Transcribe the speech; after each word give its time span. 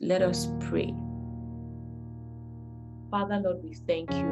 Let 0.00 0.20
us 0.20 0.50
pray. 0.60 0.92
Father, 3.10 3.40
Lord, 3.42 3.62
we 3.62 3.72
thank 3.86 4.12
you. 4.12 4.26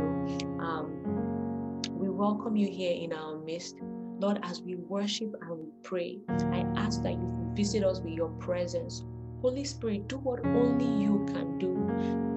Um, 0.60 1.80
we 1.90 2.10
welcome 2.10 2.54
you 2.54 2.68
here 2.71 2.92
in 2.92 3.14
our 3.14 3.38
midst. 3.38 3.77
Lord, 4.19 4.40
as 4.42 4.61
we 4.61 4.74
worship 4.74 5.35
and 5.40 5.58
we 5.58 5.69
pray, 5.82 6.19
I 6.29 6.66
ask 6.77 7.03
that 7.03 7.12
you 7.12 7.50
visit 7.54 7.82
us 7.82 8.00
with 8.00 8.12
your 8.12 8.29
presence. 8.40 9.04
Holy 9.40 9.64
Spirit, 9.64 10.06
do 10.06 10.19
what 10.19 10.45
only 10.45 10.85
you 10.85 11.24
can 11.32 11.56
do. 11.58 11.74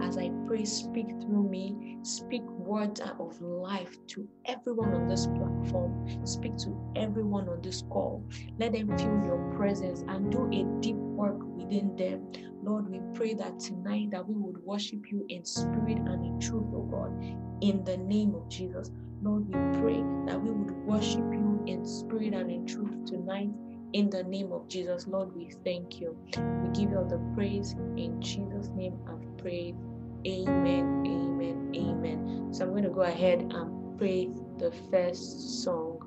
As 0.01 0.17
I 0.17 0.31
pray, 0.45 0.63
speak 0.63 1.07
through 1.21 1.49
me, 1.49 1.97
speak 2.03 2.43
words 2.43 3.01
of 3.01 3.41
life 3.41 3.93
to 4.07 4.25
everyone 4.45 4.93
on 4.93 5.09
this 5.09 5.27
platform, 5.27 6.25
speak 6.25 6.55
to 6.59 6.93
everyone 6.95 7.49
on 7.49 7.61
this 7.61 7.81
call. 7.89 8.23
Let 8.57 8.71
them 8.71 8.97
feel 8.97 9.21
your 9.25 9.53
presence 9.57 10.05
and 10.07 10.31
do 10.31 10.47
a 10.47 10.81
deep 10.81 10.97
work 11.17 11.37
within 11.57 11.95
them. 11.97 12.31
Lord, 12.63 12.89
we 12.89 13.01
pray 13.13 13.33
that 13.35 13.59
tonight 13.59 14.11
that 14.11 14.27
we 14.27 14.35
would 14.35 14.63
worship 14.63 15.11
you 15.11 15.25
in 15.29 15.43
spirit 15.45 15.97
and 15.97 16.25
in 16.25 16.39
truth, 16.39 16.67
oh 16.73 16.83
God, 16.83 17.11
in 17.61 17.83
the 17.83 17.97
name 17.97 18.35
of 18.35 18.49
Jesus. 18.49 18.91
Lord, 19.21 19.47
we 19.47 19.53
pray 19.81 20.03
that 20.27 20.41
we 20.41 20.51
would 20.51 20.71
worship 20.85 21.25
you 21.33 21.63
in 21.67 21.85
spirit 21.85 22.33
and 22.33 22.51
in 22.51 22.65
truth 22.67 23.05
tonight 23.05 23.49
in 23.93 24.09
the 24.09 24.23
name 24.23 24.51
of 24.51 24.67
Jesus. 24.67 25.07
Lord, 25.07 25.35
we 25.35 25.51
thank 25.63 25.99
you. 25.99 26.17
We 26.35 26.69
give 26.69 26.91
you 26.91 26.97
all 26.97 27.05
the 27.05 27.21
praise. 27.35 27.73
In 27.97 28.21
Jesus' 28.21 28.69
name 28.75 28.99
I've 29.07 29.37
prayed. 29.37 29.75
Amen, 30.27 31.03
amen, 31.07 31.71
amen. 31.75 32.49
So 32.53 32.65
I'm 32.65 32.71
going 32.71 32.83
to 32.83 32.89
go 32.89 33.01
ahead 33.01 33.39
and 33.39 33.97
pray 33.97 34.29
the 34.59 34.71
first 34.91 35.63
song. 35.63 35.99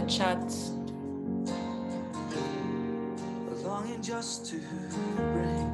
The 0.00 0.06
chat. 0.06 0.38
Longing 3.64 4.00
just 4.00 4.46
to 4.46 4.56
bring 5.16 5.68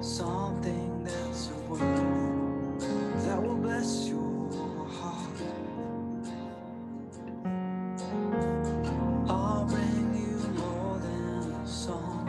something 0.00 1.04
that's 1.04 1.48
of 1.48 1.70
worth 1.70 3.24
that 3.26 3.42
will 3.42 3.56
bless 3.56 4.08
your 4.08 4.48
heart. 4.88 5.38
I'll 9.28 9.64
bring 9.66 10.14
you 10.14 10.38
more 10.58 10.98
than 10.98 11.52
a 11.52 11.66
song, 11.66 12.26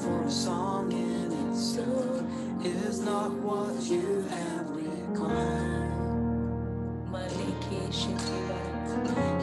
for 0.00 0.22
a 0.22 0.30
song 0.30 0.92
in 0.92 1.50
itself 1.50 2.22
is 2.64 3.00
not 3.00 3.32
what 3.32 3.82
you 3.82 4.24
have 4.30 4.70
required. 4.70 5.68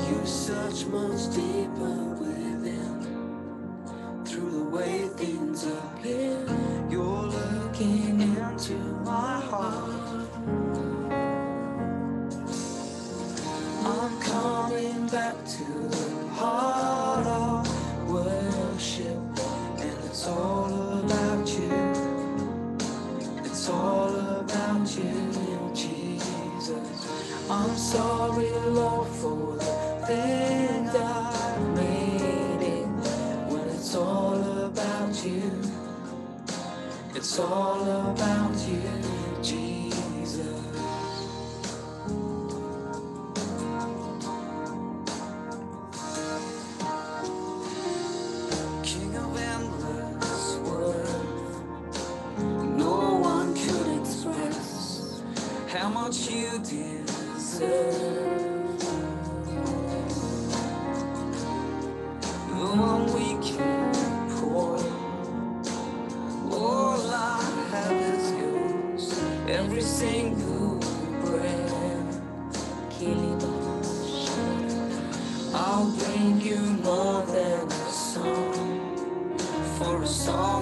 You 0.08 0.26
search 0.26 0.86
much 0.86 1.34
deeper 1.36 2.15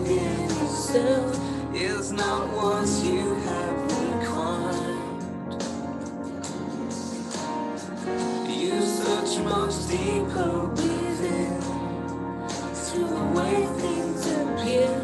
in 0.07 1.75
is 1.75 2.11
not 2.11 2.47
what 2.49 2.87
you 3.03 3.35
have 3.35 3.77
required. 4.01 4.99
You 8.47 8.81
search 8.81 9.39
much 9.43 9.87
deeper 9.87 10.65
within 10.67 11.61
through 12.73 13.07
the 13.07 13.23
way 13.35 13.65
things 13.79 14.27
appear. 14.27 15.02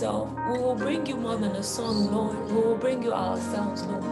You 0.00 0.06
myself. 0.06 0.28
We 0.50 0.58
will 0.58 0.74
bring 0.74 1.06
you 1.06 1.16
more 1.16 1.36
than 1.36 1.52
a 1.52 1.62
song, 1.62 2.12
Lord. 2.12 2.36
We 2.50 2.60
will 2.60 2.76
bring 2.76 3.02
you 3.02 3.12
ourselves, 3.12 3.82
Lord. 3.82 4.04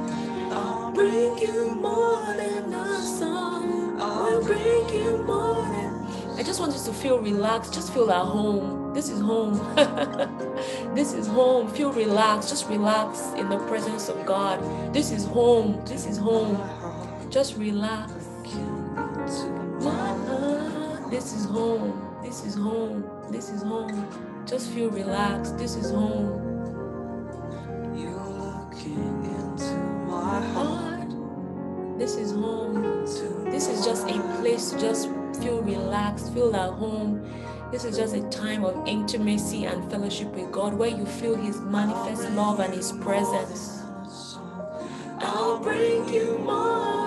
I'll 0.52 0.92
bring 0.92 1.36
bring 1.36 1.38
you 1.38 1.74
more 1.74 2.24
than 2.36 2.74
a 2.74 3.02
song. 3.02 4.00
I'll 4.00 4.42
bring 4.42 4.88
you 4.88 5.18
more 5.24 5.62
than. 5.62 6.06
I 6.38 6.42
just 6.42 6.60
want 6.60 6.72
you 6.72 6.82
to 6.84 6.92
feel 6.92 7.18
relaxed. 7.18 7.72
Just 7.74 7.92
feel 7.92 8.10
at 8.10 8.24
home. 8.24 8.92
This 8.94 9.10
is 9.10 9.20
home. 9.20 9.58
this 10.94 11.12
is 11.12 11.26
home. 11.26 11.68
Feel 11.68 11.92
relaxed. 11.92 12.48
Just 12.48 12.68
relax 12.68 13.20
in 13.36 13.48
the 13.48 13.58
presence 13.68 14.08
of 14.08 14.26
God. 14.26 14.60
This 14.92 15.12
is 15.12 15.24
home. 15.24 15.82
This 15.86 16.06
is 16.06 16.18
home. 16.18 16.56
Just 17.30 17.56
relax. 17.56 18.12
This 21.10 21.32
is 21.32 21.44
home. 21.46 21.92
This 22.22 22.44
is 22.44 22.54
home. 22.54 23.04
This 23.30 23.50
is 23.50 23.62
home. 23.62 24.35
Just 24.46 24.70
feel 24.70 24.90
relaxed. 24.90 25.58
This 25.58 25.75
is 25.75 25.90
home. 25.90 26.31
You're 27.96 28.12
looking 28.12 29.25
into 29.25 29.75
my 30.06 30.40
heart. 30.54 31.98
This 31.98 32.14
is 32.14 32.31
home. 32.31 33.04
This 33.50 33.66
is 33.66 33.84
just 33.84 34.08
a 34.08 34.20
place 34.40 34.70
to 34.70 34.78
just 34.78 35.08
feel 35.40 35.62
relaxed, 35.62 36.32
feel 36.32 36.54
at 36.54 36.70
home. 36.75 37.28
This 37.72 37.84
is 37.84 37.96
just 37.96 38.14
a 38.14 38.22
time 38.31 38.64
of 38.64 38.87
intimacy 38.87 39.64
and 39.64 39.90
fellowship 39.90 40.28
with 40.28 40.52
God 40.52 40.75
where 40.75 40.90
you 40.90 41.04
feel 41.04 41.34
His 41.34 41.60
manifest 41.60 42.31
love 42.31 42.60
and 42.60 42.72
His 42.72 42.92
presence. 42.92 43.82
I'll 45.19 45.58
bring 45.58 46.08
you 46.08 46.38
more 46.38 47.05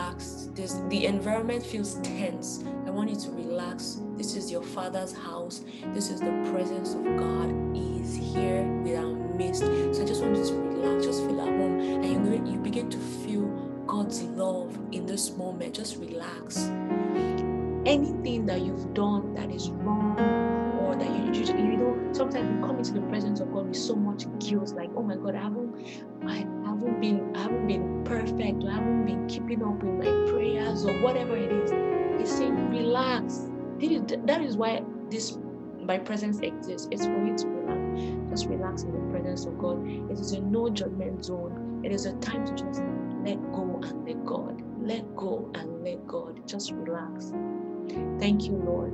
relaxed. 0.00 0.54
This, 0.54 0.80
the 0.88 1.06
environment 1.06 1.64
feels 1.64 1.94
tense. 2.00 2.64
I 2.86 2.90
want 2.90 3.10
you 3.10 3.16
to 3.16 3.30
relax. 3.30 4.00
This 4.16 4.34
is 4.34 4.50
your 4.50 4.62
Father's 4.62 5.12
house. 5.12 5.62
This 5.94 6.10
is 6.10 6.20
the 6.20 6.50
presence 6.52 6.94
of 6.94 7.04
God. 7.16 7.50
Is 7.76 8.16
here 8.16 8.62
without 8.82 9.14
mist. 9.36 9.60
So 9.60 10.02
I 10.02 10.06
just 10.06 10.22
want 10.22 10.36
you 10.36 10.44
to 10.44 10.54
relax. 10.54 11.04
Just 11.04 11.24
feel 11.24 11.40
at 11.40 11.48
home, 11.48 11.80
and 11.80 12.26
you 12.26 12.52
you 12.52 12.58
begin 12.58 12.90
to 12.90 12.98
feel 12.98 13.46
God's 13.86 14.22
love 14.22 14.76
in 14.92 15.06
this 15.06 15.36
moment. 15.36 15.74
Just 15.74 15.96
relax 15.98 16.70
anything 17.86 18.44
that 18.44 18.60
you've 18.60 18.92
done 18.92 19.34
that 19.34 19.50
is 19.50 19.70
wrong 19.70 20.18
or 20.80 20.94
that 20.96 21.08
you, 21.08 21.32
you, 21.32 21.56
you 21.56 21.76
know 21.78 22.12
sometimes 22.12 22.46
we 22.54 22.66
come 22.66 22.76
into 22.76 22.92
the 22.92 23.00
presence 23.00 23.19
whatever 31.10 31.36
it 31.36 31.52
is 31.52 31.70
he's 32.20 32.36
saying 32.36 32.70
relax. 32.70 33.50
That 34.26 34.42
is 34.42 34.56
why 34.56 34.82
this 35.10 35.38
my 35.82 35.98
presence 35.98 36.38
exists. 36.40 36.88
It's 36.90 37.06
for 37.06 37.24
you 37.24 37.36
to 37.36 37.46
relax. 37.48 38.30
Just 38.30 38.46
relax 38.46 38.82
in 38.82 38.92
the 38.92 39.10
presence 39.10 39.46
of 39.46 39.58
god. 39.58 39.86
It 39.86 40.18
is 40.18 40.32
a 40.32 40.40
no 40.40 40.68
judgment 40.68 41.24
zone. 41.24 41.82
It 41.84 41.92
is 41.92 42.06
a 42.06 42.12
time 42.16 42.44
to 42.46 42.52
just 42.52 42.82
let 43.24 43.40
go 43.52 43.80
and 43.82 44.06
let 44.06 44.24
god 44.24 44.62
let 44.82 45.14
go 45.16 45.50
and 45.54 45.84
let 45.84 46.06
god. 46.06 46.46
Just 46.46 46.72
relax. 46.72 47.32
Thank 48.18 48.44
you, 48.44 48.52
Lord. 48.52 48.92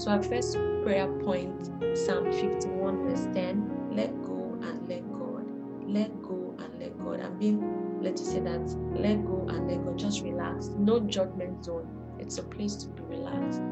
So, 0.00 0.10
our 0.10 0.22
first 0.22 0.58
prayer 0.82 1.08
point, 1.20 1.70
Psalm 1.96 2.32
51, 2.32 3.08
verse 3.08 3.26
10 3.34 3.90
let 3.92 4.10
go 4.22 4.58
and 4.62 4.88
let 4.88 5.02
God. 5.12 5.46
Let 5.88 6.22
go 6.22 6.54
and 6.58 6.80
let 6.80 6.98
God. 6.98 7.20
I'm 7.20 7.38
being 7.38 7.60
led 8.04 8.16
to 8.18 8.24
say 8.24 8.40
that 8.40 8.60
let 8.92 9.24
go 9.24 9.46
and 9.48 9.68
let 9.68 9.84
go. 9.84 9.94
Just 9.94 10.22
relax. 10.22 10.68
No 10.78 11.00
judgment 11.00 11.64
zone. 11.64 11.88
It's 12.18 12.38
a 12.38 12.42
place 12.42 12.76
to 12.76 12.88
be 12.88 13.02
relaxed. 13.16 13.62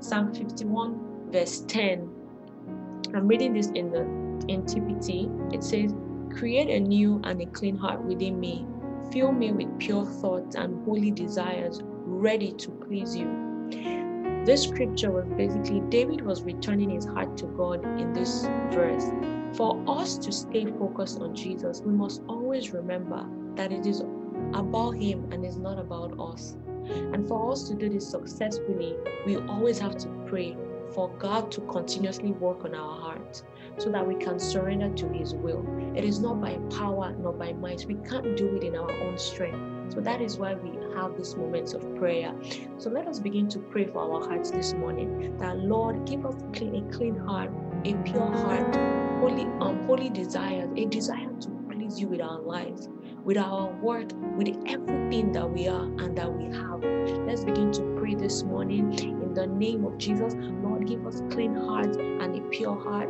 Psalm 0.00 0.32
51, 0.32 1.30
verse 1.30 1.64
10. 1.66 2.08
I'm 3.14 3.28
reading 3.28 3.52
this 3.52 3.68
in 3.68 3.90
the 3.90 4.00
NTPT. 4.46 5.54
It 5.54 5.62
says, 5.62 5.92
Create 6.36 6.70
a 6.70 6.80
new 6.80 7.20
and 7.24 7.40
a 7.42 7.46
clean 7.46 7.76
heart 7.76 8.02
within 8.04 8.40
me. 8.40 8.66
Fill 9.12 9.32
me 9.32 9.52
with 9.52 9.78
pure 9.78 10.06
thoughts 10.06 10.56
and 10.56 10.82
holy 10.84 11.10
desires, 11.10 11.80
ready 11.84 12.52
to 12.52 12.70
please 12.70 13.14
you. 13.14 13.28
This 14.44 14.62
scripture 14.62 15.12
was 15.12 15.26
basically 15.36 15.80
David 15.88 16.22
was 16.22 16.42
returning 16.42 16.90
his 16.90 17.04
heart 17.04 17.36
to 17.38 17.46
God 17.46 17.84
in 18.00 18.12
this 18.12 18.42
verse. 18.70 19.04
For 19.56 19.80
us 19.86 20.16
to 20.18 20.32
stay 20.32 20.64
focused 20.64 21.20
on 21.20 21.34
Jesus, 21.34 21.82
we 21.84 21.92
must 21.92 22.22
always 22.26 22.41
remember 22.60 23.26
that 23.56 23.72
it 23.72 23.86
is 23.86 24.02
about 24.54 24.92
Him 24.92 25.32
and 25.32 25.44
it's 25.44 25.56
not 25.56 25.78
about 25.78 26.18
us. 26.20 26.56
And 27.12 27.26
for 27.26 27.52
us 27.52 27.68
to 27.68 27.74
do 27.74 27.88
this 27.88 28.08
successfully, 28.08 28.96
we 29.24 29.36
always 29.36 29.78
have 29.78 29.96
to 29.98 30.08
pray 30.26 30.56
for 30.94 31.08
God 31.18 31.50
to 31.52 31.60
continuously 31.62 32.32
work 32.32 32.64
on 32.64 32.74
our 32.74 33.00
hearts 33.00 33.44
so 33.78 33.90
that 33.90 34.06
we 34.06 34.14
can 34.14 34.38
surrender 34.38 34.90
to 34.94 35.08
His 35.08 35.34
will. 35.34 35.64
It 35.96 36.04
is 36.04 36.20
not 36.20 36.40
by 36.40 36.58
power, 36.76 37.14
nor 37.18 37.32
by 37.32 37.52
might. 37.54 37.86
We 37.86 37.94
can't 38.08 38.36
do 38.36 38.56
it 38.56 38.62
in 38.62 38.76
our 38.76 38.90
own 38.90 39.16
strength. 39.16 39.94
So 39.94 40.00
that 40.00 40.20
is 40.20 40.38
why 40.38 40.54
we 40.54 40.70
have 40.94 41.16
these 41.16 41.34
moments 41.36 41.72
of 41.72 41.96
prayer. 41.96 42.34
So 42.78 42.90
let 42.90 43.06
us 43.06 43.20
begin 43.20 43.48
to 43.48 43.58
pray 43.58 43.86
for 43.86 44.00
our 44.00 44.28
hearts 44.28 44.50
this 44.50 44.74
morning. 44.74 45.36
That 45.38 45.58
Lord, 45.58 46.04
give 46.06 46.26
us 46.26 46.34
a 46.34 46.46
clean 46.52 47.16
heart, 47.16 47.50
a 47.84 47.94
pure 47.94 48.32
heart, 48.32 48.76
holy, 49.20 49.44
um, 49.60 49.84
holy 49.86 50.10
desires, 50.10 50.70
a 50.76 50.84
desire 50.86 51.32
to 51.40 51.61
you 52.00 52.08
with 52.08 52.20
our 52.20 52.40
lives, 52.40 52.88
with 53.24 53.36
our 53.36 53.68
work, 53.82 54.10
with 54.36 54.48
everything 54.66 55.32
that 55.32 55.48
we 55.48 55.68
are 55.68 55.84
and 55.84 56.16
that 56.16 56.32
we 56.32 56.44
have. 56.56 56.82
Let's 57.26 57.44
begin 57.44 57.72
to 57.72 57.96
pray 57.98 58.14
this 58.14 58.42
morning 58.42 58.92
in 58.98 59.34
the 59.34 59.46
name 59.46 59.84
of 59.84 59.98
Jesus. 59.98 60.34
Lord, 60.36 60.86
give 60.86 61.06
us 61.06 61.22
clean 61.30 61.54
hearts 61.54 61.96
and 61.96 62.36
a 62.36 62.40
pure 62.50 62.78
heart. 62.78 63.08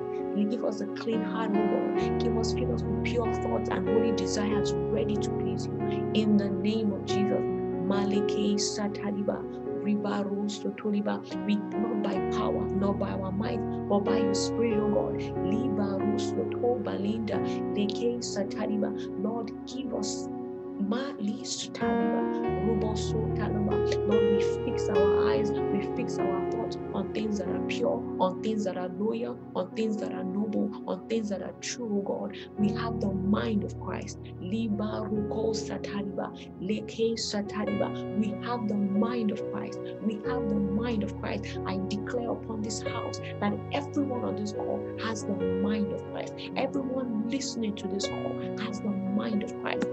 Give 0.51 0.65
us 0.65 0.81
a 0.81 0.87
clean 0.87 1.23
heart, 1.23 1.53
Lord. 1.53 2.21
Give 2.21 2.37
us, 2.37 2.53
fill 2.53 2.75
us 2.75 2.83
with 2.83 3.05
pure 3.05 3.33
thoughts 3.35 3.69
and 3.71 3.89
holy 3.89 4.13
desires 4.13 4.73
ready 4.75 5.17
to 5.17 5.31
please 5.31 5.67
you. 5.67 6.11
In 6.15 6.37
the 6.37 6.51
name 6.51 6.93
of 6.93 7.05
Jesus. 7.05 7.41
Maleke 7.87 8.55
Sataliba. 8.55 9.62
Ribaru 9.83 10.47
Sotoliba. 10.49 11.21
We 11.47 11.57
not 11.57 12.03
by 12.03 12.15
power, 12.37 12.65
not 12.69 12.99
by 12.99 13.11
our 13.11 13.33
might, 13.33 13.61
but 13.89 14.01
by 14.01 14.19
your 14.19 14.35
spirit, 14.35 14.79
O 14.79 14.89
God. 14.89 15.21
Libaru 15.21 16.21
Soto 16.21 16.79
Balinda. 16.83 17.39
Leke 17.77 18.19
Sataliba. 18.21 18.91
Lord, 19.23 19.51
give 19.67 19.95
us 19.95 20.29
Ma 20.79 21.13
li 21.19 21.41
Sutaliba. 21.43 22.23
Rubo 22.65 22.95
Sotalaba. 22.97 23.77
Lord, 24.09 24.31
we 24.33 24.41
fix 24.65 24.89
our 24.89 25.29
eyes, 25.31 25.51
we 25.53 25.83
fix 25.97 26.19
our 26.19 26.41
thoughts 26.51 26.62
things 27.33 27.47
that 27.47 27.49
are 27.49 27.67
pure, 27.67 28.03
on 28.21 28.43
things 28.43 28.65
that 28.65 28.77
are 28.77 28.89
loyal, 28.89 29.39
on 29.57 29.75
things 29.75 29.97
that 29.97 30.13
are 30.13 30.25
noble, 30.25 30.71
on 30.87 31.09
things 31.09 31.31
that 31.31 31.43
are 31.43 31.55
true, 31.63 32.03
God. 32.05 32.37
We 32.59 32.69
have 32.73 33.01
the 33.01 33.11
mind 33.11 33.65
of 33.65 33.79
Christ. 33.81 34.19
Liba 34.39 35.09
Ruko 35.11 35.55
Sataliba. 35.55 36.29
Leke 36.61 37.15
Sataliba. 37.15 38.19
We 38.19 38.31
have 38.47 38.69
the 38.69 38.75
mind 38.75 39.31
of 39.31 39.41
Christ. 39.51 39.81
We 40.05 40.15
have 40.29 40.49
the 40.49 40.57
mind 40.57 41.05
of 41.05 41.19
Christ. 41.21 41.59
I 41.67 41.81
declare 41.89 42.33
upon 42.33 42.61
this 42.61 42.83
house 42.83 43.19
that 43.41 43.55
everyone 43.73 44.25
on 44.25 44.37
this 44.37 44.53
call 44.53 44.87
has 45.01 45.25
the 45.25 45.35
mind 45.35 45.91
of 45.93 46.05
Christ. 46.13 46.35
Everyone 46.57 47.31
listening 47.31 47.75
to 47.77 47.89
this 47.89 48.07
call 48.09 48.39
has 48.59 48.81
the 48.81 48.91
mind 48.91 49.43
of 49.43 49.59
Christ. 49.63 49.87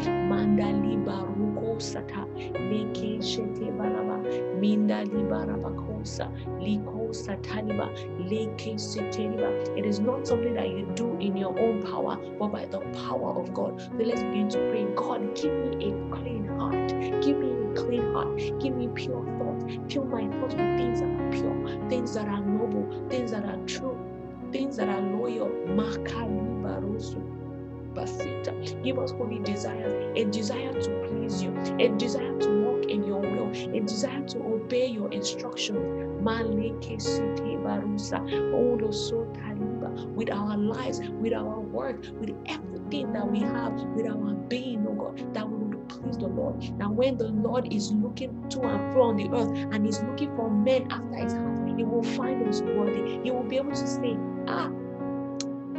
Soto 0.00 0.10
liba 0.10 0.28
manda 0.28 0.66
liba 0.72 1.24
ruko 1.38 1.80
sata 1.80 2.26
leke 2.70 3.20
shete 3.22 3.70
balaba 3.76 4.22
minda 4.60 5.04
liba 5.04 5.46
rabakosa 5.46 6.28
liko 6.60 7.10
sataniba 7.12 7.88
leke 8.28 8.74
seteliba. 8.74 9.78
It 9.78 9.86
is 9.86 10.00
not 10.00 10.26
something 10.26 10.54
that 10.54 10.68
you 10.68 10.86
do 10.94 11.16
in 11.18 11.36
your 11.36 11.58
own 11.58 11.82
power, 11.82 12.16
but 12.38 12.48
by 12.48 12.66
the 12.66 12.80
power 13.06 13.38
of 13.40 13.52
God. 13.54 13.80
So 13.80 14.04
let's 14.04 14.22
begin 14.22 14.48
to 14.50 14.58
pray. 14.70 14.86
God, 14.96 15.34
give 15.34 15.52
me 15.52 15.92
a 15.92 16.10
clean 16.14 16.46
heart. 16.46 16.88
Give 17.22 17.38
me 17.38 17.50
a 17.50 17.74
clean 17.74 18.12
heart. 18.12 18.38
Give 18.60 18.74
me 18.76 18.88
pure 18.94 19.24
thoughts. 19.38 19.64
Fill 19.92 20.04
my 20.04 20.26
thoughts 20.38 20.54
with 20.54 20.76
things 20.76 21.00
that 21.00 21.08
are 21.08 21.30
pure, 21.32 21.88
things 21.88 22.14
that 22.14 22.28
are 22.28 22.40
noble, 22.40 23.08
things 23.08 23.30
that 23.32 23.44
are 23.44 23.58
true, 23.66 23.98
things 24.52 24.76
that 24.76 24.88
are 24.88 25.00
loyal. 25.00 25.48
Makali 25.66 26.62
barosu. 26.62 27.33
Basita. 27.94 28.82
Give 28.82 28.98
us 28.98 29.12
holy 29.12 29.38
desires, 29.40 30.12
a 30.16 30.24
desire 30.24 30.72
to 30.72 30.90
please 31.08 31.42
you, 31.42 31.56
a 31.78 31.88
desire 31.96 32.38
to 32.38 32.50
walk 32.62 32.90
in 32.90 33.04
your 33.04 33.20
will, 33.20 33.50
a 33.50 33.80
desire 33.80 34.22
to 34.28 34.38
obey 34.38 34.86
your 34.86 35.12
instructions. 35.12 35.78
With 40.16 40.30
our 40.30 40.56
lives, 40.56 41.00
with 41.20 41.32
our 41.32 41.60
work, 41.60 42.04
with 42.20 42.34
everything 42.46 43.12
that 43.12 43.30
we 43.30 43.40
have, 43.40 43.72
with 43.94 44.06
our 44.06 44.34
being, 44.48 44.86
oh 44.88 44.94
God, 44.94 45.34
that 45.34 45.48
we 45.48 45.58
will 45.58 45.84
please 45.86 46.16
the 46.16 46.28
Lord. 46.28 46.62
Now, 46.78 46.90
when 46.90 47.16
the 47.18 47.28
Lord 47.28 47.72
is 47.72 47.92
looking 47.92 48.48
to 48.50 48.62
and 48.62 48.92
fro 48.92 49.04
on 49.10 49.16
the 49.16 49.28
earth 49.30 49.74
and 49.74 49.86
is 49.86 50.02
looking 50.02 50.34
for 50.36 50.50
men 50.50 50.90
after 50.90 51.16
his 51.16 51.32
heart, 51.32 51.58
he 51.76 51.84
will 51.84 52.02
find 52.02 52.46
us 52.48 52.62
worthy. 52.62 53.20
He 53.22 53.30
will 53.30 53.42
be 53.44 53.56
able 53.56 53.70
to 53.70 53.86
say, 53.86 54.16
Ah, 54.46 54.70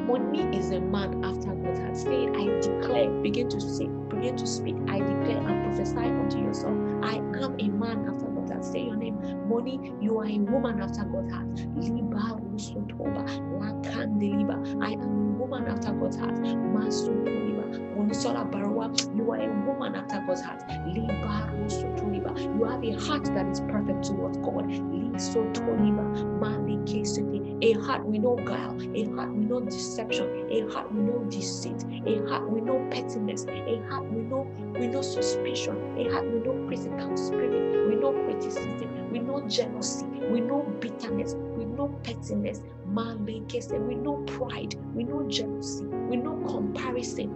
Money 0.07 0.57
is 0.57 0.71
a 0.71 0.79
man 0.79 1.23
after 1.25 1.53
God 1.55 1.77
has 1.79 2.01
said, 2.03 2.29
I 2.35 2.45
declare, 2.61 3.09
begin 3.21 3.49
to 3.49 3.59
speak, 3.59 3.89
begin 4.09 4.37
to 4.37 4.45
speak, 4.47 4.75
I 4.87 4.99
declare 4.99 5.37
and 5.47 5.65
prophesy 5.65 5.97
unto 5.97 6.39
yourself, 6.39 6.77
I 7.03 7.15
am 7.15 7.55
a 7.59 7.67
man 7.69 8.07
after 8.07 8.25
God 8.27 8.49
has 8.51 8.71
Say 8.71 8.85
your 8.85 8.95
name. 8.95 9.17
Money, 9.47 9.93
you 10.01 10.19
are 10.19 10.25
a 10.25 10.37
woman 10.39 10.81
after 10.81 11.03
God 11.03 11.29
lakandeliba. 13.59 14.83
I 14.83 14.91
am 14.91 15.34
woman 15.45 15.67
after 15.67 15.91
God's 15.93 16.17
heart. 16.17 16.37
You 19.15 19.31
are 19.31 19.39
a 19.39 19.47
woman 19.65 19.95
after 19.95 20.23
God's 20.25 20.41
heart. 20.41 20.63
You 20.87 21.07
have 22.65 22.83
a 22.83 22.91
heart 22.99 23.25
that 23.25 23.47
is 23.47 23.61
perfect 23.61 24.03
towards 24.03 24.37
God. 24.39 24.71
A 27.61 27.73
heart 27.81 28.05
we 28.05 28.19
know 28.19 28.35
guile, 28.35 28.77
a 28.95 29.05
heart 29.15 29.31
we 29.33 29.45
know 29.45 29.59
deception, 29.61 30.47
a 30.51 30.67
heart 30.71 30.93
we 30.93 31.01
know 31.01 31.23
deceit, 31.29 31.83
a 32.05 32.27
heart 32.27 32.49
we 32.49 32.61
know 32.61 32.85
pettiness, 32.91 33.45
a 33.45 33.81
heart 33.89 34.05
we 34.11 34.21
know 34.21 34.47
we 34.73 34.87
know 34.87 35.01
suspicion, 35.01 35.77
a 35.97 36.11
heart 36.11 36.25
we 36.25 36.39
know 36.39 36.67
critical 36.67 37.17
spirit, 37.17 37.87
we 37.87 37.95
know 37.95 38.11
criticism, 38.25 39.04
we 39.15 39.21
know 39.21 39.39
jealousy, 39.47 40.05
we 40.29 40.41
know 40.41 40.63
bitterness, 40.81 41.35
we 41.55 41.63
know 41.63 41.87
pettiness, 42.03 42.59
and 42.97 43.87
we 43.87 43.95
know 43.95 44.17
pride, 44.27 44.75
we 44.93 45.05
know 45.05 45.25
jealousy, 45.29 45.85
we 45.85 46.17
know 46.17 46.35
comparison, 46.45 47.29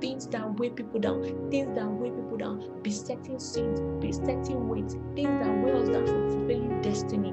things 0.00 0.26
that 0.26 0.58
weigh 0.58 0.70
people 0.70 0.98
down, 0.98 1.22
things 1.52 1.72
that 1.76 1.86
weigh 1.88 2.10
people 2.10 2.36
down, 2.36 2.82
besetting 2.82 3.38
sins, 3.38 3.80
besetting 4.00 4.68
weights, 4.68 4.94
things 5.14 5.44
that 5.44 5.56
weigh 5.62 5.70
us 5.70 5.88
down 5.88 6.04
from 6.04 6.30
fulfilling 6.32 6.82
destiny. 6.82 7.32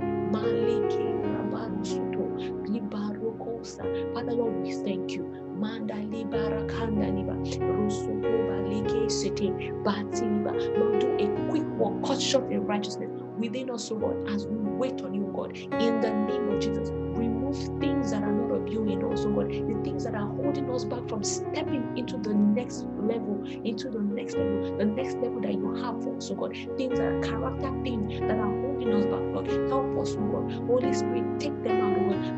Father 4.14 4.34
Lord, 4.34 4.62
we 4.62 4.74
thank 4.74 5.12
you. 5.12 5.41
Manda 5.62 5.94
libara 5.94 6.68
kanda 6.68 7.08
liba 7.08 7.34
rusutoba 7.36 8.58
leke 8.68 9.12
sete 9.12 9.48
batiliba. 9.86 10.54
Lord, 10.80 11.00
do 11.00 11.08
a 11.20 11.50
quick 11.52 11.68
walk, 11.78 12.04
cut 12.04 12.20
short 12.20 12.52
in 12.52 12.66
righteousness 12.66 13.12
within 13.38 13.70
us, 13.70 13.92
O 13.92 13.96
God, 13.98 14.28
as 14.28 14.48
we 14.48 14.56
wait 14.58 15.04
on 15.04 15.14
you, 15.14 15.32
God. 15.36 15.56
In 15.58 16.02
the 16.02 16.10
name 16.10 16.50
of 16.50 16.60
Jesus, 16.60 16.90
remove 16.92 17.58
things 17.80 18.10
that 18.12 18.24
are 18.24 18.32
not 18.32 18.52
of 18.56 18.68
you 18.74 18.86
in 18.86 19.04
us, 19.14 19.26
oh 19.26 19.34
God. 19.34 19.50
The 19.50 19.80
things 19.84 20.04
that 20.06 20.16
are 20.16 20.28
holding 20.28 20.68
us 20.72 20.84
back 20.86 21.08
from 21.08 21.24
stepping 21.24 21.96
into 21.96 22.18
the 22.18 22.34
next 22.34 22.86
level, 22.98 23.44
into 23.64 23.90
the 23.90 24.00
next 24.02 24.38
level, 24.38 24.78
the 24.78 24.86
next 24.86 25.16
level 25.18 25.42
that 25.42 25.54
you 25.54 25.76
have 25.84 26.02
for 26.04 26.18
us, 26.18 26.32
oh 26.32 26.36
God. 26.36 26.58
Things 26.78 26.98
that 26.98 27.08
are 27.08 27.22
character 27.22 27.72
things 27.84 28.20
that 28.22 28.40
are 28.40 28.54
holding 28.62 28.94
us 28.94 29.06
back, 29.06 29.22
Lord. 29.34 29.48
Help 29.70 30.00
us, 30.00 30.16
oh 30.18 30.28
God. 30.34 30.52
Holy 30.66 30.94
Spirit, 30.94 31.40
take 31.40 31.64
them 31.64 31.82
out, 31.82 31.98
oh 32.00 32.10
God. 32.10 32.31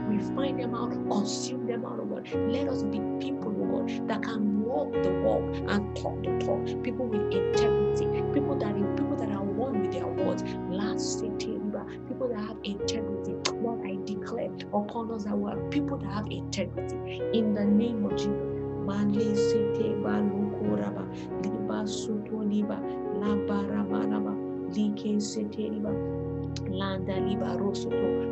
Consume 1.24 1.68
them 1.68 1.86
out, 1.86 2.00
oh 2.02 2.06
God. 2.06 2.28
Let 2.52 2.68
us 2.68 2.84
be 2.84 3.00
people, 3.22 3.56
oh 3.58 3.80
God, 3.88 4.10
that 4.10 4.24
can 4.24 4.62
walk 4.62 4.92
the 4.92 5.12
walk 5.24 5.42
and 5.72 5.96
talk 5.96 6.22
the 6.22 6.38
talk. 6.46 6.84
People 6.84 7.08
with 7.08 7.32
integrity, 7.32 8.08
people 8.34 8.58
that 8.60 8.76
people 8.98 9.16
that 9.16 9.30
are 9.32 9.42
one 9.44 9.82
with 9.84 9.94
their 9.94 10.06
words. 10.06 10.44
Last 10.70 11.20
city, 11.20 11.60
people 12.10 12.28
that 12.28 12.42
have 12.42 12.58
integrity. 12.66 13.32
What 13.54 13.80
I 13.88 13.96
declare 14.04 14.52
upon 14.74 15.12
us 15.12 15.24
that 15.24 15.38
we 15.38 15.50
are 15.50 15.70
people 15.70 15.98
that 16.00 16.12
have 16.12 16.28
integrity. 16.30 17.22
In 17.34 17.54
the 17.54 17.64
name 17.64 18.06
of 18.06 18.18
Jesus. 18.18 18.34
Mali 18.86 19.34
sete 19.36 19.96
balukuraba 20.04 21.08
liba 21.44 21.88
suto 21.88 22.44
liba 22.44 22.78
labarabaraba 23.22 24.36
like 24.76 25.22
sete 25.22 25.72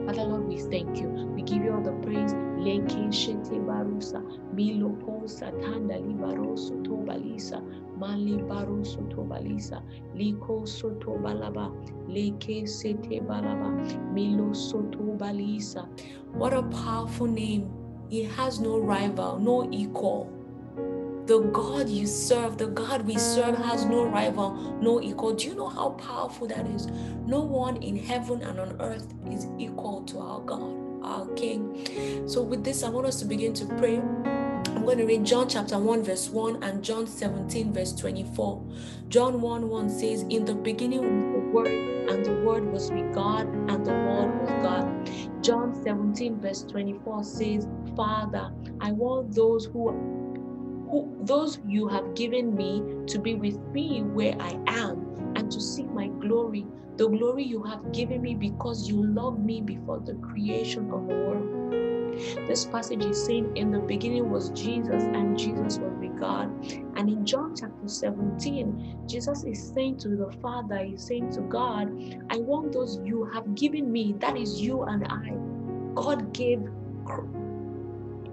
Father 0.07 0.23
Lord, 0.25 0.47
we 0.47 0.57
thank 0.59 0.99
you. 0.99 1.09
We 1.35 1.43
give 1.43 1.63
you 1.63 1.73
all 1.73 1.81
the 1.81 1.93
praise. 2.03 2.33
Leke 2.33 3.11
shete 3.11 3.59
barusa 3.65 4.21
milo 4.53 4.89
posa 5.05 5.51
tanda 5.61 5.97
liba 5.99 6.35
rosoto 6.35 7.05
balisa 7.05 7.61
mali 7.97 8.37
barusoto 8.37 9.27
balisa 9.27 9.81
liko 10.15 10.67
soto 10.67 11.17
balaba 11.19 11.71
leke 12.09 12.67
sete 12.67 13.21
balaba 13.21 13.71
milo 14.13 14.53
soto 14.53 15.15
balisa. 15.17 15.87
What 16.33 16.53
a 16.53 16.63
powerful 16.63 17.27
name. 17.27 17.71
He 18.09 18.23
has 18.23 18.59
no 18.59 18.79
rival, 18.79 19.39
no 19.39 19.69
equal. 19.71 20.29
The 21.31 21.39
God 21.39 21.87
you 21.87 22.07
serve, 22.07 22.57
the 22.57 22.67
God 22.67 23.03
we 23.03 23.17
serve, 23.17 23.55
has 23.55 23.85
no 23.85 24.03
rival, 24.03 24.51
no 24.81 25.01
equal. 25.01 25.33
Do 25.33 25.47
you 25.47 25.55
know 25.55 25.69
how 25.69 25.91
powerful 25.91 26.45
that 26.47 26.67
is? 26.67 26.87
No 27.25 27.39
one 27.39 27.77
in 27.77 27.95
heaven 27.95 28.41
and 28.41 28.59
on 28.59 28.75
earth 28.81 29.13
is 29.29 29.47
equal 29.57 30.01
to 30.07 30.19
our 30.19 30.41
God, 30.41 30.75
our 31.01 31.27
King. 31.35 32.27
So, 32.27 32.41
with 32.41 32.65
this, 32.65 32.83
I 32.83 32.89
want 32.89 33.07
us 33.07 33.17
to 33.19 33.25
begin 33.25 33.53
to 33.53 33.65
pray. 33.77 33.99
I'm 33.99 34.83
going 34.83 34.97
to 34.97 35.05
read 35.05 35.23
John 35.23 35.47
chapter 35.47 35.79
1, 35.79 36.03
verse 36.03 36.27
1 36.27 36.63
and 36.63 36.83
John 36.83 37.07
17, 37.07 37.71
verse 37.71 37.93
24. 37.93 38.65
John 39.07 39.39
1 39.39 39.69
1 39.69 39.89
says, 39.89 40.23
In 40.23 40.43
the 40.43 40.53
beginning 40.53 40.99
was 40.99 41.23
the 41.31 41.49
Word, 41.53 42.09
and 42.09 42.25
the 42.25 42.43
Word 42.43 42.69
was 42.69 42.91
with 42.91 43.13
God, 43.13 43.47
and 43.47 43.85
the 43.85 43.93
Word 43.93 44.37
was 44.41 44.49
God. 44.61 45.41
John 45.41 45.81
17, 45.81 46.41
verse 46.41 46.63
24 46.63 47.23
says, 47.23 47.67
Father, 47.95 48.51
I 48.81 48.91
want 48.91 49.33
those 49.33 49.63
who 49.67 50.20
who, 50.91 51.17
those 51.23 51.59
you 51.65 51.87
have 51.87 52.13
given 52.15 52.53
me 52.53 52.83
to 53.07 53.17
be 53.17 53.33
with 53.35 53.57
me 53.73 54.01
where 54.03 54.35
I 54.39 54.59
am 54.67 55.33
and 55.35 55.49
to 55.51 55.61
seek 55.61 55.89
my 55.89 56.07
glory, 56.07 56.65
the 56.97 57.07
glory 57.07 57.43
you 57.43 57.63
have 57.63 57.91
given 57.93 58.21
me 58.21 58.35
because 58.35 58.89
you 58.89 59.03
loved 59.03 59.39
me 59.39 59.61
before 59.61 59.99
the 59.99 60.15
creation 60.15 60.91
of 60.91 61.07
the 61.07 61.15
world. 61.15 61.61
This 62.47 62.65
passage 62.65 63.05
is 63.05 63.25
saying 63.25 63.55
in 63.55 63.71
the 63.71 63.79
beginning 63.79 64.29
was 64.29 64.49
Jesus 64.49 65.03
and 65.03 65.39
Jesus 65.39 65.79
was 65.79 65.93
with 65.99 66.19
God. 66.19 66.49
And 66.97 67.09
in 67.09 67.25
John 67.25 67.55
chapter 67.55 67.87
17, 67.87 69.05
Jesus 69.07 69.45
is 69.45 69.71
saying 69.73 69.97
to 69.99 70.09
the 70.09 70.31
Father, 70.41 70.79
He's 70.83 71.07
saying 71.07 71.31
to 71.31 71.41
God, 71.41 71.89
I 72.29 72.37
want 72.37 72.73
those 72.73 72.99
you 73.05 73.23
have 73.33 73.55
given 73.55 73.89
me, 73.91 74.13
that 74.19 74.35
is 74.37 74.61
you 74.61 74.83
and 74.83 75.07
I. 75.07 75.33
God 75.95 76.33
gave 76.33 76.59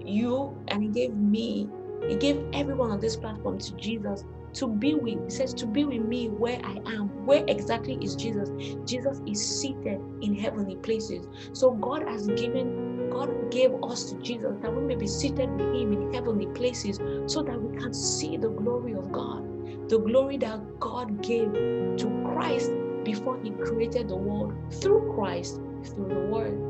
you 0.05 0.57
and 0.67 0.83
He 0.83 0.89
gave 0.89 1.15
me 1.15 1.69
he 2.07 2.15
gave 2.15 2.43
everyone 2.53 2.91
on 2.91 2.99
this 2.99 3.15
platform 3.15 3.59
to 3.59 3.75
Jesus 3.75 4.23
to 4.53 4.67
be 4.67 4.95
with. 4.95 5.23
He 5.25 5.29
says, 5.29 5.53
to 5.55 5.65
be 5.65 5.85
with 5.85 6.01
me 6.01 6.29
where 6.29 6.59
I 6.63 6.77
am. 6.87 7.25
Where 7.25 7.43
exactly 7.47 7.97
is 8.01 8.15
Jesus? 8.15 8.49
Jesus 8.85 9.21
is 9.27 9.61
seated 9.61 9.99
in 10.21 10.35
heavenly 10.35 10.75
places. 10.77 11.27
So 11.53 11.71
God 11.71 12.07
has 12.07 12.27
given, 12.29 13.09
God 13.09 13.51
gave 13.51 13.71
us 13.83 14.11
to 14.11 14.17
Jesus 14.19 14.55
that 14.61 14.75
we 14.75 14.81
may 14.81 14.95
be 14.95 15.07
seated 15.07 15.49
with 15.51 15.75
Him 15.75 15.93
in 15.93 16.13
heavenly 16.13 16.47
places 16.47 16.99
so 17.31 17.43
that 17.43 17.61
we 17.61 17.77
can 17.77 17.93
see 17.93 18.37
the 18.37 18.49
glory 18.49 18.93
of 18.93 19.11
God. 19.11 19.45
The 19.89 19.99
glory 19.99 20.37
that 20.37 20.79
God 20.79 21.21
gave 21.21 21.51
to 21.53 22.23
Christ 22.25 22.71
before 23.03 23.39
He 23.43 23.51
created 23.51 24.09
the 24.09 24.15
world 24.15 24.53
through 24.81 25.13
Christ, 25.15 25.55
through 25.83 26.09
the 26.09 26.19
Word. 26.19 26.68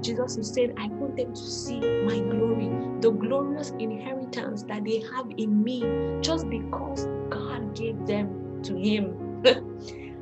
Jesus 0.00 0.36
is 0.36 0.52
saying, 0.52 0.74
I 0.78 0.88
want 0.88 1.16
them 1.16 1.32
to 1.32 1.40
see 1.40 1.80
my 1.80 2.18
glory, 2.18 2.70
the 3.00 3.10
glorious 3.10 3.70
inheritance 3.78 4.64
that 4.64 4.84
they 4.84 5.02
have 5.14 5.26
in 5.36 5.62
me, 5.62 5.82
just 6.20 6.48
because 6.48 7.06
God 7.30 7.74
gave 7.74 8.06
them 8.06 8.62
to 8.64 8.76
Him. 8.76 9.42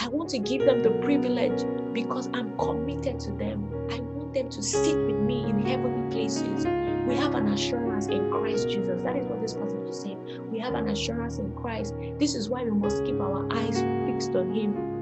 I 0.00 0.08
want 0.08 0.30
to 0.30 0.38
give 0.38 0.64
them 0.64 0.82
the 0.82 0.90
privilege 1.02 1.64
because 1.92 2.28
I'm 2.32 2.56
committed 2.58 3.18
to 3.20 3.32
them. 3.32 3.68
I 3.90 4.00
want 4.00 4.32
them 4.32 4.48
to 4.48 4.62
sit 4.62 4.96
with 4.96 5.16
me 5.16 5.44
in 5.44 5.66
heavenly 5.66 6.10
places. 6.10 6.66
We 7.06 7.16
have 7.16 7.34
an 7.34 7.48
assurance 7.48 8.06
in 8.06 8.30
Christ 8.30 8.68
Jesus. 8.68 9.02
That 9.02 9.16
is 9.16 9.26
what 9.26 9.40
this 9.40 9.54
passage 9.54 9.88
is 9.88 10.00
saying. 10.00 10.50
We 10.50 10.58
have 10.60 10.74
an 10.74 10.88
assurance 10.88 11.38
in 11.38 11.52
Christ. 11.54 11.94
This 12.18 12.34
is 12.34 12.48
why 12.48 12.64
we 12.64 12.70
must 12.70 13.04
keep 13.04 13.20
our 13.20 13.48
eyes 13.52 13.82
fixed 14.06 14.34
on 14.36 14.54
Him 14.54 14.97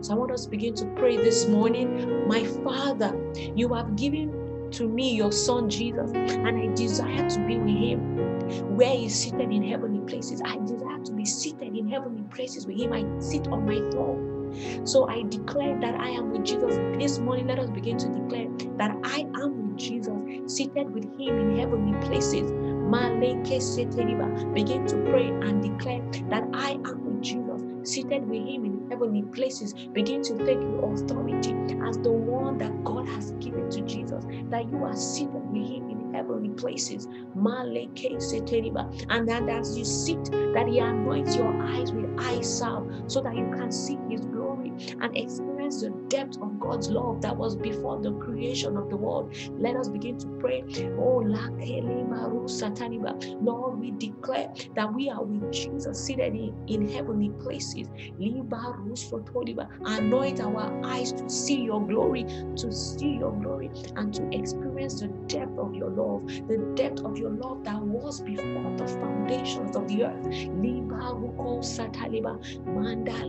so 0.00 0.14
I 0.14 0.16
want 0.16 0.32
us 0.32 0.44
to 0.44 0.50
begin 0.50 0.74
to 0.76 0.86
pray 0.96 1.16
this 1.16 1.46
morning. 1.46 2.26
My 2.28 2.44
Father, 2.44 3.16
you 3.54 3.72
have 3.74 3.96
given 3.96 4.70
to 4.72 4.88
me 4.88 5.14
your 5.14 5.32
son 5.32 5.68
Jesus, 5.70 6.12
and 6.12 6.48
I 6.48 6.74
desire 6.74 7.28
to 7.28 7.40
be 7.46 7.58
with 7.58 7.76
him 7.76 8.76
where 8.76 8.96
he's 8.96 9.14
seated 9.14 9.52
in 9.52 9.62
heavenly 9.62 10.00
places. 10.06 10.42
I 10.44 10.58
desire 10.58 11.02
to 11.04 11.12
be 11.12 11.24
seated 11.24 11.76
in 11.76 11.88
heavenly 11.88 12.24
places 12.24 12.66
with 12.66 12.78
him. 12.80 12.92
I 12.92 13.04
sit 13.20 13.48
on 13.48 13.66
my 13.66 13.78
throne. 13.90 14.26
So 14.84 15.08
I 15.08 15.22
declare 15.28 15.78
that 15.80 15.94
I 15.94 16.10
am 16.10 16.30
with 16.32 16.44
Jesus. 16.44 16.76
This 16.98 17.18
morning, 17.18 17.46
let 17.46 17.58
us 17.58 17.70
begin 17.70 17.96
to 17.98 18.08
declare 18.08 18.48
that 18.78 18.92
I 19.04 19.20
am 19.42 19.68
with 19.68 19.78
Jesus, 19.78 20.14
seated 20.46 20.92
with 20.92 21.04
him 21.18 21.38
in 21.38 21.58
heavenly 21.58 21.98
places. 22.06 22.50
Begin 24.54 24.86
to 24.86 24.96
pray 25.10 25.28
and 25.28 25.62
declare 25.62 26.02
that 26.30 26.44
I 26.54 26.72
am 26.72 26.99
seated 27.84 28.28
with 28.28 28.40
him 28.46 28.64
in 28.64 28.86
heavenly 28.90 29.22
places. 29.22 29.74
Begin 29.92 30.22
to 30.22 30.38
take 30.38 30.60
your 30.60 30.94
authority 30.94 31.54
as 31.86 31.98
the 31.98 32.12
one 32.12 32.58
that 32.58 32.84
God 32.84 33.08
has 33.08 33.32
given 33.32 33.70
to 33.70 33.82
Jesus, 33.82 34.24
that 34.50 34.70
you 34.70 34.84
are 34.84 34.96
seated 34.96 35.34
with 35.34 35.66
him 35.66 35.90
in 35.90 36.14
heavenly 36.14 36.50
places. 36.50 37.06
And 39.10 39.28
that 39.28 39.48
as 39.48 39.78
you 39.78 39.84
sit, 39.84 40.24
that 40.54 40.66
he 40.68 40.78
anoints 40.78 41.36
your 41.36 41.62
eyes 41.62 41.92
with 41.92 42.10
eye 42.18 42.40
salve 42.42 42.90
so 43.06 43.20
that 43.22 43.36
you 43.36 43.46
can 43.56 43.70
see 43.72 43.98
his 44.08 44.26
glory 44.26 44.72
and 45.00 45.16
experience 45.16 45.49
the 45.78 45.90
depth 46.08 46.36
of 46.42 46.58
God's 46.58 46.90
love 46.90 47.20
that 47.22 47.36
was 47.36 47.56
before 47.56 48.00
the 48.00 48.12
creation 48.14 48.76
of 48.76 48.88
the 48.90 48.96
world. 48.96 49.34
Let 49.58 49.76
us 49.76 49.88
begin 49.88 50.18
to 50.18 50.26
pray. 50.40 50.64
Oh, 50.98 51.22
Lord, 53.40 53.78
we 53.80 53.90
declare 53.92 54.48
that 54.74 54.92
we 54.94 55.10
are 55.10 55.22
with 55.22 55.52
Jesus 55.52 56.04
seated 56.04 56.34
in, 56.34 56.54
in 56.66 56.88
heavenly 56.88 57.30
places. 57.42 57.88
Anoint 59.86 60.40
our 60.40 60.80
eyes 60.84 61.12
to 61.12 61.28
see 61.28 61.62
your 61.62 61.86
glory, 61.86 62.24
to 62.56 62.72
see 62.72 63.16
your 63.18 63.32
glory, 63.32 63.70
and 63.96 64.12
to 64.14 64.28
experience 64.36 65.00
the 65.00 65.08
depth 65.28 65.58
of 65.58 65.74
your 65.74 65.90
love, 65.90 66.26
the 66.48 66.58
depth 66.74 67.02
of 67.04 67.16
your 67.16 67.30
love 67.30 67.62
that 67.64 67.80
was 67.80 68.20
before 68.22 68.74
the 68.76 68.86
foundations 68.88 69.76
of 69.76 69.86
the 69.88 70.04
earth. 70.04 70.26
Manda 72.66 73.12
Kanda 73.12 73.28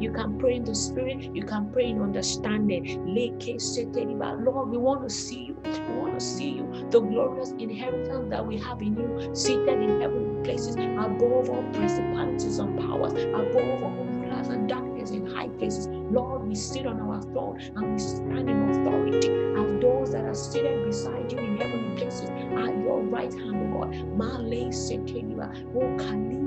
you 0.00 0.12
can 0.12 0.38
pray 0.38 0.56
in 0.56 0.64
the 0.64 0.74
spirit, 0.74 1.34
you 1.34 1.42
can 1.44 1.70
pray 1.72 1.86
in 1.86 2.00
understanding. 2.00 3.04
Lord, 3.06 4.70
we 4.70 4.78
want 4.78 5.02
to 5.02 5.10
see 5.10 5.44
you. 5.44 5.56
We 5.64 5.94
want 5.96 6.18
to 6.18 6.24
see 6.24 6.50
you. 6.50 6.86
The 6.90 7.00
glorious 7.00 7.50
inheritance 7.58 8.30
that 8.30 8.46
we 8.46 8.58
have 8.58 8.80
in 8.80 8.96
you, 8.96 9.34
seated 9.34 9.68
in 9.68 10.00
heavenly 10.00 10.42
places, 10.44 10.76
above 10.76 11.50
all 11.50 11.64
principalities 11.72 12.58
and 12.58 12.78
powers, 12.78 13.12
above 13.12 13.82
all 13.82 13.90
rulers 13.90 14.48
and 14.48 14.68
darkness 14.68 15.10
in 15.10 15.26
high 15.26 15.48
places. 15.48 15.88
Lord, 15.88 16.46
we 16.46 16.54
sit 16.54 16.86
on 16.86 17.00
our 17.00 17.20
throne 17.22 17.60
and 17.60 17.92
we 17.92 17.98
stand 17.98 18.48
in 18.48 18.70
authority 18.70 19.28
as 19.28 19.80
those 19.80 20.12
that 20.12 20.24
are 20.24 20.34
seated 20.34 20.84
beside 20.86 21.30
you 21.30 21.38
in 21.38 21.56
heavenly 21.58 21.96
places 21.96 22.30
at 22.30 22.78
your 22.78 23.00
right 23.02 23.32
hand, 23.32 23.72
God. 23.72 23.90
Male 23.90 24.70
Sekeliba, 24.70 25.54
O 25.74 25.80
oh, 25.82 25.96
Rosotoba, 25.96 26.00
Shitaliba, 26.00 26.39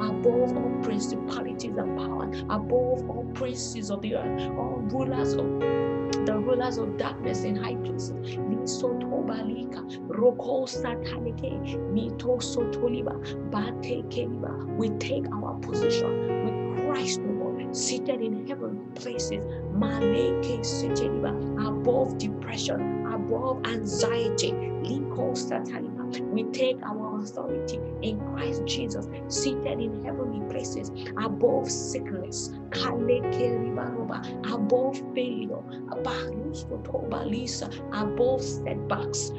above 0.00 0.56
all 0.56 0.80
principalities 0.82 1.76
and 1.76 1.98
powers, 1.98 2.40
above 2.42 3.08
all 3.10 3.26
princes 3.34 3.90
of 3.90 4.00
the 4.02 4.16
earth, 4.16 4.42
all 4.58 4.78
rulers 4.90 5.34
of 5.34 5.46
the 6.26 6.34
rulers 6.36 6.78
of 6.78 6.96
darkness 6.96 7.44
in 7.44 7.56
high 7.56 7.74
places. 7.76 8.12
Satanike, 10.68 11.78
We 14.78 14.88
take 14.98 15.26
our 15.32 15.54
position 15.60 16.44
with 16.44 16.86
Christ, 16.86 17.20
Lord, 17.22 17.76
seated 17.76 18.20
in 18.20 18.46
heavenly 18.46 18.84
places. 18.94 19.44
Maleke 19.74 20.60
Seteliba, 20.60 21.32
above 21.68 22.18
depression, 22.18 23.06
above 23.06 23.64
anxiety. 23.66 24.52
Liko 24.52 25.32
Sataniba. 25.34 25.97
We 26.32 26.44
take 26.44 26.82
our 26.82 27.20
authority 27.20 27.80
in 28.02 28.20
Christ 28.32 28.64
Jesus, 28.66 29.08
seated 29.28 29.80
in 29.80 30.04
heavenly 30.04 30.40
places, 30.50 30.90
above 31.22 31.70
sickness, 31.70 32.52
above 34.52 35.02
failure, 35.14 35.62
above 37.92 38.42
setbacks, 38.42 39.32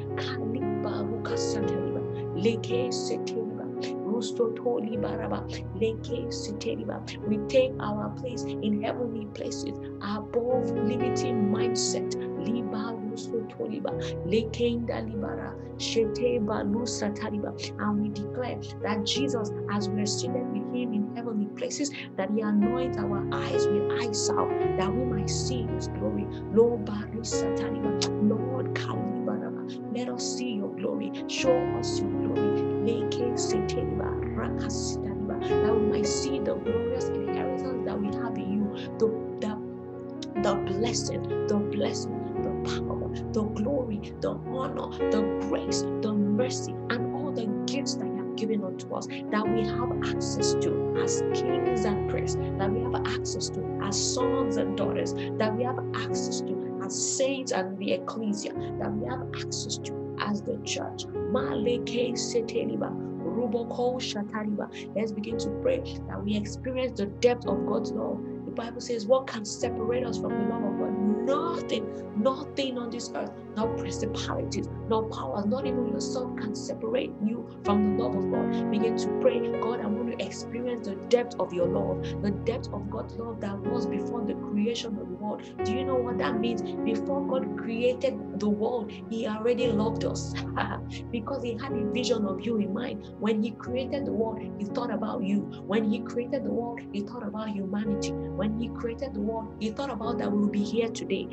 we 7.26 7.38
take 7.48 7.72
our 7.80 8.10
place 8.10 8.42
in 8.42 8.82
heavenly 8.82 9.26
places 9.34 9.78
above 10.02 10.70
limiting 10.70 11.48
mindset. 11.50 12.14
And 17.80 18.00
we 18.02 18.08
declare 18.10 18.58
that 18.82 19.04
Jesus, 19.04 19.50
as 19.70 19.88
we're 19.88 20.06
seated 20.06 20.46
with 20.52 20.74
him 20.74 20.94
in 20.94 21.16
heavenly 21.16 21.46
places, 21.56 21.90
that 22.16 22.30
he 22.30 22.40
anoints 22.40 22.98
our 22.98 23.26
eyes 23.32 23.66
with 23.66 23.90
eye 24.00 24.12
salve, 24.12 24.50
that 24.78 24.92
we 24.94 25.04
might 25.04 25.30
see 25.30 25.66
his 25.74 25.88
glory. 25.88 26.26
Lord, 26.52 26.88
let 29.94 30.08
us 30.08 30.36
see 30.36 30.52
your 30.52 30.74
glory. 30.76 31.12
Show 31.28 31.56
us 31.78 32.00
your 32.00 32.10
glory. 32.10 32.49
That 35.40 35.74
we 35.74 35.86
might 35.86 36.06
see 36.06 36.38
the 36.38 36.54
glorious 36.54 37.04
inheritance 37.08 37.86
that 37.86 38.00
we 38.00 38.06
have 38.16 38.36
in 38.36 38.52
you, 38.52 38.74
the, 38.98 39.06
the, 39.40 40.42
the 40.42 40.54
blessing, 40.54 41.22
the 41.48 41.56
blessing, 41.56 42.12
the 42.42 42.70
power, 42.70 43.08
the 43.32 43.42
glory, 43.42 44.12
the 44.20 44.30
honor, 44.30 45.10
the 45.10 45.22
grace, 45.48 45.82
the 46.02 46.12
mercy, 46.12 46.72
and 46.90 47.14
all 47.16 47.32
the 47.32 47.46
gifts 47.66 47.94
that 47.94 48.06
you 48.06 48.16
have 48.16 48.36
given 48.36 48.62
unto 48.62 48.94
us 48.94 49.06
that 49.06 49.48
we 49.48 49.62
have 49.66 49.92
access 50.14 50.54
to 50.54 50.94
as 51.02 51.22
kings 51.34 51.84
and 51.84 52.10
priests, 52.10 52.36
that 52.58 52.70
we 52.70 52.80
have 52.82 53.06
access 53.06 53.48
to 53.50 53.80
as 53.82 54.14
sons 54.14 54.56
and 54.56 54.76
daughters, 54.76 55.14
that 55.38 55.56
we 55.56 55.64
have 55.64 55.78
access 55.94 56.40
to 56.42 56.80
as 56.84 57.16
saints 57.16 57.52
and 57.52 57.78
the 57.78 57.92
ecclesia, 57.92 58.52
that 58.78 58.92
we 58.92 59.08
have 59.08 59.22
access 59.34 59.78
to 59.78 60.16
as 60.20 60.42
the 60.42 60.58
church. 60.64 61.04
Let's 64.96 65.12
begin 65.12 65.38
to 65.38 65.50
pray 65.62 65.80
that 66.08 66.22
we 66.24 66.36
experience 66.36 66.98
the 66.98 67.06
depth 67.06 67.46
of 67.46 67.66
God's 67.66 67.92
love. 67.92 68.20
The 68.46 68.52
Bible 68.52 68.80
says, 68.80 69.06
What 69.06 69.28
can 69.28 69.44
separate 69.44 70.04
us 70.06 70.18
from 70.18 70.30
the 70.30 70.44
love 70.54 70.64
of 70.64 70.78
God? 70.78 70.98
Nothing, 71.26 71.86
nothing 72.16 72.78
on 72.78 72.90
this 72.90 73.12
earth, 73.14 73.32
no 73.56 73.68
principalities, 73.76 74.68
no 74.88 75.02
powers, 75.04 75.46
not 75.46 75.66
even 75.66 75.88
yourself 75.88 76.36
can 76.36 76.54
separate 76.54 77.12
you 77.24 77.48
from 77.64 77.96
the 77.98 78.04
love 78.04 78.16
of 78.16 78.30
God. 78.30 78.70
Begin 78.70 78.96
to 78.98 79.08
pray, 79.20 79.40
God, 79.60 79.80
I 79.80 79.86
want 79.86 80.18
to 80.18 80.26
experience 80.26 80.88
the 80.88 80.96
depth 81.08 81.36
of 81.40 81.52
your 81.54 81.68
love, 81.68 82.02
the 82.22 82.32
depth 82.32 82.68
of 82.72 82.90
God's 82.90 83.14
love 83.16 83.40
that 83.42 83.58
was 83.60 83.86
before 83.86 84.24
the 84.26 84.34
creation 84.34 84.98
of 84.98 85.09
world. 85.30 85.64
Do 85.64 85.72
you 85.72 85.84
know 85.84 85.96
what 85.96 86.18
that 86.18 86.38
means? 86.38 86.62
Before 86.62 87.26
God 87.26 87.58
created 87.58 88.40
the 88.40 88.48
world, 88.48 88.90
He 89.10 89.26
already 89.26 89.68
loved 89.68 90.04
us 90.04 90.34
because 91.10 91.42
He 91.42 91.56
had 91.58 91.72
a 91.72 91.84
vision 91.92 92.24
of 92.26 92.40
you 92.44 92.56
in 92.58 92.72
mind. 92.72 93.14
When 93.18 93.42
He 93.42 93.52
created 93.52 94.06
the 94.06 94.12
world, 94.12 94.40
He 94.58 94.64
thought 94.66 94.92
about 94.92 95.22
you. 95.24 95.40
When 95.66 95.90
He 95.90 96.00
created 96.00 96.44
the 96.44 96.50
world, 96.50 96.80
He 96.92 97.00
thought 97.00 97.22
about 97.22 97.50
humanity. 97.50 98.12
When 98.12 98.58
He 98.58 98.68
created 98.68 99.14
the 99.14 99.20
world, 99.20 99.54
He 99.60 99.70
thought 99.70 99.90
about 99.90 100.18
that 100.18 100.30
we'll 100.30 100.48
be 100.48 100.62
here 100.62 100.88
today. 100.88 101.28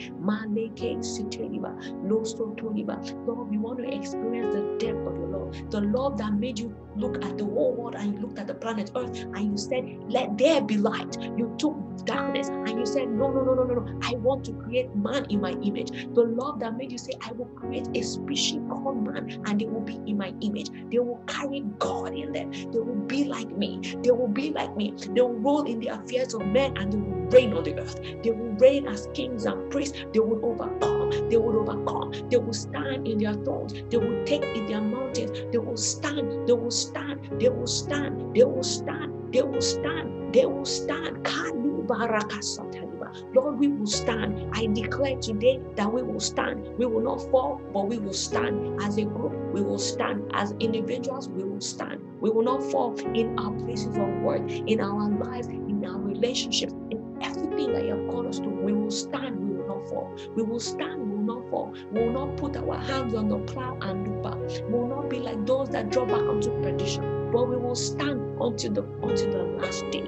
Lord, 3.26 3.50
we 3.50 3.58
want 3.58 3.80
to 3.80 3.94
experience 3.94 4.54
the 4.56 4.78
depth 4.80 5.08
of 5.08 5.18
your 5.18 5.28
love, 5.28 5.72
the 5.72 5.82
love 5.82 6.18
that 6.18 6.34
made 6.34 6.60
you 6.60 6.76
look 6.96 7.24
at 7.24 7.38
the 7.38 7.46
whole 7.46 7.76
world 7.76 7.96
and 7.96 8.14
you 8.14 8.20
looked 8.22 8.40
at 8.40 8.48
the 8.48 8.54
planet 8.54 8.92
Earth 8.96 9.18
and 9.34 9.52
you 9.52 9.58
said, 9.58 9.84
Let 10.10 10.38
there 10.38 10.62
be 10.62 10.78
light. 10.78 11.18
You 11.38 11.56
took 11.58 11.76
darkness 12.06 12.50
and 12.50 12.70
you 12.70 12.86
said, 12.86 13.10
No, 13.10 13.32
no, 13.32 13.44
no, 13.44 13.54
no, 13.54 13.64
no, 13.64 13.76
no. 13.76 13.87
I 14.04 14.16
want 14.16 14.46
to 14.46 14.54
create 14.54 14.94
man 14.96 15.26
in 15.30 15.42
my 15.42 15.52
image. 15.52 15.92
The 16.14 16.24
love 16.24 16.60
that 16.60 16.78
made 16.78 16.92
you 16.92 16.98
say, 16.98 17.14
I 17.22 17.32
will 17.34 17.50
create 17.56 17.88
a 17.96 18.02
species 18.02 18.62
called 18.70 19.04
man 19.04 19.42
and 19.46 19.60
they 19.60 19.66
will 19.66 19.82
be 19.82 20.00
in 20.06 20.18
my 20.18 20.34
image. 20.42 20.70
They 20.92 21.00
will 21.00 21.24
carry 21.28 21.62
God 21.80 22.14
in 22.14 22.32
them. 22.32 22.52
They 22.52 22.80
will 22.80 23.06
be 23.08 23.26
like 23.26 23.52
me. 23.58 23.82
They 24.04 24.12
will 24.12 24.28
be 24.28 24.52
like 24.52 24.76
me. 24.76 24.94
They 25.14 25.22
will 25.22 25.34
rule 25.34 25.64
in 25.64 25.80
the 25.80 25.88
affairs 25.90 26.34
of 26.34 26.46
men 26.46 26.78
and 26.78 26.92
they 26.94 26.98
will 26.98 27.28
reign 27.32 27.54
on 27.54 27.64
the 27.64 27.80
earth. 27.80 28.00
They 28.24 28.32
will 28.32 28.56
reign 28.60 28.88
as 28.88 29.08
kings 29.14 29.46
and 29.46 29.70
priests. 29.72 29.98
They 30.14 30.20
will 30.20 30.44
overcome. 30.46 31.12
They 31.30 31.38
will 31.38 31.58
overcome. 31.60 32.12
They 32.30 32.38
will 32.38 32.54
stand 32.54 33.08
in 33.08 33.20
their 33.20 33.34
thrones. 33.34 33.74
They 33.90 33.98
will 33.98 34.24
take 34.26 34.44
in 34.56 34.66
their 34.68 34.82
mountains. 34.82 35.32
They 35.52 35.58
will 35.58 35.78
stand. 35.78 36.48
They 36.48 36.54
will 36.54 36.72
stand. 36.72 37.40
They 37.40 37.50
will 37.50 37.68
stand. 37.68 38.36
They 38.36 38.44
will 38.44 38.64
stand. 38.64 39.34
They 39.34 39.42
will 39.42 39.62
stand. 39.62 40.34
They 40.34 40.46
will 40.46 40.66
stand. 40.66 41.24
Kali 41.24 41.84
baraka 41.88 42.42
sataliba. 43.08 43.36
Lord, 43.36 43.60
we 43.60 43.68
will 43.68 43.86
stand. 43.86 44.50
I 44.54 44.68
declare 44.68 45.18
today 45.18 45.60
that 45.76 45.92
we 45.92 46.02
will 46.04 46.20
stand. 46.20 46.68
We 46.78 46.86
will 46.86 47.02
not 47.02 47.22
fall, 47.32 47.62
but 47.74 47.88
we 47.88 47.98
will 47.98 48.14
stand 48.14 48.82
as 48.82 48.98
a 48.98 49.04
group. 49.04 49.34
We 49.54 49.62
will 49.62 49.80
stand 49.80 50.30
as 50.34 50.54
individuals. 50.60 51.30
We 51.30 51.44
will 51.44 51.62
stand. 51.62 52.02
We 52.20 52.30
will 52.30 52.44
not 52.44 52.64
fall 52.64 52.98
in 53.14 53.38
our 53.40 53.52
places 53.52 53.96
of 53.98 54.08
work, 54.22 54.50
in 54.50 54.82
our 54.82 55.10
lives, 55.10 55.48
in 55.48 55.86
our 55.86 56.00
relationships, 56.00 56.74
in 56.92 57.18
everything 57.22 57.74
that 57.74 57.86
you 57.86 57.96
have 57.96 58.08
called 58.08 58.28
us 58.28 58.40
to. 58.40 58.50
We 58.50 58.74
will 58.74 58.92
stand. 58.92 59.40
We 59.40 59.56
will 59.56 59.68
not 59.68 59.90
fall. 59.90 60.16
We 60.36 60.44
will 60.44 60.60
stand. 60.60 61.02
We 61.02 61.18
will 61.18 61.36
not 61.36 61.50
fall. 61.50 61.74
We 61.92 62.02
will 62.04 62.14
not 62.14 62.38
put 62.38 62.58
our 62.58 62.78
hands 62.78 63.14
on 63.14 63.30
the 63.30 63.40
plow 63.40 63.78
and 63.82 64.08
look 64.08 64.24
back. 64.24 64.64
We 64.68 64.74
will 64.80 64.88
not 64.88 65.10
be 65.10 65.20
like 65.20 65.46
those 65.46 65.70
that 65.70 65.90
drop 65.90 66.08
back 66.08 66.22
onto 66.22 66.50
perdition 66.62 67.18
but 67.32 67.50
we 67.50 67.58
will 67.58 67.76
stand 67.76 68.22
until 68.40 68.72
the 68.72 68.84
until 69.04 69.32
the 69.32 69.44
last 69.62 69.84
day. 69.92 70.08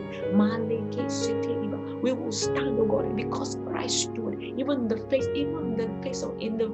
We 2.01 2.13
will 2.13 2.31
stand, 2.31 2.79
oh 2.79 2.85
God, 2.85 3.15
because 3.15 3.55
Christ 3.65 4.11
stood, 4.11 4.41
even 4.41 4.87
the 4.87 4.97
face, 5.09 5.27
even 5.35 5.75
the 5.77 5.89
face 6.03 6.23
of 6.23 6.39
in 6.39 6.57
the 6.57 6.71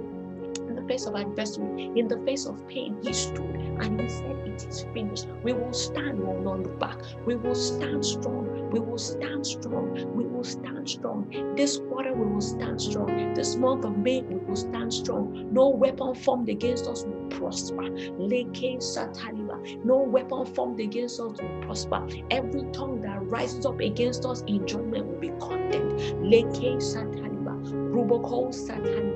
the 0.86 0.94
face 0.94 1.06
of 1.06 1.16
adversity, 1.16 1.92
in 1.96 2.08
the 2.08 2.18
face 2.26 2.46
of 2.46 2.68
pain, 2.68 2.98
he 3.02 3.14
stood 3.14 3.56
and 3.80 4.00
he 4.00 4.10
said, 4.10 4.36
It 4.46 4.66
is 4.68 4.86
finished. 4.94 5.28
We 5.44 5.54
will 5.54 5.74
stand, 5.74 6.20
we 6.20 6.26
will 6.26 6.42
not 6.42 6.60
look 6.60 6.80
back. 6.80 7.00
We 7.26 7.36
will 7.36 7.56
stand 7.56 8.06
strong. 8.06 8.70
We 8.70 8.80
will 8.80 8.98
stand 8.98 9.46
strong. 9.46 9.94
We 10.16 10.26
will 10.26 10.44
stand 10.44 10.90
strong. 10.90 11.54
This 11.56 11.78
quarter, 11.78 12.14
we 12.14 12.26
will 12.26 12.42
stand 12.42 12.82
strong. 12.82 13.34
This 13.34 13.56
month 13.56 13.86
of 13.86 13.98
May, 13.98 14.22
we 14.22 14.36
will 14.36 14.56
stand 14.56 14.94
strong. 14.94 15.50
No 15.52 15.70
weapon 15.70 16.16
formed 16.16 16.50
against 16.50 16.88
us 16.88 17.04
will 17.04 17.28
prosper. 17.30 17.84
Leke 18.20 18.78
sataliba. 18.78 19.84
No 19.84 19.98
weapon 19.98 20.46
formed 20.46 20.80
against 20.80 21.20
us 21.20 21.42
will 21.42 21.62
prosper. 21.62 22.08
Every 22.32 22.64
tongue 22.72 23.02
that 23.02 23.26
rises 23.28 23.66
up 23.66 23.80
against 23.80 24.26
us 24.26 24.44
in 24.48 24.66
judgment 24.68 25.06
will 25.08 25.20
be 25.20 25.30
condemned. 25.40 26.00
Leke 26.22 26.78
sataliba. 26.78 27.56
Ruboko 27.92 28.50
sataliba. 28.54 29.15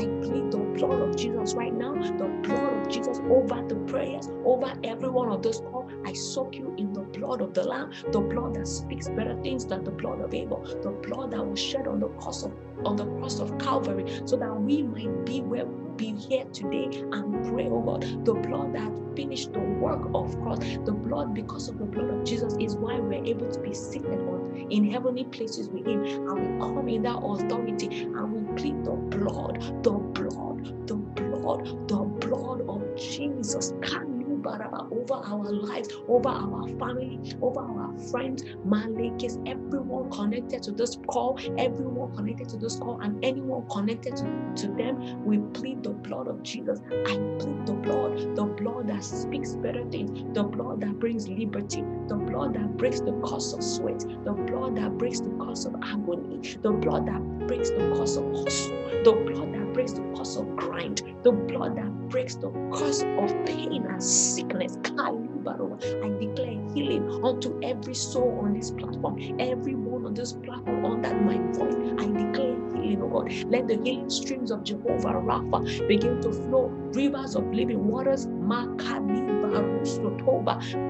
I 0.00 0.06
plead 0.22 0.50
the 0.50 0.58
blood 0.58 1.00
of 1.00 1.16
Jesus 1.16 1.54
right 1.54 1.72
now. 1.72 1.94
The 1.94 2.26
blood 2.42 2.86
of 2.86 2.88
Jesus 2.88 3.20
over 3.28 3.62
the 3.66 3.76
prayers, 3.86 4.28
over 4.44 4.72
every 4.84 5.10
one 5.10 5.30
of 5.30 5.42
those 5.42 5.60
calls. 5.60 5.90
I 6.04 6.12
soak 6.12 6.56
you 6.56 6.74
in 6.76 6.92
the 6.92 7.02
blood 7.02 7.40
of 7.40 7.54
the 7.54 7.64
Lamb, 7.64 7.92
the 8.12 8.20
blood 8.20 8.54
that 8.54 8.66
speaks 8.66 9.08
better 9.08 9.40
things 9.42 9.66
than 9.66 9.84
the 9.84 9.90
blood 9.90 10.20
of 10.20 10.34
Abel, 10.34 10.62
the 10.82 10.90
blood 10.90 11.32
that 11.32 11.44
was 11.44 11.60
shed 11.60 11.86
on 11.86 12.00
the 12.00 12.08
cross 12.08 12.44
of 12.44 12.52
on 12.84 12.96
the 12.96 13.06
cross 13.18 13.40
of 13.40 13.58
Calvary, 13.58 14.06
so 14.24 14.36
that 14.36 14.54
we 14.54 14.82
might 14.82 15.26
be 15.26 15.42
where 15.42 15.66
be 16.00 16.14
here 16.16 16.44
today 16.46 16.86
and 17.12 17.46
pray, 17.52 17.68
oh 17.68 17.82
God. 17.82 18.02
The 18.24 18.32
blood 18.32 18.74
that 18.74 18.90
finished 19.14 19.52
the 19.52 19.60
work 19.60 20.00
of 20.14 20.40
cross, 20.40 20.58
the 20.86 20.92
blood 20.92 21.34
because 21.34 21.68
of 21.68 21.78
the 21.78 21.84
blood 21.84 22.08
of 22.08 22.24
Jesus 22.24 22.56
is 22.58 22.74
why 22.76 22.98
we're 22.98 23.22
able 23.22 23.50
to 23.50 23.60
be 23.60 23.74
seated 23.74 24.18
on 24.20 24.49
in 24.70 24.90
heavenly 24.90 25.24
places 25.24 25.68
with 25.68 25.86
Him, 25.86 26.04
and 26.04 26.34
we 26.34 26.58
come 26.60 26.88
in 26.88 27.02
that 27.02 27.18
authority 27.18 28.04
and 28.04 28.32
we 28.32 28.54
plead 28.60 28.84
the 28.84 28.92
blood, 28.92 29.60
the 29.82 29.92
blood, 29.92 30.86
the 30.86 30.94
blood, 30.96 31.88
the 31.88 31.96
blood 32.26 32.60
of 32.68 32.96
Jesus. 32.96 33.74
Can 33.82 34.09
over 34.46 35.14
our 35.14 35.50
lives, 35.52 35.88
over 36.08 36.28
our 36.28 36.68
family, 36.78 37.20
over 37.42 37.60
our 37.60 37.98
friends, 38.10 38.44
Malekis, 38.66 39.40
everyone 39.46 40.10
connected 40.10 40.62
to 40.64 40.72
this 40.72 40.96
call, 41.08 41.38
everyone 41.58 42.14
connected 42.16 42.48
to 42.50 42.56
this 42.56 42.76
call, 42.78 43.00
and 43.00 43.22
anyone 43.24 43.66
connected 43.70 44.16
to, 44.16 44.52
to 44.56 44.68
them, 44.68 45.24
we 45.24 45.38
plead 45.58 45.82
the 45.82 45.90
blood 45.90 46.28
of 46.28 46.42
Jesus. 46.42 46.80
I 46.90 47.16
plead 47.38 47.66
the 47.66 47.74
blood, 47.74 48.36
the 48.36 48.44
blood 48.44 48.88
that 48.88 49.04
speaks 49.04 49.54
better 49.54 49.84
things, 49.90 50.10
the 50.34 50.42
blood 50.42 50.80
that 50.80 50.98
brings 50.98 51.28
liberty, 51.28 51.84
the 52.08 52.16
blood 52.16 52.54
that 52.54 52.76
breaks 52.76 53.00
the 53.00 53.12
curse 53.26 53.52
of 53.52 53.62
sweat, 53.62 54.00
the 54.24 54.32
blood 54.32 54.76
that 54.76 54.96
breaks 54.98 55.20
the 55.20 55.30
curse 55.44 55.64
of 55.64 55.74
agony, 55.82 56.40
the 56.62 56.70
blood 56.70 57.06
that 57.06 57.46
breaks 57.46 57.70
the 57.70 57.94
curse 57.96 58.16
of 58.16 58.24
hustle, 58.32 58.76
the 59.04 59.12
blood 59.12 59.54
that 59.54 59.59
breaks 59.80 59.92
the 59.94 60.02
cause 60.14 60.36
of 60.36 60.56
grind, 60.56 61.02
the 61.22 61.32
blood 61.32 61.74
that 61.74 61.90
breaks 62.10 62.34
the 62.34 62.50
cause 62.70 63.02
of 63.02 63.46
pain 63.46 63.86
and 63.86 64.02
sickness. 64.02 64.76
I 64.98 66.08
declare 66.20 66.60
healing 66.74 67.08
unto 67.24 67.58
every 67.62 67.94
soul 67.94 68.40
on 68.42 68.52
this 68.52 68.72
platform, 68.72 69.18
everyone 69.40 70.04
on 70.04 70.12
this 70.12 70.34
platform 70.34 70.84
under 70.84 71.14
my 71.22 71.38
voice. 71.52 71.74
I 71.98 72.04
declare 72.12 72.56
healing, 72.74 73.00
oh 73.00 73.08
God. 73.08 73.32
Let 73.46 73.68
the 73.68 73.80
healing 73.82 74.10
streams 74.10 74.50
of 74.50 74.64
Jehovah 74.64 75.14
Rapha 75.14 75.88
begin 75.88 76.20
to 76.20 76.30
flow, 76.30 76.66
rivers 76.92 77.34
of 77.34 77.46
living 77.50 77.88
waters, 77.88 78.26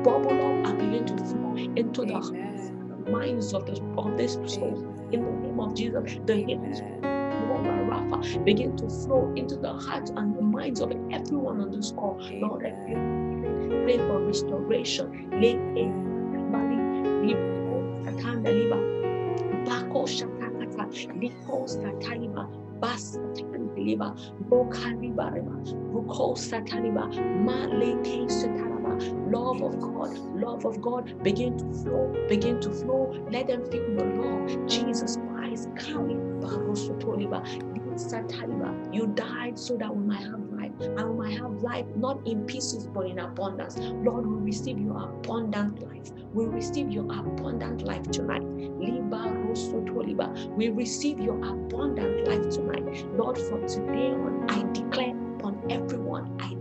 bubble 0.03 0.33
up 0.33 0.67
and 0.67 0.79
begin 0.81 1.07
to 1.07 1.17
flow 1.27 1.55
into 1.77 2.03
Amen. 2.03 3.05
the 3.05 3.11
minds 3.13 3.55
of, 3.55 3.67
the, 3.67 3.81
of 3.97 4.17
this 4.17 4.33
soul. 4.53 4.85
In 5.13 5.23
the 5.23 5.31
name 5.31 5.61
of 5.61 5.75
Jesus, 5.77 6.19
the 6.27 6.35
healing 6.35 7.20
begin 8.45 8.77
to 8.77 8.89
flow 8.89 9.33
into 9.37 9.57
the 9.57 9.73
hearts 9.73 10.11
and 10.17 10.37
the 10.37 10.43
minds 10.43 10.81
of 10.81 10.93
everyone 11.13 11.61
on 11.61 11.71
this 11.73 11.93
call. 11.93 12.19
Lord, 12.33 12.67
I 12.67 12.71
pray, 12.87 12.95
pray 13.85 13.99
for 13.99 14.21
restoration. 14.27 15.31
Liko 21.21 21.67
sataniba, 21.69 22.49
bas 22.81 23.19
sataniba, 23.19 24.17
bokaniba 24.49 25.33
reba, 25.35 25.57
buko 25.93 26.37
sataniba, 26.37 27.09
ma 27.45 27.67
leke 27.69 28.29
satanaba, 28.31 29.33
love 29.33 29.63
of 29.63 29.81
God, 29.81 30.19
love 30.35 30.65
of 30.67 30.81
God, 30.83 31.23
begin 31.23 31.59
to 31.59 31.67
flow, 31.83 32.15
begin 32.29 32.61
to 32.61 32.71
flow. 32.73 33.13
Let 33.31 33.49
them 33.49 33.65
feel 33.71 33.97
the 33.97 34.05
love. 34.05 34.69
Jesus 34.69 35.19
Christ, 35.29 35.69
come. 35.77 36.09
coming, 36.09 37.80
barosotoliba, 38.01 38.95
you 38.95 39.09
died 39.09 39.59
so 39.59 39.77
that 39.77 39.95
we 39.95 40.05
might 40.05 40.23
have 40.23 40.41
life, 40.51 40.73
and 40.81 41.11
we 41.11 41.29
might 41.29 41.39
have 41.39 41.53
life 41.63 41.87
not 41.97 42.27
in 42.27 42.45
pieces 42.45 42.87
but 42.87 43.07
in 43.07 43.19
abundance. 43.19 43.77
Lord, 43.79 44.27
we 44.27 44.37
receive 44.37 44.79
your 44.79 44.97
abundant 44.97 45.83
life. 45.87 46.11
We 46.33 46.47
receive 46.47 46.91
your 46.91 47.05
abundant 47.05 47.83
life 47.83 48.03
tonight. 48.11 48.43
We 48.43 49.01
receive 50.71 51.19
your 51.19 51.37
abundant 51.37 52.29
life 52.29 52.49
tonight. 52.51 53.07
Lord, 53.17 53.39
from 53.39 53.67
today 53.67 54.13
on, 54.13 54.47
I 54.49 54.63
declare 54.73 55.15
upon 55.37 55.61
everyone, 55.71 56.37
I 56.41 56.55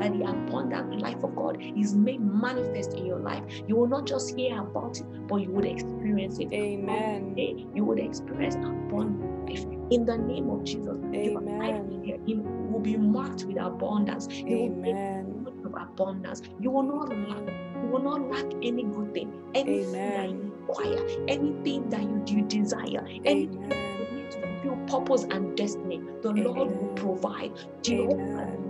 that 0.00 0.12
the 0.12 0.24
abundant 0.24 1.00
life 1.00 1.22
of 1.22 1.36
God 1.36 1.58
is 1.60 1.94
made 1.94 2.20
manifest 2.20 2.94
in 2.94 3.06
your 3.06 3.20
life. 3.20 3.44
You 3.68 3.76
will 3.76 3.88
not 3.88 4.06
just 4.06 4.36
hear 4.36 4.60
about 4.60 4.98
it, 4.98 5.06
but 5.28 5.36
you 5.36 5.50
would 5.50 5.66
experience 5.66 6.38
it. 6.38 6.52
Amen. 6.52 7.36
You 7.74 7.84
would 7.84 7.98
experience 7.98 8.56
abundant 8.56 9.48
life 9.48 9.64
in 9.90 10.04
the 10.06 10.16
name 10.16 10.50
of 10.50 10.64
Jesus. 10.64 10.96
Amen. 11.14 12.20
You 12.26 12.40
will 12.42 12.80
be 12.80 12.96
marked 12.96 13.44
with 13.44 13.58
abundance. 13.58 14.28
You 14.30 14.64
Amen. 14.64 15.44
will 15.44 15.52
be 15.52 15.80
abundance. 15.80 16.42
You 16.60 16.70
will 16.70 16.82
not 16.82 17.08
lack. 17.10 17.54
You 17.82 17.88
will 17.90 18.02
not 18.02 18.30
lack 18.30 18.46
any 18.62 18.84
good 18.84 19.12
thing. 19.14 19.32
Anything 19.54 19.88
Amen. 19.88 20.12
that 20.16 20.30
you 20.30 20.54
require, 20.60 21.24
anything 21.28 21.88
that 21.90 22.02
you, 22.02 22.22
you 22.26 22.42
desire, 22.46 23.06
anything 23.24 23.68
that 23.68 24.08
you 24.10 24.16
need 24.16 24.30
to 24.30 24.40
fulfill 24.40 24.76
purpose 24.86 25.24
and 25.24 25.56
destiny, 25.56 26.00
the 26.22 26.30
Amen. 26.30 26.44
Lord 26.44 26.80
will 26.80 26.94
provide. 26.94 27.52
Jehovah. 27.82 28.69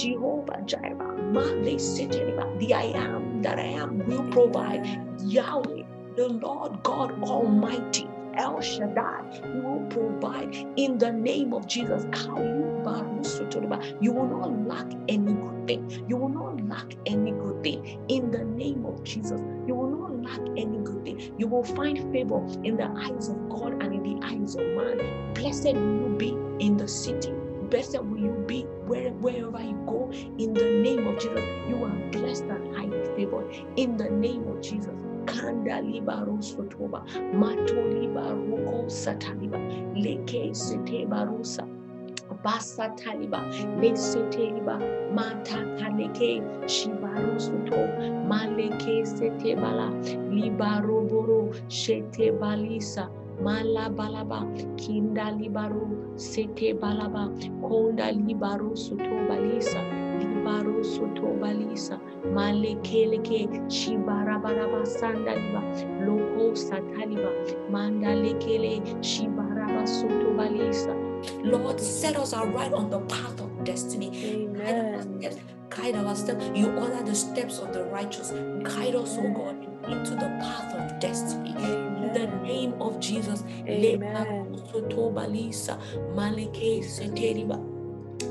Jehovah 0.00 0.62
Jireh, 0.64 0.96
the 2.58 2.72
I 2.74 2.84
am 2.96 3.42
that 3.42 3.58
I 3.58 3.64
am 3.64 3.98
will 4.06 4.24
provide. 4.30 4.86
Yahweh, 5.20 5.82
the 6.16 6.28
Lord 6.28 6.82
God 6.82 7.22
Almighty, 7.22 8.08
El 8.34 8.62
Shaddai, 8.62 9.42
He 9.44 9.60
will 9.60 9.84
provide 9.90 10.56
in 10.78 10.96
the 10.96 11.12
name 11.12 11.52
of 11.52 11.66
Jesus. 11.66 12.04
You 14.00 14.12
will 14.12 14.26
not 14.26 14.66
lack 14.66 14.90
any 15.10 15.34
good 15.34 15.66
thing. 15.66 16.06
You 16.08 16.16
will 16.16 16.30
not 16.30 16.66
lack 16.66 16.94
any 17.04 17.32
good 17.32 17.62
thing 17.62 18.00
in 18.08 18.30
the 18.30 18.44
name 18.44 18.86
of 18.86 19.04
Jesus. 19.04 19.38
You 19.66 19.74
will 19.74 19.90
not 19.90 20.22
lack 20.22 20.40
any 20.56 20.78
good 20.78 21.04
thing. 21.04 21.34
You 21.36 21.46
will 21.46 21.64
find 21.64 21.98
favor 22.10 22.42
in 22.64 22.78
the 22.78 22.88
eyes 22.96 23.28
of 23.28 23.50
God 23.50 23.82
and 23.82 23.92
in 23.92 24.02
the 24.02 24.26
eyes 24.26 24.54
of 24.54 24.64
man. 24.68 25.34
Blessed 25.34 25.74
will 25.74 26.08
you 26.08 26.16
be 26.16 26.30
in 26.64 26.78
the 26.78 26.88
city 26.88 27.34
blessed 27.70 28.02
will 28.04 28.18
you 28.18 28.44
be 28.46 28.62
where, 28.86 29.10
wherever 29.12 29.62
you 29.62 29.76
go. 29.86 30.10
In 30.38 30.54
the 30.54 30.66
name 30.66 31.06
of 31.06 31.18
Jesus, 31.18 31.44
you 31.68 31.84
are 31.84 31.96
blessed 32.12 32.44
and 32.44 32.76
highly 32.76 33.04
favored. 33.16 33.54
In 33.76 33.96
the 33.96 34.10
name 34.10 34.46
of 34.48 34.60
Jesus. 34.60 34.94
Basa 42.44 42.96
taliba, 42.96 43.42
mata 45.14 45.58
soto, 47.38 47.88
maleke 48.28 49.06
sete 49.06 49.56
bala, 49.56 49.90
liba 50.30 50.82
roboro, 50.84 51.52
shete 51.68 52.32
balisa, 52.38 53.10
mala 53.42 53.88
balaba 53.88 54.40
kinda 54.76 55.32
libaru 55.32 55.86
sete 56.16 56.74
balaba 56.74 57.28
konda 57.64 58.12
libaru 58.12 58.76
suto 58.76 59.16
balisa 59.28 59.80
libaro 60.20 60.84
soto 60.84 61.28
balisa 61.40 61.96
malekeleke 62.36 63.48
shibarabaraba 63.68 64.84
sandaliba 64.98 65.62
loko 66.06 66.52
sataliba 66.66 67.30
mandalekele 67.72 68.72
shibaraba 69.00 69.86
soto 69.86 70.28
balisa 70.36 70.94
Lord, 71.44 71.78
set 71.78 72.16
us 72.16 72.32
right 72.32 72.72
on 72.72 72.88
the 72.88 73.00
path 73.00 73.40
of 73.40 73.64
destiny. 73.64 74.08
Amen. 74.24 75.20
Guide 75.68 75.94
our 75.96 76.16
steps. 76.16 76.50
You 76.54 76.70
order 76.72 77.02
the 77.02 77.14
steps 77.14 77.58
of 77.58 77.74
the 77.74 77.84
righteous. 77.84 78.30
Guide 78.62 78.94
us, 78.94 79.18
oh 79.20 79.28
God, 79.28 79.56
into 79.84 80.12
the 80.12 80.30
path 80.40 80.74
of 80.74 80.98
destiny. 80.98 81.89
In 82.14 82.30
the 82.30 82.36
name 82.38 82.74
of 82.80 82.98
Jesus. 83.00 83.44
Amen. 83.68 84.56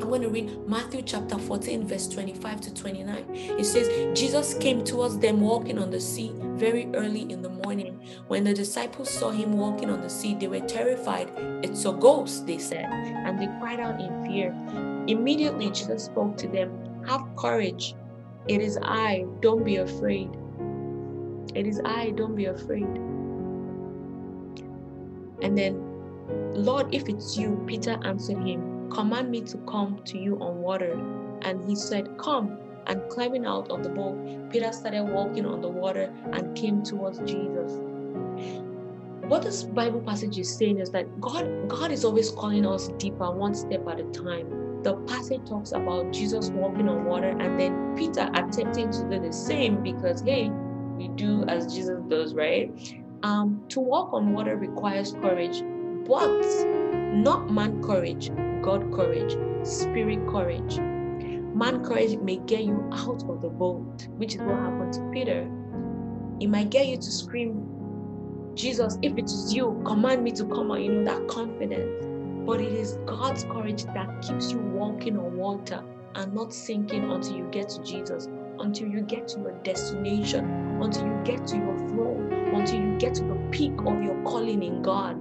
I'm 0.01 0.07
going 0.07 0.21
to 0.21 0.29
read 0.29 0.67
Matthew 0.67 1.01
chapter 1.01 1.37
14, 1.37 1.87
verse 1.87 2.07
25 2.07 2.61
to 2.61 2.73
29. 2.73 3.25
It 3.35 3.65
says, 3.65 4.19
Jesus 4.19 4.53
came 4.55 4.83
towards 4.83 5.17
them 5.19 5.41
walking 5.41 5.79
on 5.79 5.91
the 5.91 5.99
sea 5.99 6.33
very 6.55 6.89
early 6.93 7.21
in 7.31 7.41
the 7.41 7.49
morning. 7.49 8.01
When 8.27 8.43
the 8.43 8.53
disciples 8.53 9.09
saw 9.09 9.31
him 9.31 9.53
walking 9.53 9.89
on 9.89 10.01
the 10.01 10.09
sea, 10.09 10.35
they 10.35 10.47
were 10.47 10.59
terrified. 10.61 11.31
It's 11.63 11.85
a 11.85 11.91
ghost, 11.93 12.47
they 12.47 12.57
said. 12.57 12.85
and 12.85 13.39
they 13.39 13.47
cried 13.59 13.79
out 13.79 13.99
in 13.99 14.25
fear. 14.25 14.51
Immediately 15.07 15.71
Jesus 15.71 16.05
spoke 16.05 16.37
to 16.37 16.47
them, 16.47 17.03
Have 17.07 17.23
courage. 17.37 17.95
It 18.47 18.61
is 18.61 18.77
I, 18.81 19.25
don't 19.41 19.63
be 19.63 19.77
afraid. 19.77 20.29
It 21.55 21.65
is 21.65 21.81
I, 21.85 22.11
don't 22.11 22.35
be 22.35 22.45
afraid. 22.45 23.08
And 25.41 25.57
then, 25.57 25.81
Lord, 26.53 26.93
if 26.93 27.07
it's 27.07 27.37
you, 27.37 27.63
Peter 27.67 27.99
answered 28.03 28.43
him, 28.45 28.89
Command 28.91 29.29
me 29.29 29.41
to 29.41 29.57
come 29.59 30.01
to 30.05 30.17
you 30.17 30.37
on 30.39 30.57
water. 30.57 30.93
And 31.41 31.67
he 31.69 31.75
said, 31.75 32.17
Come. 32.17 32.57
And 32.87 33.07
climbing 33.09 33.45
out 33.45 33.69
of 33.69 33.83
the 33.83 33.89
boat, 33.89 34.49
Peter 34.49 34.71
started 34.71 35.03
walking 35.03 35.45
on 35.45 35.61
the 35.61 35.67
water 35.67 36.11
and 36.33 36.57
came 36.57 36.81
towards 36.81 37.19
Jesus. 37.19 37.71
What 39.29 39.43
this 39.43 39.63
Bible 39.63 40.01
passage 40.01 40.39
is 40.39 40.51
saying 40.57 40.79
is 40.79 40.89
that 40.89 41.21
God, 41.21 41.67
God 41.67 41.91
is 41.91 42.03
always 42.03 42.31
calling 42.31 42.65
us 42.65 42.87
deeper, 42.97 43.29
one 43.29 43.53
step 43.53 43.87
at 43.87 43.99
a 43.99 44.03
time. 44.05 44.81
The 44.81 44.95
passage 45.05 45.47
talks 45.47 45.71
about 45.71 46.11
Jesus 46.11 46.49
walking 46.49 46.89
on 46.89 47.05
water 47.05 47.29
and 47.39 47.59
then 47.59 47.95
Peter 47.95 48.27
attempting 48.33 48.89
to 48.89 49.07
do 49.07 49.19
the 49.19 49.31
same 49.31 49.83
because 49.83 50.21
hey, 50.21 50.49
we 50.97 51.09
do 51.09 51.43
as 51.43 51.71
Jesus 51.71 52.01
does, 52.07 52.33
right? 52.33 52.71
Um, 53.21 53.65
to 53.69 53.81
walk 53.81 54.13
on 54.13 54.31
water 54.33 54.55
requires 54.55 55.11
courage, 55.11 55.61
but 56.07 56.41
not 57.13 57.51
man 57.51 57.83
courage, 57.83 58.31
God 58.61 58.93
courage, 58.93 59.35
spirit 59.67 60.25
courage. 60.27 60.77
Man 61.53 61.83
courage 61.83 62.17
may 62.19 62.37
get 62.37 62.63
you 62.63 62.89
out 62.93 63.21
of 63.29 63.41
the 63.41 63.49
boat, 63.49 64.07
which 64.15 64.35
is 64.35 64.41
what 64.41 64.55
happened 64.55 64.93
to 64.93 65.09
Peter. 65.11 65.49
It 66.39 66.47
might 66.47 66.69
get 66.69 66.87
you 66.87 66.95
to 66.95 67.11
scream, 67.11 68.53
Jesus, 68.55 68.97
if 69.01 69.17
it 69.17 69.25
is 69.25 69.53
you, 69.53 69.81
command 69.85 70.23
me 70.23 70.31
to 70.31 70.45
come 70.45 70.71
out, 70.71 70.81
you 70.81 70.93
know, 70.93 71.03
that 71.03 71.27
confidence. 71.27 72.05
But 72.45 72.61
it 72.61 72.71
is 72.71 72.97
God's 73.05 73.43
courage 73.43 73.83
that 73.83 74.21
keeps 74.21 74.51
you 74.51 74.59
walking 74.59 75.17
on 75.17 75.35
water 75.35 75.83
and 76.15 76.33
not 76.33 76.53
sinking 76.53 77.11
until 77.11 77.35
you 77.35 77.49
get 77.51 77.67
to 77.69 77.83
Jesus, 77.83 78.29
until 78.59 78.87
you 78.87 79.01
get 79.01 79.27
to 79.29 79.39
your 79.39 79.53
destination, 79.63 80.45
until 80.81 81.07
you 81.07 81.21
get 81.23 81.45
to 81.47 81.57
your 81.57 81.77
throne, 81.89 82.31
until 82.53 82.81
you 82.81 82.97
get 82.97 83.15
to 83.15 83.23
the 83.23 83.35
peak 83.51 83.73
of 83.85 84.03
your 84.03 84.21
calling 84.23 84.63
in 84.63 84.81
God. 84.81 85.17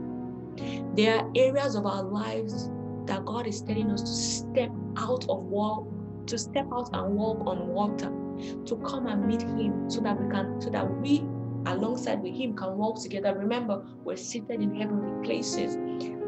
There 0.96 1.18
are 1.18 1.31
areas 1.37 1.74
of 1.74 1.87
our 1.87 2.03
lives 2.03 2.70
that 3.07 3.24
God 3.24 3.46
is 3.46 3.62
telling 3.62 3.90
us 3.90 4.03
to 4.03 4.09
step 4.09 4.70
out 4.96 5.24
of 5.29 5.44
walk, 5.44 5.87
to 6.27 6.38
step 6.38 6.66
out 6.72 6.90
and 6.92 7.14
walk 7.14 7.46
on 7.46 7.68
water, 7.68 8.12
to 8.66 8.77
come 8.87 9.07
and 9.07 9.27
meet 9.27 9.42
Him 9.42 9.88
so 9.90 10.01
that 10.01 10.20
we 10.20 10.31
can, 10.31 10.61
so 10.61 10.70
that 10.70 10.90
we 11.01 11.24
alongside 11.66 12.22
with 12.22 12.35
Him 12.35 12.55
can 12.55 12.77
walk 12.77 13.03
together. 13.03 13.35
Remember, 13.37 13.85
we're 14.05 14.16
seated 14.16 14.61
in 14.61 14.74
heavenly 14.74 15.27
places. 15.27 15.77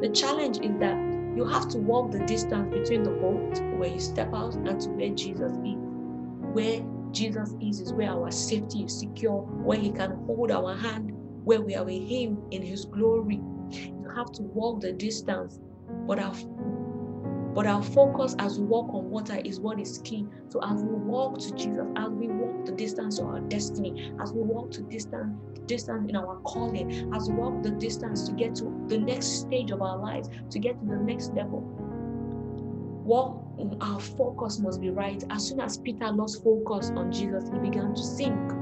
The 0.01 0.11
challenge 0.15 0.59
is 0.59 0.79
that 0.79 0.97
you 1.37 1.45
have 1.47 1.69
to 1.69 1.79
walk 1.79 2.11
the 2.11 2.21
distance 2.21 2.73
between 2.73 3.03
the 3.03 3.11
boat 3.11 3.61
where 3.79 3.89
you 3.89 4.01
step 4.01 4.33
out 4.35 4.55
and 4.55 4.81
to 4.81 4.89
where 4.91 5.11
Jesus 5.11 5.53
is. 5.53 5.77
Where 6.53 6.83
Jesus 7.13 7.55
is 7.61 7.81
is 7.81 7.93
where 7.93 8.11
our 8.11 8.31
safety 8.31 8.85
is 8.85 8.99
secure, 8.99 9.43
where 9.43 9.79
He 9.79 9.91
can 9.91 10.13
hold 10.27 10.51
our 10.51 10.75
hand, 10.77 11.13
where 11.45 11.61
we 11.61 11.75
are 11.75 11.85
with 11.85 12.09
Him 12.09 12.43
in 12.51 12.63
His 12.63 12.85
glory. 12.85 13.41
You 13.71 14.13
have 14.17 14.33
to 14.33 14.43
walk 14.43 14.81
the 14.81 14.93
distance, 14.93 15.61
but 16.07 16.19
our 16.19 16.35
but 17.55 17.67
our 17.67 17.83
focus 17.83 18.37
as 18.39 18.61
we 18.61 18.67
walk 18.67 18.95
on 18.95 19.11
water 19.11 19.41
is 19.45 19.59
what 19.59 19.81
is 19.81 20.01
key. 20.05 20.25
So 20.49 20.61
as 20.63 20.83
we 20.85 20.95
walk 20.95 21.41
to 21.41 21.55
Jesus, 21.55 21.87
as 21.97 22.11
we 22.11 22.29
walk 22.29 22.65
the 22.65 22.73
distance 22.73 23.19
of 23.19 23.27
our 23.27 23.41
destiny, 23.41 24.13
as 24.23 24.33
we 24.33 24.43
walk 24.43 24.71
to 24.73 24.83
distance, 24.83 25.37
distance 25.67 26.09
in 26.09 26.15
our 26.15 26.37
calling, 26.43 27.13
as 27.13 27.29
we 27.29 27.35
walk 27.35 27.63
the 27.63 27.73
distance 27.73 28.29
to 28.29 28.33
get 28.33 28.55
to 28.57 28.85
the 28.87 28.99
next 28.99 29.41
stage 29.41 29.73
of 29.73 29.83
our 29.83 29.99
lives, 29.99 30.29
to 30.51 30.59
get 30.61 30.79
to 30.79 30.87
the 30.87 30.97
next 30.97 31.35
level, 31.35 31.61
our 33.81 34.01
focus 34.01 34.59
must 34.59 34.81
be 34.81 34.91
right. 34.91 35.23
As 35.31 35.49
soon 35.49 35.61
as 35.61 35.79
Peter 35.79 36.11
lost 36.13 36.43
focus 36.45 36.91
on 36.95 37.11
Jesus, 37.11 37.51
he 37.53 37.59
began 37.59 37.95
to 37.95 38.03
sink. 38.03 38.60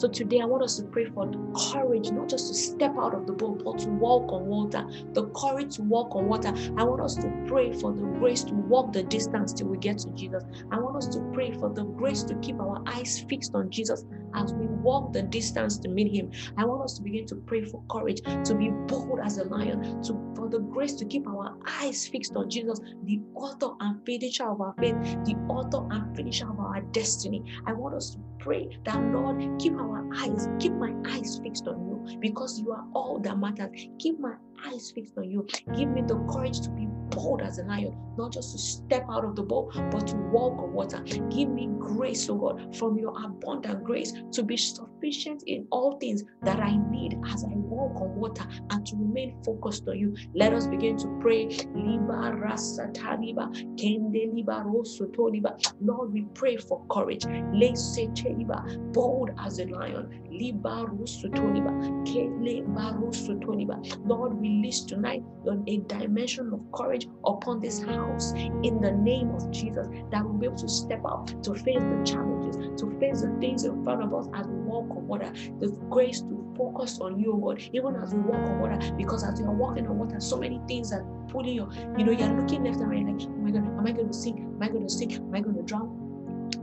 So 0.00 0.08
today 0.08 0.40
I 0.40 0.46
want 0.46 0.62
us 0.62 0.78
to 0.78 0.84
pray 0.84 1.04
for 1.04 1.26
the 1.26 1.36
courage, 1.70 2.10
not 2.10 2.30
just 2.30 2.48
to 2.48 2.54
step 2.54 2.94
out 2.98 3.12
of 3.12 3.26
the 3.26 3.34
boat, 3.34 3.60
but 3.62 3.80
to 3.80 3.88
walk 3.90 4.32
on 4.32 4.46
water. 4.46 4.82
The 5.12 5.26
courage 5.36 5.76
to 5.76 5.82
walk 5.82 6.16
on 6.16 6.26
water. 6.26 6.54
I 6.78 6.84
want 6.84 7.02
us 7.02 7.16
to 7.16 7.44
pray 7.46 7.74
for 7.74 7.92
the 7.92 8.06
grace 8.18 8.42
to 8.44 8.54
walk 8.54 8.94
the 8.94 9.02
distance 9.02 9.52
till 9.52 9.68
we 9.68 9.76
get 9.76 9.98
to 9.98 10.10
Jesus. 10.12 10.42
I 10.70 10.78
want 10.78 10.96
us 10.96 11.06
to 11.08 11.20
pray 11.34 11.52
for 11.52 11.68
the 11.68 11.84
grace 11.84 12.22
to 12.22 12.34
keep 12.36 12.58
our 12.60 12.82
eyes 12.86 13.26
fixed 13.28 13.54
on 13.54 13.68
Jesus 13.68 14.06
as 14.32 14.54
we 14.54 14.64
walk 14.68 15.12
the 15.12 15.20
distance 15.20 15.76
to 15.76 15.88
meet 15.90 16.16
Him. 16.16 16.30
I 16.56 16.64
want 16.64 16.82
us 16.82 16.94
to 16.94 17.02
begin 17.02 17.26
to 17.26 17.34
pray 17.34 17.66
for 17.66 17.82
courage, 17.90 18.22
to 18.22 18.54
be 18.54 18.70
bold 18.70 19.20
as 19.22 19.36
a 19.36 19.44
lion, 19.44 20.02
to 20.04 20.32
for 20.34 20.48
the 20.48 20.60
grace 20.60 20.94
to 20.94 21.04
keep 21.04 21.28
our 21.28 21.58
eyes 21.78 22.08
fixed 22.08 22.34
on 22.36 22.48
Jesus, 22.48 22.80
the 23.04 23.20
author 23.34 23.72
and 23.80 24.02
finisher 24.06 24.48
of 24.48 24.62
our 24.62 24.74
faith, 24.78 24.96
the 25.26 25.34
author 25.50 25.86
and 25.90 26.16
finisher 26.16 26.48
of 26.48 26.58
our 26.58 26.80
destiny. 26.92 27.44
I 27.66 27.74
want 27.74 27.96
us 27.96 28.12
to 28.12 28.29
pray 28.40 28.78
that 28.84 29.00
Lord, 29.12 29.40
keep 29.58 29.74
our 29.74 30.08
eyes, 30.16 30.48
keep 30.58 30.72
my 30.72 30.92
eyes 31.06 31.40
fixed 31.42 31.68
on 31.68 31.86
you 31.86 32.18
because 32.20 32.58
you 32.58 32.72
are 32.72 32.84
all 32.94 33.18
that 33.20 33.38
matters. 33.38 33.88
Keep 33.98 34.20
my 34.20 34.34
eyes 34.66 34.90
fixed 34.92 35.16
on 35.18 35.30
you. 35.30 35.46
Give 35.76 35.88
me 35.88 36.02
the 36.02 36.16
courage 36.32 36.60
to 36.60 36.70
be 36.70 36.86
bold 37.10 37.42
as 37.42 37.58
a 37.58 37.64
lion, 37.64 37.96
not 38.16 38.32
just 38.32 38.52
to 38.52 38.58
step 38.58 39.04
out 39.10 39.24
of 39.24 39.36
the 39.36 39.42
boat, 39.42 39.72
but 39.90 40.06
to 40.08 40.16
walk 40.16 40.58
on 40.58 40.72
water. 40.72 41.00
Give 41.30 41.48
me 41.48 41.68
grace, 41.78 42.28
oh 42.30 42.36
God, 42.36 42.76
from 42.76 42.98
your 42.98 43.14
abundant 43.24 43.84
grace 43.84 44.12
to 44.32 44.42
be 44.42 44.56
sufficient 44.56 45.42
in 45.46 45.66
all 45.70 45.98
things 45.98 46.24
that 46.42 46.60
I 46.60 46.76
need 46.90 47.18
as 47.28 47.44
I 47.44 47.48
walk 47.54 48.00
on 48.00 48.14
water 48.16 48.46
and 48.70 48.86
to 48.86 48.96
remain 48.96 49.36
focused 49.44 49.88
on 49.88 49.98
you. 49.98 50.14
Let 50.34 50.52
us 50.52 50.66
begin 50.66 50.96
to 50.98 51.18
pray. 51.20 51.46
Liba 51.74 52.36
rasa 52.36 52.88
taliba, 52.92 53.50
kende 53.76 54.32
liba 54.34 54.62
rosso 54.66 55.06
toliba. 55.06 55.58
Lord, 55.80 56.12
we 56.12 56.22
pray 56.34 56.56
for 56.56 56.84
courage. 56.90 57.24
Lese 57.52 58.08
teliba, 58.14 58.92
bold 58.92 59.30
as 59.38 59.58
a 59.58 59.64
lion. 59.66 60.22
Liba 60.30 60.86
rosso 60.88 61.28
toliba, 61.28 61.72
kele 62.06 62.62
barosso 62.62 63.38
toliba. 63.40 63.76
Lord, 64.06 64.40
release 64.50 64.80
tonight 64.82 65.22
on 65.48 65.64
a 65.66 65.78
dimension 65.78 66.52
of 66.52 66.60
courage 66.72 67.06
upon 67.24 67.60
this 67.60 67.82
house 67.82 68.32
in 68.32 68.80
the 68.80 68.90
name 68.90 69.30
of 69.30 69.50
Jesus 69.50 69.88
that 70.10 70.24
we'll 70.24 70.34
be 70.34 70.46
able 70.46 70.56
to 70.56 70.68
step 70.68 71.00
out 71.08 71.28
to 71.42 71.54
face 71.54 71.78
the 71.78 72.02
challenges, 72.04 72.56
to 72.80 72.98
face 72.98 73.22
the 73.22 73.34
things 73.40 73.64
in 73.64 73.82
front 73.84 74.02
of 74.02 74.12
us 74.14 74.26
as 74.34 74.46
we 74.46 74.54
walk 74.60 74.90
on 74.90 75.06
water. 75.06 75.32
The 75.60 75.68
grace 75.88 76.20
to 76.22 76.54
focus 76.56 76.98
on 77.00 77.18
you, 77.18 77.40
God, 77.42 77.62
even 77.72 77.96
as 77.96 78.12
we 78.14 78.20
walk 78.20 78.42
on 78.48 78.60
water, 78.60 78.78
because 78.96 79.24
as 79.24 79.38
you 79.38 79.46
are 79.46 79.54
walking 79.54 79.86
on 79.86 79.98
water, 79.98 80.20
so 80.20 80.36
many 80.36 80.60
things 80.68 80.92
are 80.92 81.04
pulling 81.28 81.54
you. 81.54 81.70
You 81.96 82.04
know, 82.04 82.12
you're 82.12 82.28
looking 82.28 82.64
left 82.64 82.80
and 82.80 82.90
right, 82.90 83.04
like, 83.04 83.28
oh 83.28 83.36
my 83.36 83.50
God, 83.50 83.66
am 83.66 83.86
I 83.86 83.92
going 83.92 84.08
to 84.08 84.14
sink? 84.14 84.40
Am 84.40 84.62
I 84.62 84.68
going 84.68 84.86
to 84.86 84.92
sink? 84.92 85.14
Am 85.14 85.34
I 85.34 85.40
going 85.40 85.56
to 85.56 85.62
drown? 85.62 85.96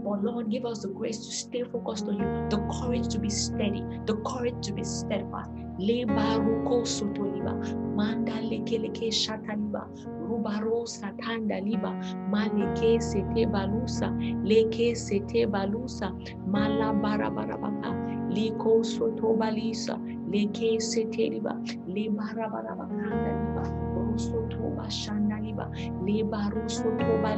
But 0.03 0.23
Lord, 0.23 0.49
give 0.49 0.65
us 0.65 0.81
the 0.81 0.89
grace 0.89 1.25
to 1.25 1.31
stay 1.33 1.63
focused 1.63 2.07
on 2.07 2.17
you, 2.19 2.47
the 2.49 2.57
courage 2.79 3.07
to 3.09 3.19
be 3.19 3.29
steady, 3.29 3.83
the 4.05 4.15
courage 4.25 4.65
to 4.67 4.73
be 4.73 4.83
steadfast. 4.83 5.49
Lebaruko 5.79 6.85
sotoliba, 6.87 7.51
manda 7.95 8.33
lekeleke 8.39 9.11
shataliba, 9.11 9.83
rubaro 10.23 10.87
satanda 10.87 11.59
liba, 11.63 11.91
maleke 12.31 13.01
sete 13.03 13.45
balusa, 13.51 14.07
leke 14.47 14.95
sete 14.95 15.45
balusa, 15.51 16.13
malabarabarabaka, 16.47 17.91
liko 18.31 18.79
sotobalisa, 18.83 19.99
leke 20.31 20.81
sete 20.81 21.29
liba, 21.31 21.59
lebarabarabakanda 21.91 23.31
liba, 23.35 23.63
rosoto 23.93 24.49
toba 24.49 24.87
shanda 24.89 25.26
liba 25.47 26.51
toba 26.67 27.35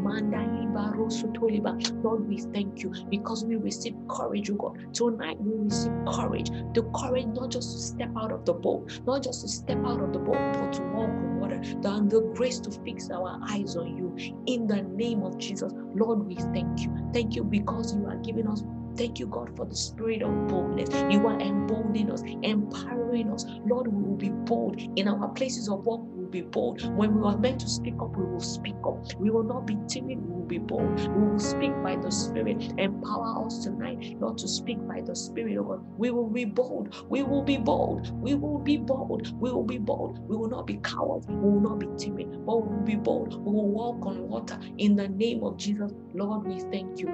manda 0.00 0.38
liba 0.38 0.92
roso 0.96 1.32
toliba. 1.32 1.74
Lord, 2.02 2.28
we 2.28 2.38
thank 2.38 2.82
you 2.82 2.92
because 3.10 3.44
we 3.44 3.56
receive 3.56 3.94
courage, 4.08 4.50
oh 4.50 4.54
God. 4.54 4.94
Tonight 4.94 5.40
we 5.40 5.64
receive 5.64 5.92
courage. 6.12 6.50
The 6.74 6.82
courage 6.94 7.26
not 7.26 7.50
just 7.50 7.72
to 7.72 7.78
step 7.78 8.10
out 8.16 8.32
of 8.32 8.44
the 8.44 8.54
boat, 8.54 9.00
not 9.06 9.22
just 9.22 9.42
to 9.42 9.48
step 9.48 9.78
out 9.84 10.00
of 10.00 10.12
the 10.12 10.18
boat, 10.18 10.38
but 10.54 10.72
to 10.74 10.82
walk 10.82 11.10
on 11.10 11.40
water. 11.40 11.60
And 11.84 12.10
the 12.10 12.20
grace 12.34 12.58
to 12.60 12.70
fix 12.84 13.10
our 13.10 13.40
eyes 13.48 13.76
on 13.76 13.96
you. 13.96 14.14
In 14.46 14.66
the 14.66 14.82
name 14.82 15.22
of 15.22 15.38
Jesus, 15.38 15.72
Lord, 15.94 16.26
we 16.26 16.36
thank 16.36 16.80
you. 16.80 16.94
Thank 17.12 17.36
you 17.36 17.44
because 17.44 17.94
you 17.94 18.06
are 18.06 18.16
giving 18.16 18.48
us 18.48 18.62
Thank 18.96 19.18
you, 19.18 19.26
God, 19.26 19.56
for 19.56 19.66
the 19.66 19.74
spirit 19.74 20.22
of 20.22 20.46
boldness. 20.46 20.88
You 21.10 21.26
are 21.26 21.40
emboldening 21.40 22.12
us, 22.12 22.22
empowering 22.42 23.32
us. 23.32 23.44
Lord, 23.66 23.88
we 23.88 24.02
will 24.02 24.16
be 24.16 24.28
bold 24.28 24.80
in 24.96 25.08
our 25.08 25.28
places 25.30 25.68
of 25.68 25.84
work. 25.84 26.02
Will 26.24 26.30
be 26.30 26.42
bold. 26.42 26.82
When 26.96 27.20
we 27.20 27.28
are 27.28 27.36
meant 27.36 27.60
to 27.60 27.68
speak 27.68 27.96
up, 28.00 28.16
we 28.16 28.24
will 28.24 28.40
speak 28.40 28.76
up. 28.86 29.04
We 29.20 29.30
will 29.30 29.42
not 29.42 29.66
be 29.66 29.76
timid. 29.88 30.18
We 30.26 30.34
will 30.34 30.46
be 30.46 30.58
bold. 30.58 30.98
We 31.14 31.28
will 31.28 31.38
speak 31.38 31.72
by 31.82 31.96
the 31.96 32.10
Spirit. 32.10 32.72
Empower 32.78 33.46
us 33.46 33.64
tonight, 33.64 34.16
Lord, 34.20 34.38
to 34.38 34.48
speak 34.48 34.78
by 34.88 35.02
the 35.02 35.14
Spirit, 35.14 35.58
We 35.98 36.10
will 36.10 36.30
be 36.30 36.46
bold. 36.46 36.94
We 37.10 37.22
will 37.22 37.42
be 37.42 37.58
bold. 37.58 38.10
We 38.22 38.34
will 38.36 38.58
be 38.58 38.78
bold. 38.78 39.38
We 39.40 39.52
will 39.52 39.64
be 39.64 39.78
bold. 39.78 40.18
We 40.26 40.36
will 40.36 40.48
not 40.48 40.66
be 40.66 40.78
cowards. 40.78 41.26
We 41.28 41.34
will 41.36 41.60
not 41.60 41.78
be 41.80 41.88
timid, 41.98 42.46
but 42.46 42.56
we 42.56 42.74
will 42.74 42.84
be 42.84 42.96
bold. 42.96 43.34
We 43.44 43.52
will 43.52 43.68
walk 43.68 44.06
on 44.06 44.26
water 44.28 44.58
in 44.78 44.96
the 44.96 45.08
name 45.08 45.44
of 45.44 45.58
Jesus. 45.58 45.92
Lord, 46.14 46.46
we 46.46 46.60
thank 46.72 47.00
you. 47.00 47.10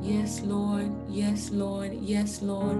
Yes, 0.00 0.42
Lord. 0.42 0.92
Yes, 1.08 1.50
Lord. 1.50 1.92
Yes, 1.94 2.42
Lord. 2.42 2.78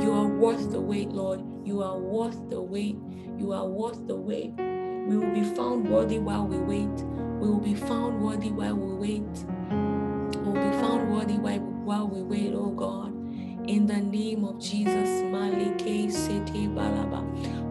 You 0.00 0.12
are 0.12 0.26
worth 0.26 0.70
the 0.70 0.80
wait, 0.80 1.08
Lord. 1.08 1.40
You 1.64 1.82
are 1.82 1.98
worth 1.98 2.48
the 2.50 2.60
wait. 2.60 2.96
You 3.36 3.52
are 3.52 3.66
worth 3.66 4.06
the 4.06 4.16
wait. 4.16 4.52
We 4.56 5.16
will 5.16 5.32
be 5.32 5.42
found 5.42 5.88
worthy 5.90 6.18
while 6.18 6.46
we 6.46 6.58
wait. 6.58 7.04
We 7.40 7.48
will 7.48 7.60
be 7.60 7.74
found 7.74 8.22
worthy 8.22 8.50
while 8.50 8.76
we 8.76 8.94
wait. 8.94 9.44
We 10.36 10.42
will 10.44 10.70
be 10.70 10.76
found 10.78 11.12
worthy 11.12 11.38
while, 11.38 12.08
we 12.08 12.22
wait, 12.22 12.54
oh 12.54 12.70
God. 12.70 13.12
In 13.68 13.86
the 13.86 13.98
name 13.98 14.44
of 14.44 14.60
Jesus. 14.60 15.08
Malike 15.32 16.10
Sete 16.10 16.68
Balaba. 16.68 17.67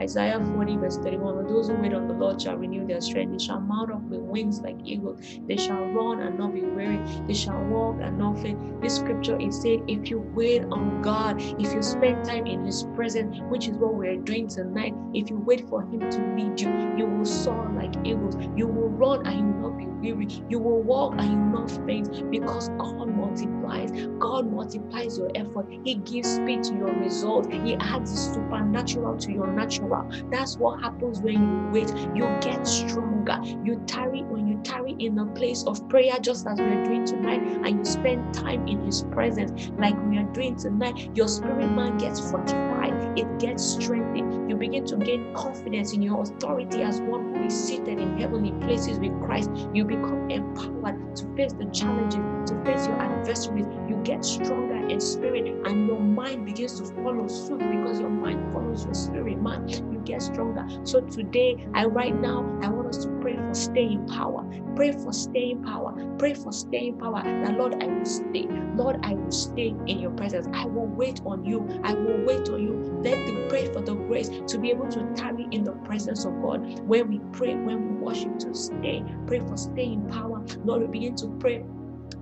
Isaiah 0.00 0.40
40, 0.54 0.76
verse 0.76 0.98
31. 0.98 1.46
Those 1.46 1.68
who 1.68 1.74
wait 1.76 1.94
on 1.94 2.08
the 2.08 2.14
Lord 2.14 2.40
shall 2.40 2.56
renew 2.56 2.86
their 2.86 3.00
strength. 3.00 3.32
They 3.32 3.44
shall 3.44 3.60
mount 3.60 3.92
up 3.92 4.02
with 4.02 4.20
wings 4.20 4.60
like 4.60 4.76
eagles. 4.84 5.20
They 5.46 5.56
shall 5.56 5.84
run 5.86 6.20
and 6.20 6.38
not 6.38 6.52
be 6.52 6.62
weary. 6.62 7.00
They 7.26 7.34
shall 7.34 7.62
walk 7.64 7.96
and 8.02 8.18
not 8.18 8.38
faint. 8.40 8.80
This 8.80 8.96
scripture 8.96 9.38
is 9.40 9.60
saying, 9.60 9.88
if 9.88 10.10
you 10.10 10.20
wait 10.34 10.64
on 10.64 11.00
God, 11.02 11.40
if 11.40 11.72
you 11.72 11.82
spend 11.82 12.24
time 12.24 12.46
in 12.46 12.64
His 12.64 12.84
presence, 12.94 13.38
which 13.48 13.68
is 13.68 13.76
what 13.76 13.94
we're 13.94 14.16
doing 14.16 14.48
tonight, 14.48 14.94
if 15.14 15.30
you 15.30 15.38
wait 15.38 15.68
for 15.68 15.82
Him 15.82 16.00
to 16.00 16.18
lead 16.36 16.60
you, 16.60 16.70
you 16.96 17.06
will 17.06 17.24
soar 17.24 17.70
like 17.74 17.94
eagles. 18.04 18.36
You 18.56 18.66
will 18.66 18.90
run 18.90 19.26
and 19.26 19.38
you 19.38 19.46
will 19.46 19.70
not 19.70 19.78
be 19.78 19.86
weary. 19.86 20.28
You 20.48 20.58
will 20.58 20.82
walk 20.82 21.14
and 21.18 21.30
you 21.32 21.38
will 21.38 21.60
not 21.60 21.86
faint 21.86 22.30
because 22.30 22.68
God 22.70 23.08
multiplies. 23.08 23.90
God 24.18 24.50
multiplies 24.52 25.16
your 25.18 25.30
effort. 25.34 25.66
He 25.84 25.94
gives 25.94 26.34
speed 26.34 26.62
to 26.64 26.74
your 26.74 26.92
result. 26.94 27.50
He 27.50 27.74
adds 27.76 28.03
the 28.10 28.16
supernatural 28.16 29.16
to 29.18 29.32
your 29.32 29.46
natural. 29.46 30.08
That's 30.30 30.56
what 30.56 30.80
happens 30.80 31.20
when 31.20 31.34
you 31.34 31.70
wait. 31.72 31.90
You 32.14 32.24
get 32.40 32.66
stronger. 32.66 33.38
You 33.64 33.82
tarry 33.86 34.22
when 34.22 34.46
you 34.46 34.60
tarry 34.62 34.96
in 34.98 35.18
a 35.18 35.26
place 35.26 35.64
of 35.64 35.88
prayer, 35.88 36.18
just 36.20 36.46
as 36.46 36.58
we 36.58 36.64
are 36.64 36.84
doing 36.84 37.04
tonight, 37.04 37.42
and 37.42 37.78
you 37.78 37.84
spend 37.84 38.34
time 38.34 38.66
in 38.66 38.84
His 38.84 39.02
presence, 39.02 39.70
like 39.78 39.94
we 40.08 40.18
are 40.18 40.30
doing 40.32 40.56
tonight. 40.56 41.10
Your 41.14 41.28
spirit 41.28 41.70
man 41.70 41.98
gets 41.98 42.30
fortified. 42.30 43.18
It 43.18 43.38
gets 43.38 43.62
strengthened. 43.64 44.50
You 44.50 44.56
begin 44.56 44.84
to 44.86 44.96
gain 44.96 45.32
confidence 45.34 45.92
in 45.92 46.02
your 46.02 46.22
authority 46.22 46.82
as 46.82 47.00
one 47.00 47.34
who 47.34 47.44
is 47.44 47.54
seated 47.54 47.98
in 47.98 48.18
heavenly 48.18 48.52
places 48.64 48.98
with 48.98 49.18
Christ. 49.20 49.50
You 49.72 49.84
become 49.84 50.30
empowered 50.30 51.16
to 51.16 51.36
face 51.36 51.52
the 51.52 51.66
challenges, 51.72 52.50
to 52.50 52.64
face 52.64 52.86
your 52.86 53.00
adversaries. 53.00 53.66
You 53.88 54.00
get 54.04 54.24
stronger 54.24 54.73
in 54.90 55.00
spirit, 55.00 55.46
and 55.66 55.86
your 55.88 56.00
mind 56.00 56.46
begins 56.46 56.80
to 56.80 56.86
follow 57.02 57.26
suit 57.28 57.58
because 57.70 58.00
your 58.00 58.10
mind 58.10 58.52
follows 58.52 58.84
your 58.84 58.94
spirit, 58.94 59.40
man. 59.40 59.68
You 59.68 60.00
get 60.04 60.22
stronger. 60.22 60.66
So 60.84 61.00
today, 61.00 61.66
I 61.74 61.86
right 61.86 62.14
now, 62.14 62.58
I 62.62 62.68
want 62.68 62.88
us 62.88 63.04
to 63.04 63.10
pray 63.20 63.36
for 63.36 63.54
staying 63.54 64.06
power. 64.08 64.44
Pray 64.76 64.92
for 64.92 65.12
staying 65.12 65.62
power. 65.62 65.94
Pray 66.18 66.34
for 66.34 66.52
staying 66.52 66.98
power. 66.98 67.22
That 67.22 67.56
Lord, 67.56 67.82
I 67.82 67.86
will 67.86 68.04
stay. 68.04 68.46
Lord, 68.74 68.98
I 69.02 69.14
will 69.14 69.32
stay 69.32 69.74
in 69.86 69.98
your 70.00 70.10
presence. 70.12 70.48
I 70.52 70.66
will 70.66 70.86
wait 70.86 71.20
on 71.24 71.44
you. 71.44 71.68
I 71.84 71.94
will 71.94 72.24
wait 72.24 72.48
on 72.48 72.62
you. 72.62 73.00
Let 73.02 73.24
me 73.24 73.36
pray 73.48 73.66
for 73.72 73.80
the 73.82 73.94
grace 73.94 74.30
to 74.48 74.58
be 74.58 74.70
able 74.70 74.88
to 74.88 75.04
tarry 75.14 75.48
in 75.50 75.64
the 75.64 75.72
presence 75.72 76.24
of 76.24 76.40
God. 76.42 76.80
When 76.80 77.08
we 77.08 77.20
pray, 77.32 77.54
when 77.54 77.82
we 77.82 78.04
worship, 78.04 78.38
to 78.40 78.54
stay. 78.54 79.04
Pray 79.26 79.40
for 79.40 79.56
staying 79.56 80.08
power. 80.08 80.44
Lord, 80.64 80.82
we 80.82 80.88
begin 80.88 81.14
to 81.16 81.28
pray 81.40 81.64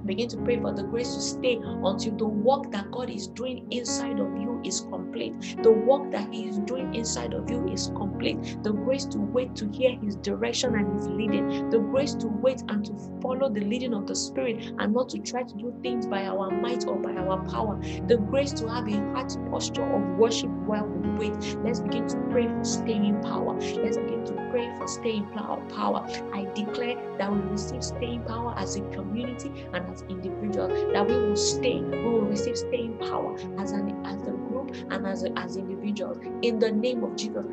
begin 0.07 0.29
to 0.29 0.37
pray 0.39 0.61
for 0.61 0.73
the 0.73 0.83
grace 0.85 1.15
to 1.15 1.21
stay 1.21 1.59
until 1.63 2.17
the 2.17 2.27
work 2.27 2.71
that 2.73 2.91
God 2.91 3.11
is 3.11 3.29
doing 3.29 3.67
inside 3.71 4.19
of 4.21 4.37
you 4.37 4.52
is 4.65 4.81
complete. 4.81 5.57
The 5.63 5.71
work 5.71 6.11
that 6.13 6.33
He 6.33 6.49
is 6.49 6.59
doing 6.59 6.95
inside 6.95 7.35
of 7.35 7.51
you 7.51 7.67
is 7.69 7.93
complete. 7.97 8.59
The 8.63 8.73
grace 8.73 9.05
to 9.07 9.19
wait 9.19 9.55
to 9.57 9.69
hear 9.69 9.97
His 9.97 10.17
direction 10.17 10.75
and 10.75 10.95
His 10.95 11.09
leading. 11.09 11.71
The 11.71 11.79
grace 11.79 12.15
to 12.17 12.29
wait 12.29 12.63
and 12.69 12.85
to 12.85 12.95
follow 13.21 13.49
the 13.49 13.61
leading 13.61 13.95
of 13.95 14.07
the 14.07 14.15
Spirit 14.15 14.73
and 14.79 14.93
not 14.93 15.09
to 15.11 15.19
try 15.19 15.43
to 15.43 15.55
do 15.55 15.75
things 15.83 16.07
by 16.07 16.27
our 16.27 16.51
might 16.51 16.87
or 16.87 16.97
by 16.97 17.13
our 17.13 17.39
power. 17.49 17.81
The 18.07 18.17
grace 18.17 18.53
to 18.55 18.69
have 18.69 18.89
a 18.89 18.97
heart 19.13 19.37
posture 19.51 19.85
of 19.85 20.19
worship 20.19 20.51
while 20.67 20.87
we 20.87 21.29
wait. 21.29 21.57
Let's 21.65 21.81
begin 21.81 22.07
to 22.09 22.17
pray 22.31 22.49
for 22.49 22.65
staying 22.65 23.21
power. 23.23 23.55
Let's 23.55 23.97
begin 23.97 24.25
to 24.27 24.33
pray 24.51 24.73
for 24.79 24.87
staying 24.87 25.27
power. 25.27 26.07
I 26.33 26.47
declare 26.55 26.97
that 27.19 27.33
we 27.33 27.41
receive 27.51 27.83
staying 27.83 28.23
power 28.25 28.55
as 28.57 28.77
a 28.77 28.81
community 28.91 29.67
and 29.73 29.89
as 29.91 30.03
individuals. 30.09 30.73
That 30.93 31.07
we 31.07 31.17
will 31.17 31.37
stay. 31.37 31.81
We 31.81 32.05
will 32.05 32.23
receive 32.23 32.57
staying 32.57 32.99
power 32.99 33.37
as 33.59 33.73
an 33.73 34.05
as 34.05 34.23
a 34.27 34.33
group 34.53 34.75
and 34.91 35.07
as 35.07 35.25
as 35.37 35.57
individuals. 35.57 36.19
In 36.43 36.59
the 36.59 36.71
name 36.71 37.03
of 37.05 37.17
Jesus. 37.17 37.45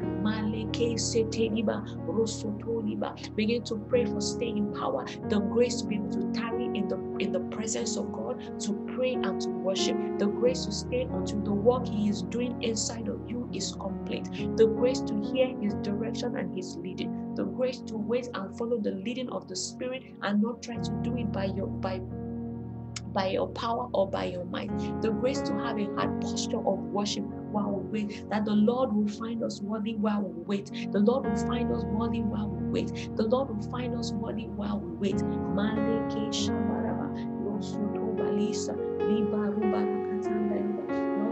Begin 3.35 3.63
to 3.63 3.75
pray 3.89 4.05
for 4.05 4.21
staying 4.21 4.73
power. 4.73 5.05
The 5.29 5.39
grace 5.39 5.81
to 5.81 5.87
be 5.87 5.95
able 5.95 6.11
to 6.11 6.31
tarry 6.33 6.65
in 6.65 6.87
the 6.87 6.97
in 7.19 7.31
the 7.31 7.39
presence 7.55 7.97
of 7.97 8.11
God, 8.11 8.59
to 8.61 8.73
pray 8.95 9.13
and 9.13 9.39
to 9.41 9.49
worship. 9.49 9.97
The 10.19 10.27
grace 10.27 10.65
to 10.65 10.71
stay 10.71 11.07
until 11.11 11.41
the 11.41 11.53
work 11.53 11.87
He 11.87 12.09
is 12.09 12.21
doing 12.23 12.61
inside 12.61 13.07
of 13.07 13.19
you 13.29 13.49
is 13.53 13.73
complete. 13.73 14.25
The 14.57 14.67
grace 14.67 15.01
to 15.01 15.21
hear 15.31 15.47
His 15.59 15.73
direction 15.75 16.37
and 16.37 16.55
His 16.55 16.77
leading. 16.77 17.35
The 17.35 17.45
grace 17.45 17.79
to 17.87 17.97
wait 17.97 18.29
and 18.33 18.57
follow 18.57 18.77
the 18.79 18.91
leading 18.91 19.29
of 19.29 19.47
the 19.47 19.55
Spirit 19.55 20.03
and 20.21 20.41
not 20.41 20.61
try 20.61 20.75
to 20.75 20.91
do 21.03 21.15
it 21.17 21.31
by 21.31 21.45
your 21.45 21.67
by 21.67 22.01
by 23.13 23.27
your 23.27 23.47
power 23.49 23.87
or 23.93 24.09
by 24.09 24.25
your 24.25 24.45
might. 24.45 24.69
The 25.01 25.11
grace 25.11 25.41
to 25.41 25.53
have 25.55 25.77
a 25.77 25.85
heart 25.95 26.21
posture 26.21 26.59
of 26.59 26.79
worship 26.79 27.23
while 27.51 27.71
we 27.71 28.03
wait. 28.03 28.29
That 28.29 28.45
the 28.45 28.53
Lord 28.53 28.93
will 28.93 29.07
find 29.07 29.43
us 29.43 29.61
worthy 29.61 29.95
while 29.95 30.21
we 30.21 30.43
wait. 30.43 30.91
The 30.91 30.99
Lord 30.99 31.25
will 31.25 31.47
find 31.47 31.71
us 31.71 31.83
worthy 31.85 32.21
while 32.21 32.49
we 32.49 32.81
wait. 32.81 33.09
The 33.15 33.23
Lord 33.23 33.49
will 33.49 33.71
find 33.71 33.95
us 33.95 34.11
worthy 34.13 34.47
while 34.47 34.79
we 34.79 35.11
wait. 35.11 35.17
Maleke 35.17 36.29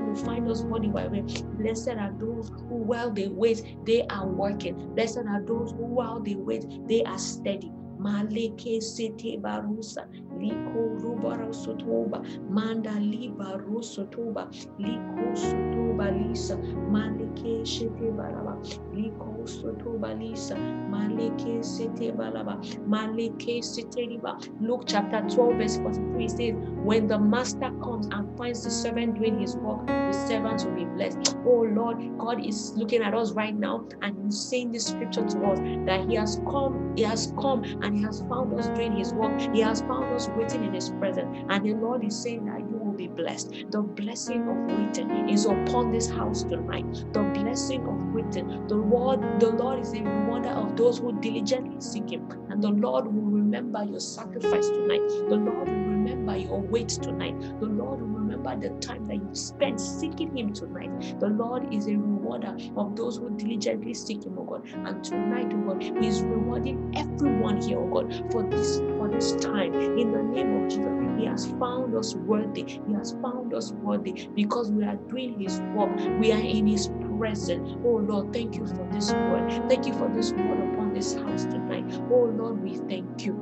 will 0.08 0.26
find 0.26 0.50
us 0.50 0.62
worthy 0.64 0.88
while 0.88 1.10
we. 1.10 1.22
Blessed 1.22 1.90
are 1.90 2.14
those 2.20 2.50
who 2.50 2.76
while 2.76 3.12
they 3.12 3.28
wait, 3.28 3.78
they 3.86 4.06
are 4.08 4.26
working. 4.28 4.76
Blessed 4.96 5.20
are 5.28 5.42
those 5.46 5.72
who 5.72 5.86
while 5.86 6.20
they 6.20 6.36
wait, 6.36 6.66
they 6.88 7.04
are 7.04 7.18
steady. 7.18 7.72
Maleke 8.00 8.82
sete 8.82 9.42
barusa, 9.42 10.06
liko 10.40 11.00
rubara 11.02 11.54
sotoba, 11.54 12.24
manda 12.50 12.92
liba 13.00 13.60
rusotoba, 13.68 14.48
liko 14.80 15.36
sotoba 15.36 16.12
lisa, 16.12 16.58
maleke 16.92 17.66
sete 17.68 18.12
balaba, 18.12 18.58
liko 18.94 19.46
sotoba 19.48 20.18
lisa, 20.18 20.56
maleke 20.56 21.64
sete 21.64 22.12
balaba, 22.12 22.58
maleke 22.88 23.64
sete 23.64 24.08
liba. 24.08 24.38
Luke 24.62 24.84
chapter 24.86 25.22
12, 25.30 25.56
verse 25.58 25.78
43 25.78 26.28
says, 26.30 26.54
When 26.84 27.08
the 27.08 27.20
master 27.20 27.72
comes 27.84 28.08
and 28.12 28.38
finds 28.38 28.64
the 28.64 28.72
servant 28.72 29.16
doing 29.20 29.40
his 29.40 29.56
work, 29.58 29.86
the 29.88 30.14
servant 30.28 30.64
will 30.66 30.76
be 30.76 30.86
blessed. 30.86 31.36
Oh 31.46 31.68
Lord, 31.70 31.98
God 32.18 32.46
is 32.46 32.74
looking 32.76 33.02
at 33.02 33.14
us 33.14 33.32
right 33.34 33.56
now 33.56 33.86
and 34.02 34.16
He's 34.26 34.40
saying 34.40 34.72
this 34.72 34.88
scripture 34.88 35.26
to 35.26 35.46
us 35.46 35.60
that 35.86 36.08
He 36.10 36.16
has 36.16 36.42
come, 36.50 36.94
He 36.96 37.04
has 37.04 37.34
come 37.40 37.64
and 37.82 37.96
He 37.96 38.04
has 38.04 38.22
found 38.30 38.58
us 38.60 38.68
doing 38.70 38.96
His 38.98 39.14
work. 39.14 39.40
He 39.54 39.62
has 39.62 39.82
found 39.82 40.14
us 40.14 40.27
waiting 40.30 40.64
in 40.64 40.74
His 40.74 40.90
presence. 40.90 41.30
And 41.50 41.66
the 41.66 41.74
Lord 41.74 42.04
is 42.04 42.22
saying 42.22 42.46
that 42.46 42.62
you 42.62 42.77
be 42.98 43.08
blessed. 43.08 43.54
The 43.70 43.82
blessing 43.82 44.48
of 44.50 44.58
waiting 44.78 45.30
is 45.30 45.46
upon 45.46 45.92
this 45.92 46.10
house 46.10 46.44
tonight. 46.44 46.86
The 47.14 47.24
blessing 47.24 47.88
of 47.88 48.14
waiting. 48.14 48.68
The 48.68 48.76
Lord, 48.76 49.40
the 49.40 49.50
Lord 49.50 49.80
is 49.80 49.94
a 49.94 50.02
rewarder 50.02 50.50
of 50.50 50.76
those 50.76 50.98
who 50.98 51.20
diligently 51.22 51.80
seek 51.80 52.10
Him. 52.10 52.28
And 52.50 52.62
the 52.62 52.70
Lord 52.70 53.06
will 53.06 53.32
remember 53.32 53.84
your 53.84 54.00
sacrifice 54.00 54.70
tonight. 54.70 55.08
The 55.30 55.36
Lord 55.36 55.68
will 55.68 55.76
remember 55.76 56.36
your 56.38 56.60
wait 56.60 56.90
tonight. 56.90 57.40
The 57.60 57.68
Lord 57.68 58.02
will 58.02 58.08
remember 58.08 58.56
the 58.56 58.70
time 58.80 59.08
that 59.08 59.16
you 59.16 59.30
spent 59.34 59.80
seeking 59.80 60.36
Him 60.36 60.54
tonight. 60.54 61.20
The 61.20 61.28
Lord 61.28 61.74
is 61.74 61.88
a 61.88 61.92
rewarder 61.92 62.58
of 62.76 62.96
those 62.96 63.18
who 63.18 63.30
diligently 63.38 63.94
seek 63.94 64.26
Him, 64.26 64.38
oh 64.40 64.44
God. 64.44 64.68
And 64.86 65.04
tonight, 65.04 65.52
oh 65.54 65.74
God, 65.74 65.84
He 65.84 66.08
is 66.08 66.22
rewarding 66.24 66.94
everyone 66.96 67.62
here, 67.62 67.80
oh 67.80 67.88
God, 67.88 68.32
for 68.32 68.44
this 68.44 68.80
for 68.98 69.08
this 69.10 69.34
time. 69.36 69.74
In 69.74 70.12
the 70.12 70.24
name 70.24 70.64
of 70.64 70.70
Jesus, 70.70 71.20
He 71.20 71.26
has 71.26 71.46
found 71.60 71.96
us 71.96 72.16
worthy. 72.16 72.80
He 72.88 72.94
has 72.94 73.12
found 73.22 73.54
us 73.54 73.72
worthy 73.74 74.30
because 74.36 74.72
we 74.72 74.86
are 74.86 74.96
doing 74.96 75.40
His 75.40 75.60
work. 75.76 75.96
We 76.20 76.32
are 76.32 76.40
in 76.40 76.68
His 76.68 76.90
presence. 77.18 77.76
Oh 77.84 77.98
Lord, 77.98 78.34
thank 78.34 78.56
you 78.56 78.66
for 78.68 78.88
this 78.92 79.12
word. 79.14 79.52
Thank 79.70 79.86
you 79.88 79.94
for 79.94 80.10
this 80.14 80.32
word 80.34 80.74
upon 80.74 80.94
this 80.94 81.16
house 81.16 81.46
tonight. 81.46 81.86
Oh 82.12 82.32
Lord, 82.36 82.64
we 82.64 82.76
thank 82.76 83.26
you. 83.26 83.34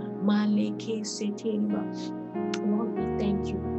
Lord, 2.66 2.98
we 2.98 3.20
thank 3.20 3.48
you. 3.48 3.76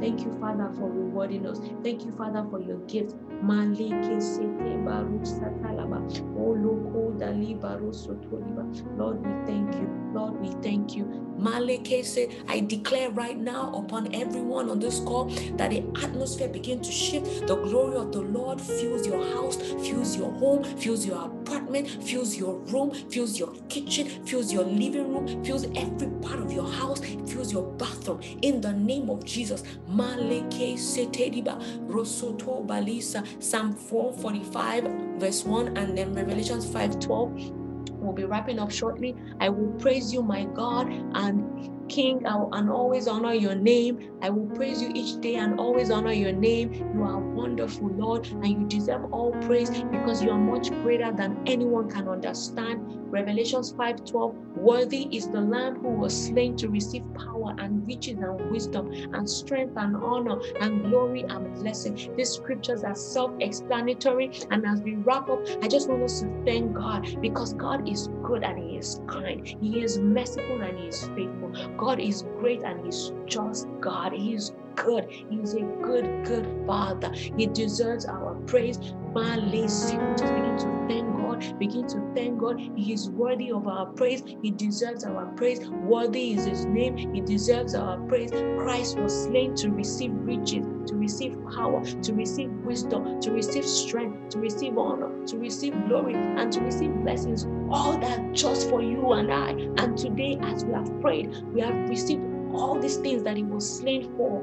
Thank 0.00 0.20
you, 0.24 0.32
Father, 0.40 0.70
for 0.76 0.88
rewarding 0.90 1.46
us. 1.46 1.60
Thank 1.82 2.04
you, 2.04 2.12
Father, 2.16 2.46
for 2.50 2.60
your 2.60 2.78
gift. 2.86 3.14
Maleke 3.42 4.20
seteba 4.20 5.02
lusatalaba. 5.02 6.02
Oh 6.36 6.54
loko 6.54 7.16
daliba 7.18 7.78
rusotoliba. 7.80 8.64
Lord, 8.98 9.20
we 9.24 9.32
thank 9.46 9.74
you. 9.76 9.88
Lord, 10.14 10.40
we 10.40 10.50
thank 10.62 10.96
you. 10.96 11.04
Maleke 11.38 12.02
I 12.48 12.60
declare 12.60 13.10
right 13.10 13.38
now 13.38 13.72
upon 13.74 14.14
everyone 14.14 14.68
on 14.70 14.80
this 14.80 15.00
call 15.00 15.26
that 15.56 15.70
the 15.70 15.84
atmosphere 16.02 16.48
begin 16.48 16.80
to 16.82 16.90
shift. 16.90 17.46
The 17.46 17.56
glory 17.56 17.96
of 17.96 18.12
the 18.12 18.22
Lord 18.22 18.60
fills 18.60 19.06
your 19.06 19.24
house, 19.34 19.56
fills 19.56 20.16
your 20.16 20.32
home, 20.32 20.64
fills 20.64 21.06
your 21.06 21.24
apartment, 21.26 21.88
fills 22.02 22.36
your 22.36 22.58
room, 22.72 22.92
fills 23.10 23.38
your 23.38 23.54
kitchen, 23.68 24.08
fills 24.26 24.52
your 24.52 24.64
living 24.64 25.12
room, 25.14 25.44
fills 25.44 25.66
every 25.76 26.08
part 26.22 26.40
of 26.40 26.52
your 26.52 26.68
house, 26.68 27.00
fills 27.26 27.52
your 27.52 27.64
bathroom. 27.74 28.20
In 28.42 28.60
the 28.60 28.72
name 28.72 29.10
of 29.10 29.24
Jesus. 29.24 29.62
Maleke 29.88 30.76
setediba 30.78 31.60
rosoto 31.88 32.66
balisa. 32.66 33.24
Psalm 33.38 33.72
445 33.72 34.84
verse 35.18 35.44
1 35.44 35.76
and 35.76 35.96
then 35.96 36.14
Revelations 36.14 36.66
5:12 36.66 37.52
we'll 37.98 38.12
be 38.12 38.24
wrapping 38.24 38.58
up 38.58 38.70
shortly. 38.70 39.16
I 39.40 39.48
will 39.48 39.72
praise 39.80 40.12
you, 40.12 40.22
my 40.22 40.44
God 40.44 40.88
and 41.14 41.77
King, 41.88 42.26
I 42.26 42.36
will 42.36 42.54
and 42.54 42.70
always 42.70 43.08
honor 43.08 43.32
your 43.32 43.54
name. 43.54 44.18
I 44.22 44.30
will 44.30 44.46
praise 44.56 44.82
you 44.82 44.90
each 44.94 45.20
day 45.20 45.36
and 45.36 45.58
always 45.58 45.90
honor 45.90 46.12
your 46.12 46.32
name. 46.32 46.72
You 46.72 47.02
are 47.02 47.18
wonderful, 47.18 47.88
Lord, 47.88 48.26
and 48.26 48.46
you 48.46 48.66
deserve 48.66 49.12
all 49.12 49.32
praise 49.42 49.70
because 49.84 50.22
you 50.22 50.30
are 50.30 50.38
much 50.38 50.70
greater 50.70 51.12
than 51.12 51.38
anyone 51.46 51.88
can 51.88 52.08
understand. 52.08 52.80
Revelations 53.10 53.72
5:12. 53.72 54.34
Worthy 54.56 55.08
is 55.16 55.28
the 55.28 55.40
Lamb 55.40 55.76
who 55.76 55.88
was 55.88 56.26
slain 56.26 56.56
to 56.56 56.68
receive 56.68 57.02
power 57.14 57.54
and 57.58 57.86
riches 57.86 58.18
and 58.18 58.50
wisdom 58.50 58.90
and 59.14 59.28
strength 59.28 59.74
and 59.76 59.96
honor 59.96 60.38
and 60.60 60.84
glory 60.84 61.24
and 61.28 61.54
blessing. 61.54 61.96
These 62.16 62.30
scriptures 62.30 62.84
are 62.84 62.94
self-explanatory. 62.94 64.30
And 64.50 64.66
as 64.66 64.82
we 64.82 64.96
wrap 64.96 65.28
up, 65.30 65.40
I 65.62 65.68
just 65.68 65.88
want 65.88 66.02
us 66.02 66.20
to 66.20 66.42
thank 66.44 66.74
God 66.74 67.08
because 67.20 67.54
God 67.54 67.88
is 67.88 68.08
good 68.22 68.44
and 68.44 68.58
He 68.58 68.76
is 68.76 69.00
kind. 69.06 69.46
He 69.46 69.82
is 69.82 69.98
merciful 69.98 70.60
and 70.60 70.78
He 70.78 70.88
is 70.88 71.08
faithful. 71.08 71.52
God 71.78 72.00
is 72.00 72.24
great 72.40 72.62
and 72.64 72.84
He's 72.84 73.12
just 73.24 73.68
God. 73.80 74.12
He 74.12 74.34
is 74.34 74.52
good. 74.84 75.06
He 75.10 75.36
is 75.36 75.54
a 75.54 75.60
good, 75.60 76.24
good 76.24 76.64
Father. 76.66 77.12
He 77.12 77.46
deserves 77.46 78.06
our 78.06 78.34
praise. 78.46 78.78
Just 78.78 80.34
begin 80.34 80.56
to 80.58 80.86
thank 80.88 81.16
God. 81.16 81.58
Begin 81.58 81.86
to 81.88 82.12
thank 82.14 82.38
God. 82.38 82.60
He 82.76 82.92
is 82.92 83.10
worthy 83.10 83.50
of 83.50 83.66
our 83.66 83.86
praise. 83.86 84.22
He 84.42 84.50
deserves 84.50 85.04
our 85.04 85.26
praise. 85.34 85.68
Worthy 85.68 86.34
is 86.34 86.44
His 86.44 86.66
name. 86.66 86.96
He 86.96 87.20
deserves 87.20 87.74
our 87.74 87.98
praise. 88.06 88.30
Christ 88.30 88.98
was 88.98 89.24
slain 89.24 89.54
to 89.56 89.70
receive 89.70 90.12
riches, 90.12 90.66
to 90.86 90.96
receive 90.96 91.36
power, 91.54 91.84
to 91.84 92.12
receive 92.12 92.50
wisdom, 92.64 93.20
to 93.20 93.32
receive 93.32 93.64
strength, 93.64 94.28
to 94.30 94.38
receive 94.38 94.76
honor, 94.78 95.26
to 95.26 95.38
receive 95.38 95.72
glory, 95.88 96.14
and 96.14 96.52
to 96.52 96.60
receive 96.60 96.94
blessings. 97.02 97.46
All 97.70 97.98
that 97.98 98.32
just 98.32 98.68
for 98.68 98.82
you 98.82 99.12
and 99.12 99.32
I. 99.32 99.50
And 99.82 99.96
today, 99.96 100.38
as 100.42 100.64
we 100.64 100.74
have 100.74 101.00
prayed, 101.00 101.34
we 101.52 101.60
have 101.62 101.88
received 101.88 102.22
all 102.58 102.78
these 102.80 102.96
things 102.96 103.22
that 103.22 103.36
he 103.36 103.44
was 103.44 103.78
slain 103.78 104.12
for. 104.16 104.42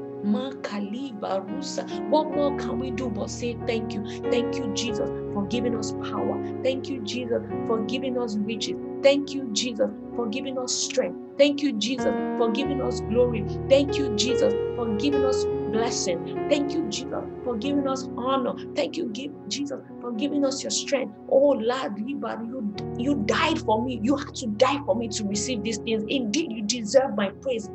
What 2.10 2.30
more 2.30 2.56
can 2.58 2.78
we 2.78 2.90
do 2.90 3.10
but 3.10 3.30
say 3.30 3.56
thank 3.66 3.92
you? 3.94 4.04
Thank 4.30 4.56
you, 4.56 4.72
Jesus, 4.74 5.08
for 5.34 5.46
giving 5.46 5.76
us 5.76 5.92
power. 5.92 6.42
Thank 6.62 6.88
you, 6.88 7.02
Jesus, 7.02 7.42
for 7.66 7.80
giving 7.84 8.18
us 8.18 8.36
riches. 8.36 8.76
Thank 9.02 9.34
you, 9.34 9.50
Jesus, 9.52 9.90
for 10.16 10.26
giving 10.26 10.58
us 10.58 10.72
strength. 10.72 11.18
Thank 11.38 11.62
you, 11.62 11.72
Jesus, 11.74 12.14
for 12.38 12.50
giving 12.50 12.80
us 12.80 13.00
glory. 13.00 13.44
Thank 13.68 13.98
you, 13.98 14.16
Jesus, 14.16 14.54
for 14.74 14.96
giving 14.96 15.24
us 15.24 15.44
blessing. 15.70 16.46
Thank 16.48 16.72
you, 16.72 16.88
Jesus, 16.88 17.24
for 17.44 17.56
giving 17.56 17.86
us 17.86 18.08
honor. 18.16 18.54
Thank 18.74 18.96
you, 18.96 19.12
Jesus, 19.48 19.80
for 20.06 20.12
giving 20.12 20.44
us 20.44 20.62
your 20.62 20.70
strength. 20.70 21.12
Oh, 21.28 21.56
Lord, 21.58 21.98
you, 21.98 22.74
you 22.96 23.24
died 23.26 23.58
for 23.58 23.84
me. 23.84 23.98
You 24.02 24.16
had 24.16 24.34
to 24.36 24.46
die 24.46 24.78
for 24.86 24.94
me 24.94 25.08
to 25.08 25.24
receive 25.24 25.64
these 25.64 25.78
things. 25.78 26.04
Indeed, 26.08 26.52
you 26.52 26.62
deserve 26.62 27.16
my 27.16 27.30
praise. 27.42 27.68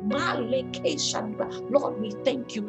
Lord, 1.70 2.00
we 2.00 2.10
thank 2.24 2.56
you. 2.56 2.66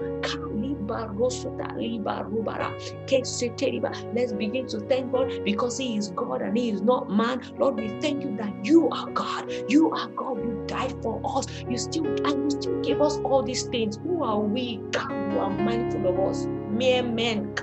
Let's 4.13 4.33
begin 4.33 4.67
to 4.67 4.79
thank 4.81 5.11
God 5.13 5.31
because 5.45 5.77
He 5.77 5.97
is 5.97 6.11
God 6.11 6.41
and 6.41 6.57
He 6.57 6.69
is 6.71 6.81
not 6.81 7.09
man. 7.09 7.41
Lord, 7.57 7.75
we 7.75 7.87
thank 8.01 8.23
you 8.23 8.35
that 8.37 8.53
you 8.65 8.89
are 8.89 9.09
God. 9.11 9.49
You 9.69 9.91
are 9.91 10.09
God. 10.09 10.43
You 10.43 10.63
died 10.67 10.93
for 11.01 11.21
us. 11.37 11.45
You 11.69 11.77
still 11.77 12.05
and 12.25 12.43
you 12.43 12.49
still 12.49 12.81
give 12.81 13.01
us 13.01 13.17
all 13.23 13.43
these 13.43 13.63
things. 13.63 13.97
Who 14.03 14.23
are 14.23 14.39
we? 14.39 14.81
God, 14.91 15.09
you 15.31 15.39
are 15.39 15.49
mindful 15.49 16.07
of 16.07 16.19
us. 16.31 16.47
Mere 16.73 17.03
men. 17.03 17.53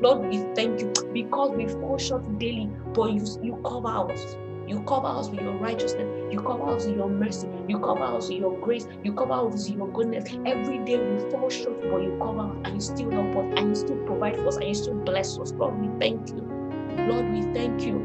Lord, 0.00 0.28
we 0.28 0.38
thank 0.54 0.80
you 0.80 0.92
because 1.12 1.50
we 1.56 1.68
fall 1.68 1.98
short 1.98 2.38
daily, 2.38 2.70
but 2.94 3.12
you, 3.12 3.24
you 3.42 3.56
cover 3.64 4.12
us. 4.12 4.36
You 4.66 4.82
cover 4.84 5.08
us 5.08 5.28
with 5.30 5.40
your 5.40 5.56
righteousness. 5.58 6.32
You 6.32 6.40
cover 6.40 6.64
us 6.76 6.86
with 6.86 6.96
your 6.96 7.08
mercy. 7.08 7.48
You 7.68 7.78
cover 7.80 8.04
us 8.04 8.28
with 8.28 8.38
your 8.38 8.58
grace. 8.60 8.86
You 9.02 9.12
cover 9.12 9.32
us 9.32 9.68
with 9.68 9.76
your 9.78 9.88
goodness. 9.88 10.24
Every 10.46 10.78
day 10.78 10.98
we 10.98 11.30
fall 11.30 11.50
short, 11.50 11.80
but 11.90 12.02
you 12.02 12.16
cover 12.22 12.40
us 12.40 12.56
and 12.64 12.74
you 12.74 12.80
still 12.80 13.10
help 13.10 13.36
us 13.36 13.58
and 13.58 13.68
you 13.68 13.74
still 13.74 13.96
provide 14.06 14.36
for 14.36 14.48
us 14.48 14.56
and 14.56 14.68
you 14.68 14.74
still 14.74 14.94
bless 14.94 15.38
us. 15.38 15.52
Lord, 15.52 15.78
we 15.80 15.88
thank 15.98 16.28
you. 16.30 16.48
Lord, 17.08 17.30
we 17.32 17.42
thank 17.52 17.82
you. 17.84 17.98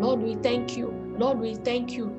Lord, 0.00 0.20
we 0.22 0.34
thank 0.36 0.76
you. 0.76 0.92
Lord, 1.18 1.38
we 1.38 1.54
thank 1.54 1.92
you. 1.92 2.16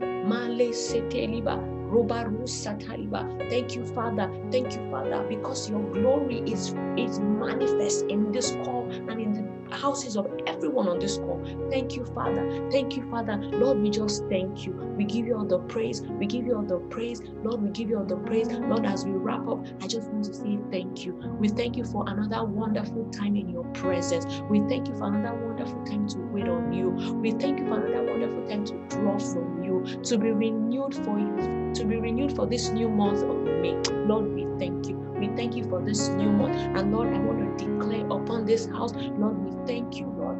Thank 3.49 3.75
you, 3.75 3.85
Father. 3.85 4.31
Thank 4.51 4.73
you, 4.75 4.89
Father, 4.89 5.25
because 5.27 5.69
your 5.69 5.81
glory 5.91 6.39
is, 6.45 6.73
is 6.97 7.19
manifest 7.19 8.05
in 8.07 8.31
this 8.31 8.51
call 8.63 8.89
and 8.91 9.19
in 9.19 9.33
the 9.33 9.75
houses 9.75 10.15
of 10.17 10.27
everyone 10.47 10.87
on 10.87 10.99
this 10.99 11.17
call. 11.17 11.41
Thank 11.69 11.95
you, 11.95 12.05
Father. 12.05 12.69
Thank 12.71 12.95
you, 12.95 13.09
Father. 13.09 13.37
Lord, 13.37 13.79
we 13.81 13.89
just 13.89 14.23
thank 14.29 14.65
you. 14.65 14.73
We 14.97 15.05
give 15.05 15.25
you 15.25 15.37
all 15.37 15.45
the 15.45 15.59
praise. 15.59 16.01
We 16.01 16.25
give 16.25 16.45
you 16.45 16.55
all 16.55 16.63
the 16.65 16.79
praise. 16.89 17.21
Lord, 17.43 17.61
we 17.61 17.69
give 17.69 17.89
you 17.89 17.97
all 17.97 18.05
the 18.05 18.17
praise. 18.17 18.47
Lord, 18.47 18.85
as 18.85 19.05
we 19.05 19.11
wrap 19.11 19.47
up, 19.47 19.65
I 19.81 19.87
just 19.87 20.09
want 20.09 20.25
to 20.25 20.33
say 20.33 20.59
thank 20.71 21.05
you. 21.05 21.13
We 21.39 21.49
thank 21.49 21.77
you 21.77 21.83
for 21.85 22.03
another 22.07 22.43
wonderful 22.43 23.09
time 23.11 23.35
in 23.35 23.49
your 23.49 23.63
presence. 23.73 24.25
We 24.49 24.59
thank 24.67 24.87
you 24.87 24.95
for 24.95 25.07
another 25.07 25.35
wonderful 25.35 25.83
time 25.85 26.07
to 26.09 26.17
wait 26.31 26.47
on 26.47 26.73
you. 26.73 26.89
We 27.21 27.31
thank 27.31 27.59
you 27.59 27.67
for 27.67 27.75
another 27.85 28.03
wonderful 28.03 28.47
time 28.47 28.65
to 28.65 28.73
draw 28.89 29.17
from 29.17 29.60
you, 29.60 29.60
to 29.79 30.17
be 30.17 30.31
renewed 30.31 30.95
for 31.05 31.17
you, 31.19 31.73
to 31.75 31.85
be 31.85 31.97
renewed 31.97 32.35
for 32.35 32.45
this 32.45 32.69
new 32.69 32.89
month 32.89 33.23
of 33.23 33.37
May. 33.61 33.75
Lord, 34.05 34.33
we 34.33 34.45
thank 34.59 34.87
you. 34.87 34.97
We 35.19 35.29
thank 35.35 35.55
you 35.55 35.63
for 35.69 35.81
this 35.81 36.09
new 36.09 36.31
month. 36.31 36.55
And 36.77 36.91
Lord, 36.91 37.13
I 37.13 37.19
want 37.19 37.59
to 37.59 37.65
declare 37.65 38.05
upon 38.07 38.45
this 38.45 38.65
house, 38.67 38.93
Lord, 38.95 39.37
we 39.45 39.51
thank 39.65 39.99
you, 39.99 40.07
Lord. 40.17 40.37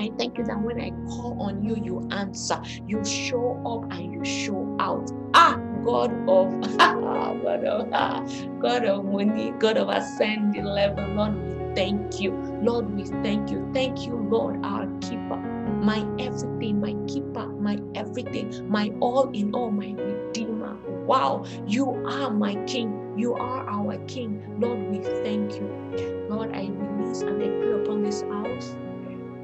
I 0.00 0.10
thank 0.18 0.38
you 0.38 0.44
that 0.44 0.60
when 0.60 0.80
I 0.80 0.90
call 1.08 1.36
on 1.40 1.62
you, 1.62 1.76
you 1.76 2.08
answer. 2.10 2.60
You 2.86 3.04
show 3.04 3.60
up 3.66 3.92
and 3.92 4.12
you 4.12 4.24
show 4.24 4.76
out. 4.80 5.10
Ah, 5.34 5.60
God 5.84 6.12
of 6.28 6.78
God 6.78 7.64
of 7.64 8.60
God 8.60 8.84
of 8.84 9.04
money, 9.04 9.52
God 9.58 9.76
of 9.76 9.88
ascending 9.88 10.64
level. 10.64 11.06
Lord, 11.08 11.34
we 11.36 11.74
thank 11.74 12.20
you. 12.20 12.32
Lord, 12.62 12.90
we 12.94 13.04
thank 13.22 13.50
you. 13.50 13.68
Thank 13.74 14.06
you, 14.06 14.16
Lord, 14.16 14.64
our 14.64 14.86
keeper, 15.00 15.36
my 15.36 16.06
everything, 16.18 16.80
my 16.80 16.94
keeper, 17.06 17.49
my 17.70 17.78
everything, 17.94 18.68
my 18.68 18.92
all 19.00 19.30
in 19.30 19.54
all, 19.54 19.70
my 19.70 19.92
redeemer. 19.92 20.76
Wow, 21.06 21.44
you 21.66 21.90
are 22.06 22.30
my 22.30 22.54
king. 22.64 23.14
You 23.16 23.34
are 23.34 23.68
our 23.68 23.96
king. 24.06 24.42
Lord, 24.58 24.90
we 24.90 24.98
thank 25.22 25.54
you. 25.54 26.26
Lord, 26.28 26.50
I 26.52 26.66
release 26.66 27.22
and 27.22 27.42
I 27.42 27.48
pray 27.48 27.72
upon 27.82 28.02
this 28.02 28.22
house. 28.22 28.76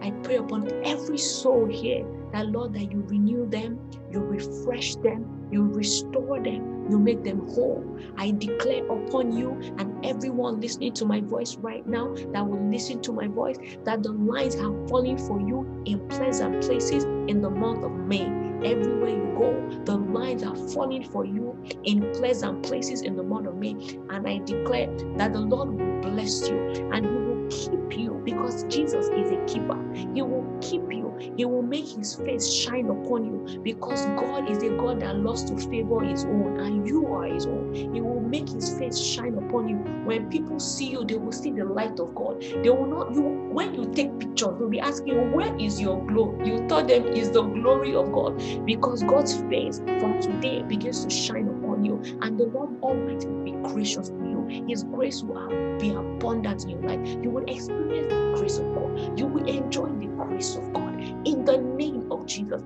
I 0.03 0.11
pray 0.23 0.37
upon 0.37 0.71
every 0.85 1.19
soul 1.19 1.67
here 1.67 2.05
that, 2.33 2.49
Lord, 2.49 2.75
that 2.75 2.91
you 2.91 3.03
renew 3.07 3.49
them, 3.49 3.79
you 4.11 4.21
refresh 4.21 4.97
them, 4.97 5.36
you 5.51 5.65
restore 5.65 6.41
them, 6.41 6.87
you 6.91 6.99
make 6.99 7.23
them 7.25 7.49
whole. 7.49 7.85
I 8.17 8.33
declare 8.33 8.85
upon 8.87 9.37
you 9.37 9.53
and 9.79 10.05
everyone 10.05 10.61
listening 10.61 10.93
to 10.95 11.05
my 11.05 11.21
voice 11.21 11.57
right 11.57 11.87
now 11.87 12.15
that 12.33 12.47
will 12.47 12.71
listen 12.71 13.01
to 13.03 13.13
my 13.13 13.29
voice 13.29 13.57
that 13.85 14.03
the 14.03 14.13
lines 14.13 14.55
have 14.55 14.89
fallen 14.89 15.19
for 15.19 15.41
you 15.41 15.83
in 15.85 16.07
pleasant 16.09 16.63
places 16.63 17.05
in 17.05 17.41
the 17.41 17.51
month 17.51 17.85
of 17.85 17.93
May. 17.93 18.27
Everywhere 18.65 19.11
you 19.11 19.35
go, 19.37 19.83
the 19.85 19.97
lines 19.97 20.43
are 20.43 20.57
falling 20.57 21.05
for 21.11 21.25
you 21.25 21.57
in 21.85 22.11
pleasant 22.13 22.63
places 22.63 23.03
in 23.03 23.17
the 23.17 23.23
month 23.23 23.47
of 23.47 23.57
May. 23.57 23.77
And 24.11 24.27
I 24.27 24.39
declare 24.39 24.89
that 25.17 25.33
the 25.33 25.41
Lord 25.41 25.69
will 25.71 26.01
bless 26.01 26.49
you 26.49 26.91
and 26.93 27.05
He 27.05 27.13
will 27.13 27.47
keep 27.51 27.99
you 27.99 28.21
because 28.25 28.65
Jesus 28.65 29.09
is 29.09 29.31
a 29.31 29.45
keeper. 29.47 29.79
He 30.15 30.23
will 30.23 30.59
keep 30.61 30.83
you. 30.91 31.06
He 31.37 31.45
will 31.45 31.63
make 31.63 31.89
His 31.89 32.15
face 32.15 32.53
shine 32.53 32.89
upon 32.89 33.25
you 33.25 33.61
because 33.63 34.07
God 34.17 34.51
is 34.51 34.63
a 34.63 34.71
God 34.71 35.01
that 35.01 35.17
loves 35.17 35.45
to 35.45 35.57
favor 35.57 36.01
His 36.01 36.25
own 36.25 36.61
and 36.61 36.87
you 36.87 37.07
are 37.07 37.25
His 37.25 37.47
own. 37.47 37.75
He 37.75 38.01
will 38.01 38.21
make 38.21 38.49
His 38.49 38.77
face 38.79 38.99
shine 38.99 39.37
upon 39.39 39.69
you. 39.69 39.77
When 40.05 40.31
people 40.31 40.61
see 40.61 40.91
you, 40.91 41.05
they 41.05 41.17
will 41.17 41.33
see 41.33 41.51
the 41.51 41.65
light 41.65 41.99
of 41.99 42.15
God. 42.15 42.41
They 42.41 42.71
will 42.71 42.87
not, 42.87 43.15
you 43.15 43.23
when 43.23 43.75
you 43.75 43.91
take 43.95 44.19
pictures, 44.19 44.59
they'll 44.59 44.69
be 44.69 44.81
asking 44.81 45.33
Where 45.33 45.55
is 45.59 45.81
your 45.81 46.05
glow? 46.07 46.39
You 46.45 46.67
tell 46.69 46.85
them 46.85 47.07
is 47.07 47.31
the 47.31 47.43
glory 47.43 47.95
of 47.95 48.13
God 48.13 48.39
because 48.67 49.03
God's 49.03 49.37
face 49.49 49.79
from 49.79 50.21
today 50.21 50.63
begins 50.63 51.05
to 51.05 51.11
shine 51.11 51.49
upon 51.77 51.85
you, 51.85 52.19
and 52.23 52.39
the 52.39 52.45
Lord 52.45 52.83
Almighty 52.83 53.27
will 53.27 53.45
be 53.45 53.53
gracious 53.73 54.09
to 54.09 54.15
you. 54.15 54.67
His 54.69 54.85
grace 54.85 55.23
will 55.23 55.79
be 55.79 55.91
abundant 55.91 56.65
in 56.65 56.71
your 56.71 56.83
life. 56.83 57.19
You 57.23 57.31
will 57.31 57.45
experience 57.45 58.09
the 58.09 58.35
grace 58.37 58.59
of 58.59 58.75
God. 58.75 59.19
You 59.19 59.27
will 59.27 59.47
enjoy 59.47 59.87
the 59.87 60.07
grace 60.07 60.57
of 60.57 60.73
God 60.73 61.01
in 61.25 61.45
the 61.45 61.59
name 61.59 62.11
of 62.11 62.27
Jesus. 62.27 62.63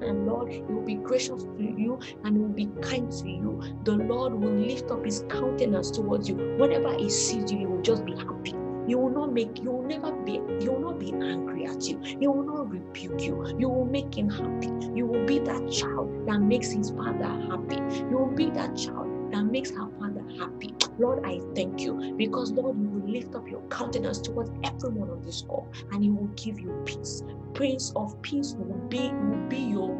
And 0.00 0.26
Lord, 0.26 0.50
He 0.50 0.62
will 0.62 0.82
be 0.82 0.96
gracious 0.96 1.44
to 1.44 1.50
you 1.58 1.98
and 2.24 2.36
He 2.36 2.42
will 2.42 2.48
be 2.48 2.68
kind 2.80 3.10
to 3.12 3.28
you. 3.28 3.62
The 3.84 3.92
Lord 3.92 4.34
will 4.34 4.52
lift 4.52 4.90
up 4.90 5.04
His 5.04 5.24
countenance 5.28 5.90
towards 5.90 6.28
you. 6.28 6.36
Whenever 6.58 6.96
He 6.96 7.08
sees 7.08 7.52
you, 7.52 7.58
He 7.58 7.66
will 7.66 7.82
just 7.82 8.04
be 8.04 8.16
happy. 8.16 8.54
He 8.92 8.96
will 8.96 9.08
not 9.08 9.32
make 9.32 9.58
you 9.62 9.70
will 9.70 9.84
never 9.84 10.12
be 10.12 10.32
you 10.60 10.70
will 10.70 10.80
not 10.80 11.00
be 11.00 11.14
angry 11.14 11.64
at 11.64 11.82
you. 11.88 11.98
He 12.02 12.26
will 12.26 12.42
not 12.42 12.70
rebuke 12.70 13.22
you. 13.22 13.56
You 13.58 13.70
will 13.70 13.86
make 13.86 14.14
him 14.14 14.28
happy. 14.28 14.70
You 14.94 15.06
will 15.06 15.24
be 15.24 15.38
that 15.38 15.72
child 15.72 16.28
that 16.28 16.42
makes 16.42 16.70
his 16.70 16.90
father 16.90 17.24
happy. 17.24 17.76
You 18.10 18.18
will 18.18 18.36
be 18.36 18.50
that 18.50 18.76
child 18.76 19.32
that 19.32 19.44
makes 19.44 19.70
her 19.70 19.88
father 19.98 20.22
happy. 20.38 20.74
Lord, 20.98 21.24
I 21.24 21.40
thank 21.54 21.80
you 21.80 22.14
because 22.18 22.52
Lord, 22.52 22.78
you 22.78 22.90
will 22.90 23.10
lift 23.10 23.34
up 23.34 23.48
your 23.48 23.62
countenance 23.70 24.18
towards 24.20 24.50
everyone 24.62 25.08
on 25.08 25.22
this 25.22 25.40
call 25.40 25.72
and 25.90 26.04
he 26.04 26.10
will 26.10 26.28
give 26.36 26.60
you 26.60 26.82
peace. 26.84 27.22
Prince 27.54 27.94
of 27.96 28.20
peace 28.20 28.54
will 28.58 28.76
be 28.90 29.08
will 29.08 29.48
be 29.48 29.56
your 29.56 29.98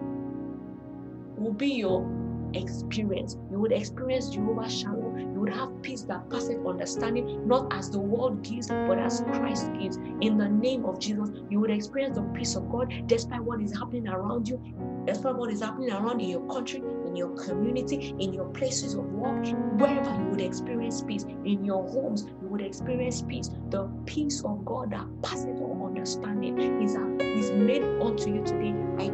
will 1.39 1.55
be 1.55 1.69
your 1.69 2.07
experience. 2.53 3.39
You 3.51 3.59
would 3.59 3.73
experience 3.73 4.29
Jehovah 4.29 4.69
Shalom. 4.69 5.32
Would 5.43 5.55
have 5.55 5.83
peace 5.83 6.03
that 6.03 6.31
passes 6.31 6.65
understanding, 6.65 7.49
not 7.49 7.73
as 7.73 7.91
the 7.91 7.99
world 7.99 8.45
gives, 8.45 8.69
but 8.69 8.97
as 8.97 9.23
Christ 9.23 9.73
gives. 9.73 9.97
In 10.21 10.39
the 10.39 10.49
name 10.49 10.85
of 10.85 11.01
Jesus, 11.01 11.31
you 11.51 11.59
would 11.59 11.71
experience 11.73 12.17
the 12.17 12.23
peace 12.33 12.55
of 12.55 12.71
God 12.71 12.95
despite 13.07 13.43
what 13.43 13.61
is 13.61 13.77
happening 13.77 14.07
around 14.07 14.47
you, 14.47 14.63
despite 15.05 15.35
what 15.35 15.51
is 15.51 15.61
happening 15.61 15.91
around 15.91 16.21
in 16.21 16.29
your 16.29 16.47
country, 16.47 16.81
in 17.13 17.17
your 17.17 17.37
community, 17.37 18.15
in 18.19 18.33
your 18.33 18.47
places 18.47 18.95
of 18.95 19.05
work, 19.13 19.47
wherever 19.79 20.11
you 20.15 20.31
would 20.31 20.41
experience 20.41 21.03
peace. 21.03 21.25
In 21.45 21.63
your 21.63 21.87
homes, 21.91 22.25
you 22.41 22.49
would 22.49 22.63
experience 22.63 23.21
peace. 23.21 23.51
The 23.69 23.87
peace 24.07 24.43
of 24.43 24.65
God 24.65 24.93
that 24.93 25.07
passes 25.23 25.61
all 25.61 25.85
understanding 25.87 26.59
is, 26.83 26.97
uh, 26.97 27.07
is 27.37 27.53
made 27.53 27.83
unto 28.01 28.33
you 28.33 28.43
today. 28.47 28.75
I 28.99 29.11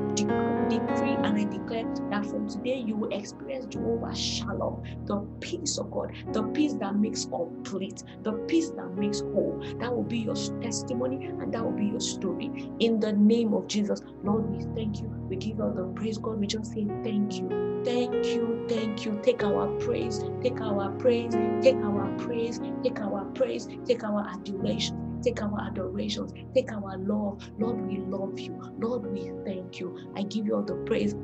decree 0.68 1.16
and 1.24 1.26
I 1.26 1.44
declare 1.44 1.92
that 2.10 2.24
from 2.26 2.48
today 2.48 2.76
you 2.86 2.94
will 2.94 3.12
experience 3.12 3.66
Jehovah 3.66 4.14
Shalom, 4.14 4.84
the 5.06 5.16
peace 5.40 5.78
of 5.78 5.90
God, 5.90 6.12
the 6.32 6.44
peace 6.44 6.74
that 6.74 6.94
makes 6.94 7.24
complete, 7.24 8.04
the 8.22 8.32
peace 8.46 8.70
that 8.70 8.94
makes 8.94 9.20
whole. 9.20 9.60
That 9.80 9.92
will 9.94 10.04
be 10.04 10.18
your 10.18 10.36
testimony 10.62 11.26
and 11.26 11.52
that 11.52 11.64
will 11.64 11.72
be 11.72 11.86
your 11.86 12.00
story. 12.00 12.70
In 12.78 13.00
the 13.00 13.12
name 13.12 13.54
of 13.54 13.66
Jesus, 13.66 14.02
Lord, 14.22 14.48
we 14.50 14.62
thank 14.76 15.00
you. 15.00 15.08
We 15.28 15.36
give 15.36 15.58
you 15.58 15.72
the 15.74 15.92
praise, 15.96 16.18
God. 16.18 16.38
We 16.38 16.46
just 16.46 16.72
say 16.72 16.86
thank 17.02 17.38
you. 17.38 17.77
Thank 17.88 18.26
you, 18.26 18.66
thank 18.68 19.06
you. 19.06 19.18
Take 19.22 19.42
our 19.42 19.68
praise, 19.78 20.22
take 20.42 20.60
our 20.60 20.90
praise, 20.98 21.34
take 21.62 21.76
our 21.76 22.12
praise, 22.18 22.60
take 22.84 23.00
our 23.00 23.24
praise, 23.34 23.66
take 23.86 24.04
our 24.04 24.28
adulation. 24.28 24.94
Take 25.22 25.42
our 25.42 25.60
adorations, 25.66 26.32
take 26.54 26.70
our 26.72 26.98
love. 26.98 27.40
Lord, 27.58 27.80
we 27.80 27.98
love 27.98 28.38
you. 28.38 28.60
Lord, 28.78 29.06
we 29.10 29.32
thank 29.44 29.80
you. 29.80 29.98
I 30.14 30.22
give 30.22 30.46
you 30.46 30.56
all 30.56 30.62
the 30.62 30.76
praise 30.76 31.14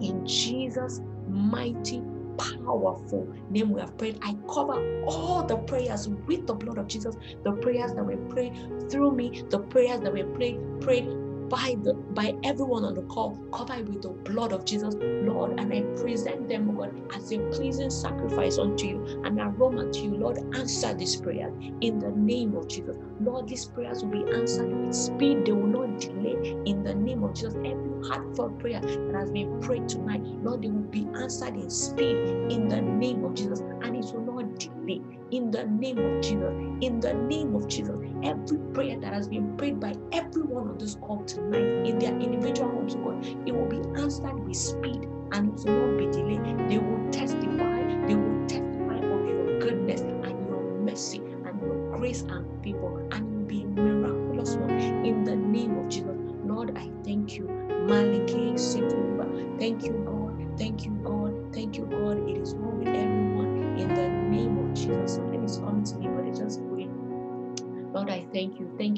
in 0.00 0.24
Jesus' 0.26 1.00
mighty 1.26 2.02
powerful 2.38 3.28
name 3.50 3.70
we 3.70 3.80
have 3.80 3.96
prayed. 3.98 4.18
I 4.22 4.36
cover 4.52 4.80
all 5.06 5.44
the 5.44 5.56
prayers 5.58 6.08
with 6.08 6.46
the 6.46 6.54
blood 6.54 6.78
of 6.78 6.88
Jesus, 6.88 7.16
the 7.44 7.52
prayers 7.52 7.94
that 7.94 8.04
we 8.04 8.16
pray 8.28 8.52
through 8.90 9.12
me, 9.12 9.44
the 9.50 9.60
prayers 9.60 10.00
that 10.00 10.12
we 10.12 10.22
pray, 10.22 10.58
prayed 10.80 11.08
by 11.48 11.76
the 11.82 11.94
by 11.94 12.34
everyone 12.44 12.84
on 12.84 12.94
the 12.94 13.02
call, 13.02 13.38
covered 13.52 13.88
with 13.88 14.02
the 14.02 14.10
blood 14.10 14.52
of 14.52 14.64
Jesus, 14.64 14.94
Lord. 15.00 15.58
And 15.58 15.72
I 15.72 15.82
present 16.00 16.48
them, 16.48 16.74
God, 16.76 16.92
as 17.14 17.32
a 17.32 17.38
pleasing 17.50 17.90
sacrifice 17.90 18.58
unto 18.58 18.86
you, 18.86 19.22
an 19.24 19.40
aroma 19.40 19.90
to 19.92 20.00
you, 20.00 20.16
Lord. 20.16 20.38
Answer 20.54 20.94
this 20.94 21.16
prayer 21.16 21.52
in 21.80 21.98
the 21.98 22.10
name 22.12 22.56
of 22.56 22.68
Jesus. 22.68 22.96
Lord, 23.20 23.48
these 23.48 23.66
prayers 23.66 24.02
will 24.04 24.10
be 24.24 24.32
answered 24.32 24.72
with 24.72 24.94
speed, 24.94 25.46
they 25.46 25.52
will 25.52 25.66
not 25.66 26.00
delay 26.00 26.56
in 26.66 26.82
the 26.82 26.94
name 26.94 27.24
of 27.24 27.34
Jesus. 27.34 27.54
Every 27.56 28.08
heartfelt 28.08 28.58
prayer 28.58 28.80
that 28.80 29.14
has 29.14 29.30
been 29.30 29.60
prayed 29.60 29.88
tonight, 29.88 30.22
Lord, 30.24 30.62
they 30.62 30.70
will 30.70 30.90
be 30.90 31.08
answered 31.16 31.54
in 31.56 31.70
speed 31.70 32.16
in 32.50 32.68
the 32.68 32.80
name 32.80 33.24
of 33.24 33.34
Jesus, 33.34 33.60
and 33.60 33.96
it 33.96 34.06
will 34.14 34.22
not 34.22 34.58
delay 34.58 35.02
in 35.30 35.50
the 35.50 35.64
name 35.64 35.98
of 35.98 36.22
Jesus. 36.22 36.52
In 36.80 37.00
the 37.00 37.14
name 37.14 37.54
of 37.54 37.68
Jesus, 37.68 37.98
every 38.22 38.58
prayer 38.72 38.98
that 39.00 39.12
has 39.12 39.28
been 39.28 39.56
prayed 39.56 39.80
by 39.80 39.94
everyone 40.12 40.68
on 40.68 40.78
this 40.78 40.94
call 40.96 41.24
tonight 41.24 41.86
in 41.86 41.98
their 41.98 42.18
individual 42.18 42.70
homes, 42.70 42.94
of 42.94 43.04
God, 43.04 43.26
it 43.46 43.54
will 43.54 43.66
be 43.66 43.80
answered 44.00 44.38
with 44.46 44.56
speed 44.56 45.08
and 45.32 45.58
it 45.58 45.68
will 45.68 45.88
not 45.88 45.98
be 45.98 46.06
delayed. 46.06 46.44
They 46.68 46.78
will 46.78 47.10
testify, 47.10 47.82
they 48.06 48.14
will 48.14 48.46
testify 48.46 48.96
of 48.96 49.28
your 49.28 49.58
goodness 49.60 50.00
and 50.00 50.48
your 50.48 50.62
mercy 50.80 51.18
and 51.18 51.60
your 51.60 51.96
grace 51.98 52.22
and 52.22 52.57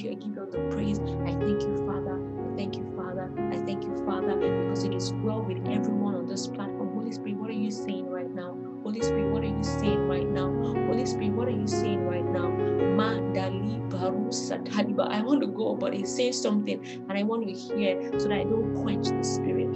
you. 0.02 0.10
I 0.10 0.14
give 0.14 0.34
you 0.34 0.40
all 0.40 0.50
the 0.50 0.74
praise. 0.74 0.98
I 0.98 1.32
thank 1.38 1.62
you, 1.62 1.76
Father. 1.86 2.16
I 2.16 2.56
thank 2.56 2.76
you, 2.76 2.92
Father. 2.96 3.32
I 3.52 3.56
thank 3.64 3.84
you, 3.84 3.94
Father, 4.06 4.36
because 4.36 4.84
it 4.84 4.94
is 4.94 5.12
well 5.14 5.42
with 5.42 5.58
everyone 5.68 6.14
on 6.14 6.26
this 6.26 6.46
platform. 6.46 6.94
Holy 6.94 7.12
Spirit, 7.12 7.36
what 7.36 7.50
are 7.50 7.54
you 7.54 7.70
saying 7.70 8.08
right 8.08 8.30
now? 8.30 8.56
Holy 8.82 9.00
Spirit, 9.02 9.32
what 9.32 9.42
are 9.42 9.48
you 9.48 9.62
saying 9.62 10.08
right 10.08 10.28
now? 10.28 10.48
Holy 10.86 11.06
Spirit, 11.06 11.32
what 11.32 11.48
are 11.48 11.52
you 11.52 11.66
saying 11.66 12.06
right 12.06 12.24
now? 12.24 12.48
I 15.10 15.22
want 15.22 15.40
to 15.40 15.46
go, 15.48 15.74
but 15.74 15.94
he's 15.94 16.14
says 16.14 16.40
something 16.40 16.84
and 17.08 17.12
I 17.12 17.22
want 17.22 17.46
to 17.46 17.52
hear 17.52 18.18
so 18.18 18.28
that 18.28 18.38
I 18.40 18.44
don't 18.44 18.74
quench 18.82 19.08
the 19.08 19.24
spirit. 19.24 19.68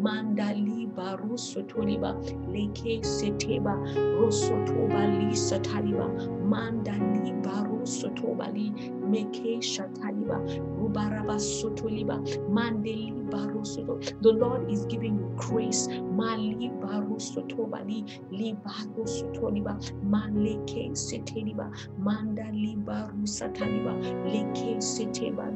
Mandali 0.00 0.59
Baruso 1.30 1.62
Toliba, 1.68 2.14
Leke 2.48 3.02
Seteba, 3.04 3.74
Rosotobalisa 4.18 5.60
Taliba, 5.62 6.08
Mandali 6.44 7.32
Baruso 7.42 8.10
Tobali, 8.16 8.72
Meke 9.08 9.60
Shataliba, 9.62 10.38
Rubaraba 10.78 11.38
Sotoliba, 11.38 12.18
Mandeli. 12.50 13.19
The 13.30 14.32
Lord 14.32 14.70
is 14.70 14.84
giving 14.86 15.16
you 15.18 15.32
grace. 15.36 15.88
Maleke 20.04 20.92
Seteliba, 20.92 21.70
Mandali 22.00 22.76
Barusa 22.84 23.52
Taliba, 23.54 23.94
Leke 24.26 24.78
Seteba. 24.78 25.52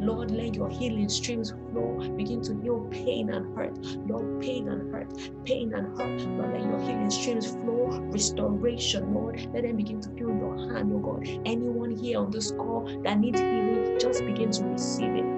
Lord, 0.00 0.30
let 0.32 0.54
your 0.54 0.70
healing 0.70 1.08
streams 1.08 1.52
flow. 1.70 1.98
Begin 2.16 2.42
to 2.42 2.54
heal 2.62 2.86
pain 2.90 3.30
and 3.30 3.56
hurt. 3.56 3.78
Lord, 4.08 4.40
pain 4.42 4.68
and 4.68 4.92
hurt, 4.94 5.12
pain 5.44 5.74
and 5.74 5.88
hurt. 5.98 6.20
Lord, 6.22 6.52
let 6.52 6.62
your 6.62 6.80
healing 6.80 7.10
streams 7.10 7.46
flow. 7.52 7.88
Restoration, 8.12 9.14
Lord. 9.14 9.48
Let 9.54 9.64
them 9.64 9.76
begin 9.76 10.00
to 10.02 10.10
feel 10.10 10.30
your 10.30 10.56
hand, 10.74 10.92
oh 10.94 11.00
God. 11.00 11.26
Anyone 11.46 11.92
here 11.96 12.20
on 12.20 12.30
this 12.30 12.52
call 12.52 12.86
that 13.04 13.18
needs 13.20 13.40
healing, 13.40 13.98
just 14.00 14.24
begin 14.24 14.50
to 14.52 14.64
receive 14.64 15.16
it 15.16 15.37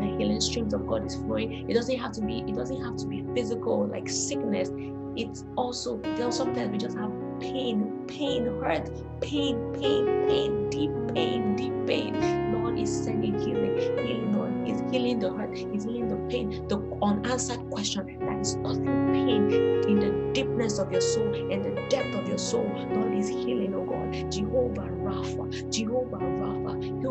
the 0.00 0.16
healing 0.18 0.40
streams 0.40 0.74
of 0.74 0.86
God 0.86 1.06
is 1.06 1.14
flowing. 1.16 1.68
It 1.68 1.74
doesn't 1.74 1.98
have 1.98 2.12
to 2.12 2.20
be, 2.20 2.40
it 2.40 2.54
doesn't 2.54 2.82
have 2.82 2.96
to 2.96 3.06
be 3.06 3.24
physical 3.34 3.86
like 3.86 4.08
sickness. 4.08 4.70
It's 5.16 5.44
also 5.56 6.00
sometimes 6.30 6.72
we 6.72 6.78
just 6.78 6.96
have 6.98 7.10
pain, 7.40 8.04
pain, 8.06 8.46
hurt, 8.62 8.90
pain, 9.22 9.56
pain, 9.72 10.06
pain, 10.28 10.70
deep 10.70 10.90
pain, 11.14 11.56
deep 11.56 11.86
pain. 11.86 12.52
Lord 12.52 12.78
is 12.78 13.04
sending 13.04 13.38
healing, 13.38 13.78
healing, 13.78 14.32
Lord 14.36 14.68
is 14.68 14.82
healing 14.92 15.18
the 15.18 15.32
hurt, 15.32 15.56
is 15.56 15.84
healing 15.84 16.08
the 16.08 16.16
pain, 16.30 16.68
the 16.68 16.78
unanswered 17.02 17.70
question 17.70 18.18
that 18.20 18.40
is 18.40 18.58
causing 18.62 18.84
pain 19.12 19.50
in 19.88 20.00
the 20.00 20.32
deepness 20.34 20.78
of 20.78 20.92
your 20.92 21.00
soul 21.00 21.32
and 21.34 21.64
the 21.64 21.86
depth 21.88 22.14
of 22.14 22.28
your 22.28 22.38
soul. 22.38 22.70
Lord 22.90 23.14
is 23.14 23.28
healing, 23.28 23.74
oh 23.74 23.84
God. 23.84 24.30
Jehovah 24.30 24.88
Rapha, 25.06 25.72
Jehovah 25.72 26.18
Rapha, 26.18 27.02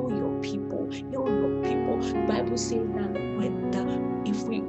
Bible 2.56 2.94
that 2.96 3.12
when 3.38 3.72
the, 3.72 4.30
if 4.32 4.44
we 4.44 4.64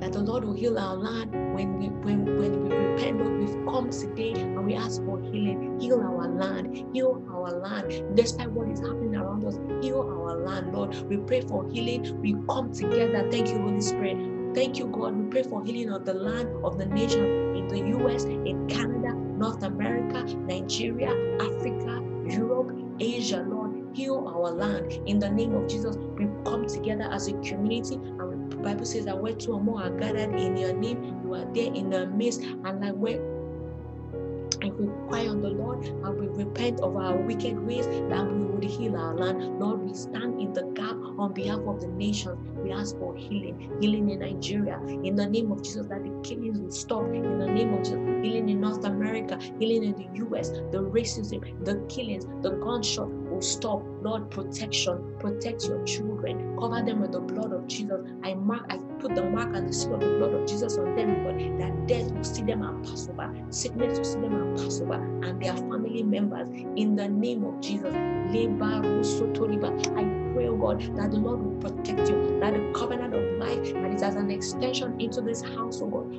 that 0.00 0.12
the 0.12 0.20
Lord 0.20 0.44
will 0.44 0.54
heal 0.54 0.78
our 0.78 0.96
land 0.96 1.32
when 1.54 1.78
we 1.78 1.88
when 1.88 2.24
when 2.36 2.64
we 2.64 2.74
repent, 2.74 3.18
Lord, 3.18 3.38
we've 3.38 3.64
come 3.66 3.90
today 3.90 4.32
and 4.32 4.64
we 4.66 4.74
ask 4.74 5.02
for 5.04 5.20
healing. 5.20 5.78
Heal 5.80 6.00
our 6.00 6.28
land, 6.28 6.86
heal 6.92 7.22
our 7.30 7.52
land. 7.52 8.16
Despite 8.16 8.50
what 8.52 8.68
is 8.68 8.80
happening 8.80 9.16
around 9.16 9.44
us, 9.44 9.56
heal 9.82 10.00
our 10.00 10.36
land, 10.36 10.74
Lord. 10.74 10.94
We 11.08 11.18
pray 11.18 11.42
for 11.42 11.68
healing. 11.70 12.20
We 12.20 12.34
come 12.48 12.72
together. 12.72 13.28
Thank 13.30 13.48
you, 13.50 13.60
Holy 13.60 13.80
Spirit. 13.80 14.54
Thank 14.54 14.78
you, 14.78 14.88
God. 14.88 15.16
We 15.16 15.30
pray 15.30 15.44
for 15.44 15.64
healing 15.64 15.92
of 15.92 16.04
the 16.04 16.14
land, 16.14 16.48
of 16.64 16.78
the 16.78 16.86
nation, 16.86 17.24
in 17.56 17.68
the 17.68 17.98
US, 17.98 18.24
in 18.24 18.66
Canada, 18.68 19.14
North 19.14 19.62
America, 19.62 20.24
Nigeria, 20.38 21.10
Africa, 21.40 22.02
Europe, 22.26 22.76
Asia, 23.00 23.44
Lord. 23.48 23.73
Heal 23.94 24.26
our 24.26 24.50
land. 24.50 24.92
In 25.06 25.18
the 25.18 25.30
name 25.30 25.54
of 25.54 25.68
Jesus, 25.68 25.96
we 25.96 26.26
come 26.44 26.66
together 26.66 27.08
as 27.12 27.28
a 27.28 27.32
community 27.42 27.94
and 27.94 28.50
the 28.50 28.56
Bible 28.56 28.84
says 28.84 29.04
that 29.04 29.16
where 29.16 29.34
two 29.34 29.52
or 29.52 29.60
more 29.60 29.84
are 29.84 29.90
gathered 29.90 30.34
in 30.34 30.56
your 30.56 30.72
name, 30.72 31.20
you 31.24 31.34
are 31.34 31.44
there 31.54 31.72
in 31.72 31.90
the 31.90 32.06
midst. 32.06 32.40
And 32.40 32.80
like 32.80 32.94
where 32.94 33.20
if 34.64 34.74
we 34.74 34.86
cry 35.08 35.26
on 35.26 35.42
the 35.42 35.50
Lord 35.50 35.84
and 35.84 36.18
we 36.18 36.26
repent 36.44 36.80
of 36.80 36.96
our 36.96 37.16
wicked 37.16 37.58
ways, 37.58 37.86
that 37.86 38.26
we 38.26 38.44
would 38.44 38.64
heal 38.64 38.96
our 38.96 39.14
land. 39.14 39.60
Lord, 39.60 39.82
we 39.82 39.94
stand 39.94 40.40
in 40.40 40.52
the 40.52 40.64
gap 40.74 40.96
on 41.18 41.32
behalf 41.34 41.60
of 41.66 41.80
the 41.80 41.88
nations. 41.88 42.38
We 42.62 42.72
ask 42.72 42.96
for 42.96 43.14
healing, 43.14 43.76
healing 43.80 44.10
in 44.10 44.20
Nigeria, 44.20 44.80
in 45.04 45.14
the 45.14 45.26
name 45.26 45.52
of 45.52 45.62
Jesus, 45.62 45.86
that 45.88 46.02
the 46.02 46.20
killings 46.22 46.58
will 46.58 46.70
stop. 46.70 47.04
In 47.04 47.38
the 47.38 47.46
name 47.46 47.74
of 47.74 47.80
Jesus, 47.80 47.98
healing 48.22 48.48
in 48.48 48.60
North 48.60 48.84
America, 48.84 49.38
healing 49.58 49.84
in 49.84 49.94
the 49.94 50.26
US, 50.26 50.48
the 50.48 50.78
racism, 50.78 51.42
the 51.64 51.84
killings, 51.88 52.24
the 52.42 52.50
gunshot 52.50 53.08
will 53.34 53.42
stop. 53.42 53.82
Lord, 54.02 54.30
protection, 54.30 55.16
protect 55.18 55.66
your 55.66 55.82
children, 55.84 56.56
cover 56.58 56.82
them 56.82 57.00
with 57.00 57.12
the 57.12 57.20
blood 57.20 57.52
of 57.52 57.66
Jesus. 57.66 58.00
I 58.22 58.34
mark, 58.34 58.66
I 58.70 58.78
put 58.98 59.14
the 59.14 59.22
mark 59.24 59.54
and 59.54 59.68
the 59.68 59.72
seal 59.72 59.94
of 59.94 60.00
the 60.00 60.18
blood 60.18 60.34
of 60.34 60.46
Jesus 60.46 60.78
on 60.78 60.94
them, 60.94 61.24
Lord, 61.24 61.60
that 61.60 61.86
death 61.86 62.12
will 62.12 62.24
see 62.24 62.42
them 62.42 62.62
and 62.62 62.84
pass 62.84 63.08
over, 63.08 63.34
sickness 63.50 63.98
will 63.98 64.04
see 64.04 64.20
them 64.20 64.34
and 64.34 64.58
pass 64.58 64.80
over, 64.80 64.94
and 64.94 65.42
their 65.42 65.56
family 65.56 66.02
members 66.02 66.48
in 66.76 66.96
the 66.96 67.08
name 67.08 67.44
of 67.44 67.60
Jesus. 67.60 67.94
I 67.94 68.30
pray, 70.34 70.48
oh 70.48 70.56
God, 70.56 70.80
that 70.96 71.10
the 71.10 71.18
Lord 71.18 71.40
will 71.44 71.60
protect 71.60 72.08
you, 72.08 72.38
that 72.40 72.54
the 72.54 72.72
covenant 72.74 73.14
of 73.14 73.38
life 73.38 73.72
that 73.74 73.94
is 73.94 74.02
as 74.02 74.16
an 74.16 74.30
extension 74.30 75.00
into 75.00 75.20
this 75.20 75.42
house, 75.42 75.80
oh 75.82 75.86
God, 75.86 76.12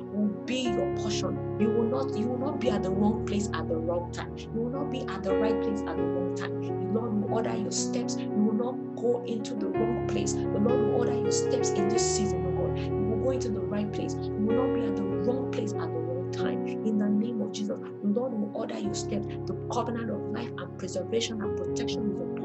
be 0.46 0.70
your 0.70 0.94
portion. 0.96 1.58
You 1.60 1.70
will 1.70 1.84
not, 1.84 2.16
you 2.16 2.26
will 2.28 2.38
not 2.38 2.60
be 2.60 2.70
at 2.70 2.82
the 2.82 2.90
wrong 2.90 3.26
place 3.26 3.48
at 3.52 3.68
the 3.68 3.76
wrong 3.76 4.12
time. 4.12 4.36
You 4.36 4.48
will 4.62 4.70
not 4.70 4.90
be 4.90 5.02
at 5.02 5.22
the 5.22 5.36
right 5.36 5.60
place 5.60 5.80
at 5.80 5.96
the 5.96 6.02
wrong 6.02 6.36
time. 6.36 6.62
The 6.62 7.00
Lord 7.00 7.14
will 7.14 7.34
order 7.34 7.56
your 7.56 7.72
steps. 7.72 8.16
You 8.16 8.28
will 8.28 8.54
not 8.54 8.96
go 8.96 9.24
into 9.24 9.54
the 9.54 9.66
wrong 9.66 10.06
place. 10.08 10.34
The 10.34 10.40
Lord 10.40 10.80
will 10.80 10.96
order 10.96 11.14
your 11.14 11.32
steps 11.32 11.70
in 11.70 11.88
this 11.88 12.16
season, 12.16 12.44
oh 12.46 12.66
God. 12.68 12.78
You 12.78 12.92
will 12.92 13.24
go 13.24 13.30
into 13.30 13.50
the 13.50 13.60
right 13.60 13.92
place. 13.92 14.14
You 14.14 14.32
will 14.32 14.66
not 14.66 14.74
be 14.74 14.86
at 14.86 14.96
the 14.96 15.02
wrong 15.02 15.50
place 15.52 15.72
at 15.72 15.80
the 15.92 16.00
wrong 16.00 16.30
time. 16.32 16.66
In 16.66 16.98
the 16.98 17.08
name 17.08 17.42
of 17.42 17.52
Jesus, 17.52 17.78
the 17.80 18.08
Lord 18.08 18.32
will 18.32 18.52
order 18.54 18.78
your 18.78 18.94
steps. 18.94 19.26
The 19.46 19.54
covenant 19.72 20.10
of 20.10 20.20
life 20.32 20.50
and 20.58 20.78
preservation 20.78 21.42
and 21.42 21.56
protection 21.56 22.22
is. 22.22 22.35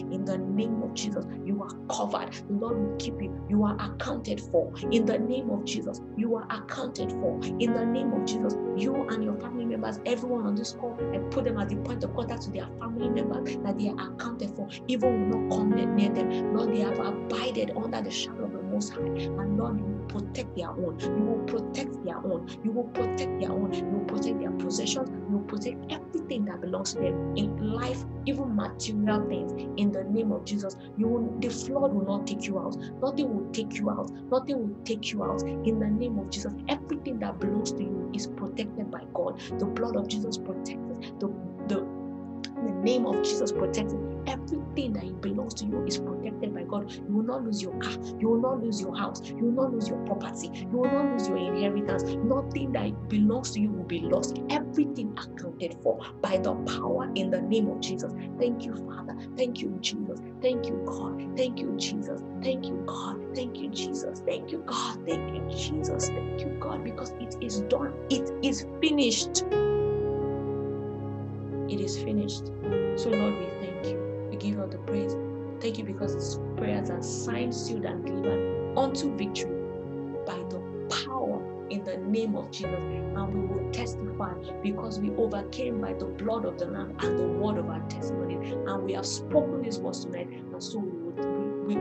In 0.00 0.24
the 0.24 0.38
name 0.38 0.82
of 0.82 0.94
Jesus, 0.94 1.24
you 1.44 1.62
are 1.62 1.70
covered. 1.88 2.32
The 2.32 2.52
Lord 2.52 2.78
will 2.78 2.96
keep 2.96 3.20
you. 3.20 3.46
You 3.48 3.64
are 3.64 3.76
accounted 3.80 4.40
for. 4.40 4.72
In 4.90 5.06
the 5.06 5.18
name 5.18 5.50
of 5.50 5.64
Jesus, 5.64 6.00
you 6.16 6.36
are 6.36 6.46
accounted 6.50 7.10
for. 7.12 7.40
In 7.58 7.72
the 7.72 7.84
name 7.84 8.12
of 8.12 8.24
Jesus, 8.24 8.54
you 8.76 8.94
and 9.08 9.24
your 9.24 9.38
family 9.40 9.64
members, 9.64 10.00
everyone 10.06 10.46
on 10.46 10.54
this 10.54 10.72
call, 10.72 10.98
I 11.12 11.18
put 11.30 11.44
them 11.44 11.58
at 11.58 11.68
the 11.68 11.76
point 11.76 12.04
of 12.04 12.14
contact 12.14 12.42
to 12.42 12.50
their 12.50 12.66
family 12.80 13.08
members 13.10 13.56
that 13.64 13.78
they 13.78 13.88
are 13.88 14.12
accounted 14.12 14.50
for. 14.56 14.68
Evil 14.88 15.10
will 15.10 15.40
not 15.40 15.56
come 15.56 15.70
near 15.70 16.10
them. 16.10 16.54
Lord, 16.54 16.74
they 16.74 16.80
have 16.80 16.98
abided 16.98 17.72
under 17.76 18.00
the 18.00 18.10
shadow 18.10 18.44
of 18.44 18.52
the 18.52 18.62
Most 18.62 18.92
High. 18.92 19.00
And 19.00 19.58
Lord, 19.58 19.80
protect 20.08 20.56
their 20.56 20.70
own. 20.70 20.98
You 21.00 21.24
will 21.24 21.44
protect 21.44 22.04
their 22.04 22.18
own. 22.18 22.48
You 22.64 22.72
will 22.72 22.84
protect 22.84 23.40
their 23.40 23.52
own. 23.52 23.72
You 23.72 23.84
will 23.84 24.04
protect 24.04 24.40
their 24.40 24.50
possessions. 24.52 25.10
You 25.10 25.38
will 25.38 25.44
protect 25.44 25.92
everything 25.92 26.44
that 26.46 26.60
belongs 26.60 26.94
to 26.94 27.00
them 27.00 27.36
in 27.36 27.74
life, 27.74 28.04
even 28.26 28.54
material 28.56 29.26
things. 29.28 29.52
In 29.76 29.92
the 29.92 30.04
name 30.04 30.32
of 30.32 30.44
Jesus, 30.44 30.76
you 30.96 31.08
will, 31.08 31.40
the 31.40 31.48
flood 31.50 31.92
will 31.92 32.06
not 32.06 32.26
take 32.26 32.46
you 32.46 32.58
out. 32.58 32.76
Nothing 33.02 33.34
will 33.34 33.52
take 33.52 33.74
you 33.78 33.90
out. 33.90 34.10
Nothing 34.30 34.58
will 34.60 34.84
take 34.84 35.12
you 35.12 35.24
out. 35.24 35.42
In 35.42 35.78
the 35.78 35.88
name 35.88 36.18
of 36.18 36.30
Jesus, 36.30 36.52
everything 36.68 37.18
that 37.20 37.38
belongs 37.40 37.72
to 37.72 37.82
you 37.82 38.10
is 38.14 38.26
protected 38.26 38.90
by 38.90 39.02
God. 39.14 39.40
The 39.58 39.66
blood 39.66 39.96
of 39.96 40.08
Jesus 40.08 40.38
protects 40.38 40.70
it. 40.70 41.20
The, 41.20 41.28
the 41.68 42.04
the 42.62 42.72
name 42.82 43.06
of 43.06 43.22
Jesus 43.22 43.52
protects 43.52 43.92
it. 43.92 44.13
Everything 44.26 44.92
that 44.94 45.20
belongs 45.20 45.54
to 45.54 45.66
you 45.66 45.84
is 45.86 45.98
protected 45.98 46.54
by 46.54 46.64
God. 46.64 46.90
You 46.92 47.14
will 47.16 47.24
not 47.24 47.44
lose 47.44 47.62
your 47.62 47.78
car. 47.78 47.92
You 48.18 48.30
will 48.30 48.40
not 48.40 48.62
lose 48.62 48.80
your 48.80 48.96
house. 48.96 49.20
You 49.24 49.36
will 49.46 49.52
not 49.52 49.72
lose 49.72 49.88
your 49.88 49.98
property. 50.06 50.50
You 50.70 50.78
will 50.78 50.90
not 50.90 51.12
lose 51.12 51.28
your 51.28 51.36
inheritance. 51.38 52.04
Nothing 52.22 52.72
that 52.72 53.08
belongs 53.08 53.52
to 53.52 53.60
you 53.60 53.70
will 53.70 53.84
be 53.84 54.00
lost. 54.00 54.38
Everything 54.50 55.16
accounted 55.18 55.76
for 55.82 56.00
by 56.22 56.38
the 56.38 56.54
power 56.54 57.10
in 57.14 57.30
the 57.30 57.40
name 57.42 57.68
of 57.68 57.80
Jesus. 57.80 58.12
Thank 58.38 58.64
you, 58.64 58.74
Father. 58.76 59.14
Thank 59.36 59.60
you, 59.60 59.78
Jesus. 59.80 60.20
Thank 60.42 60.66
you, 60.66 60.82
God. 60.86 61.36
Thank 61.36 61.60
you, 61.60 61.76
Jesus. 61.78 62.22
Thank 62.42 62.66
you, 62.66 62.82
God. 62.86 63.16
Thank 63.34 63.58
you, 63.58 63.70
Jesus. 63.70 64.22
Thank 64.26 64.52
you, 64.52 64.64
God. 64.66 64.98
Thank 65.06 65.34
you, 65.34 65.48
Jesus. 65.50 66.08
Thank 66.08 66.40
you, 66.40 66.56
God, 66.60 66.84
because 66.84 67.12
it 67.20 67.36
is 67.40 67.62
done. 67.62 67.94
It 68.10 68.30
is 68.42 68.66
finished. 68.82 69.44
It 71.68 71.80
is 71.80 71.98
finished. 71.98 72.46
So, 72.96 73.10
Lord, 73.10 73.38
we 73.38 73.46
thank. 73.60 73.73
We 74.34 74.40
give 74.40 74.54
you 74.56 74.62
all 74.62 74.68
the 74.68 74.78
praise. 74.78 75.16
Thank 75.60 75.78
you 75.78 75.84
because 75.84 76.12
these 76.12 76.40
prayers 76.56 76.90
are 76.90 77.00
signed, 77.00 77.54
sealed, 77.54 77.84
and 77.84 78.04
delivered 78.04 78.76
unto 78.76 79.16
victory 79.16 79.54
by 80.26 80.34
the 80.50 80.58
power 81.06 81.40
in 81.70 81.84
the 81.84 81.98
name 81.98 82.34
of 82.34 82.50
Jesus. 82.50 82.74
And 82.74 83.32
we 83.32 83.46
will 83.46 83.70
testify 83.70 84.34
because 84.60 84.98
we 84.98 85.10
overcame 85.10 85.80
by 85.80 85.92
the 85.92 86.06
blood 86.06 86.46
of 86.46 86.58
the 86.58 86.66
Lamb 86.66 86.96
and 86.98 87.16
the 87.16 87.28
word 87.28 87.58
of 87.58 87.68
our 87.70 87.78
testimony. 87.88 88.34
And 88.34 88.82
we 88.82 88.94
have 88.94 89.06
spoken 89.06 89.62
these 89.62 89.78
words 89.78 90.04
tonight. 90.04 90.28
And 90.30 90.60
so 90.60 90.80
we, 90.80 90.90
would, 90.90 91.66
we, 91.68 91.76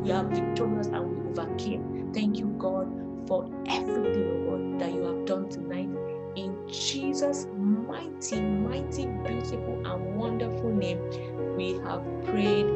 we, 0.00 0.10
are 0.10 0.24
victorious 0.24 0.86
and 0.86 1.04
we 1.04 1.30
overcame. 1.42 2.14
Thank 2.14 2.38
you, 2.38 2.46
God, 2.56 2.88
for 3.28 3.44
everything, 3.66 4.24
oh 4.24 4.50
God, 4.52 4.80
that 4.80 4.90
you 4.90 5.02
have 5.02 5.26
done 5.26 5.50
tonight. 5.50 5.90
In 6.36 6.56
Jesus' 6.68 7.46
mighty, 7.56 8.40
mighty, 8.40 9.06
beautiful, 9.26 9.82
and 9.84 10.16
wonderful 10.16 10.70
name, 10.70 11.00
we 11.56 11.74
have 11.84 12.02
prayed. 12.24 12.66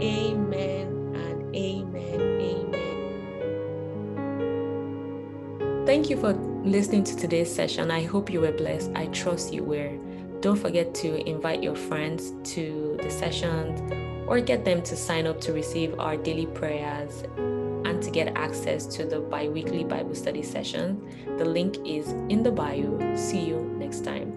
Amen 0.00 1.14
and 1.14 1.54
amen. 1.54 2.20
Amen. 2.40 3.04
Thank 5.86 6.08
you 6.08 6.16
for 6.16 6.32
listening 6.64 7.04
to 7.04 7.16
today's 7.16 7.54
session. 7.54 7.90
I 7.90 8.02
hope 8.02 8.30
you 8.30 8.40
were 8.40 8.52
blessed. 8.52 8.90
I 8.94 9.06
trust 9.06 9.52
you 9.52 9.62
were. 9.62 9.98
Don't 10.40 10.58
forget 10.58 10.94
to 10.96 11.28
invite 11.28 11.62
your 11.62 11.74
friends 11.74 12.32
to 12.54 12.98
the 13.02 13.10
sessions 13.10 13.80
or 14.26 14.40
get 14.40 14.64
them 14.64 14.82
to 14.82 14.96
sign 14.96 15.26
up 15.26 15.40
to 15.42 15.52
receive 15.52 15.98
our 15.98 16.16
daily 16.16 16.46
prayers 16.46 17.24
and 17.84 18.02
to 18.02 18.10
get 18.10 18.36
access 18.36 18.86
to 18.86 19.04
the 19.04 19.20
bi 19.20 19.48
weekly 19.48 19.84
Bible 19.84 20.14
study 20.14 20.42
sessions. 20.42 21.02
The 21.38 21.44
link 21.44 21.78
is 21.86 22.08
in 22.28 22.42
the 22.42 22.52
bio. 22.52 23.16
See 23.16 23.40
you 23.40 23.60
next 23.78 24.04
time. 24.04 24.33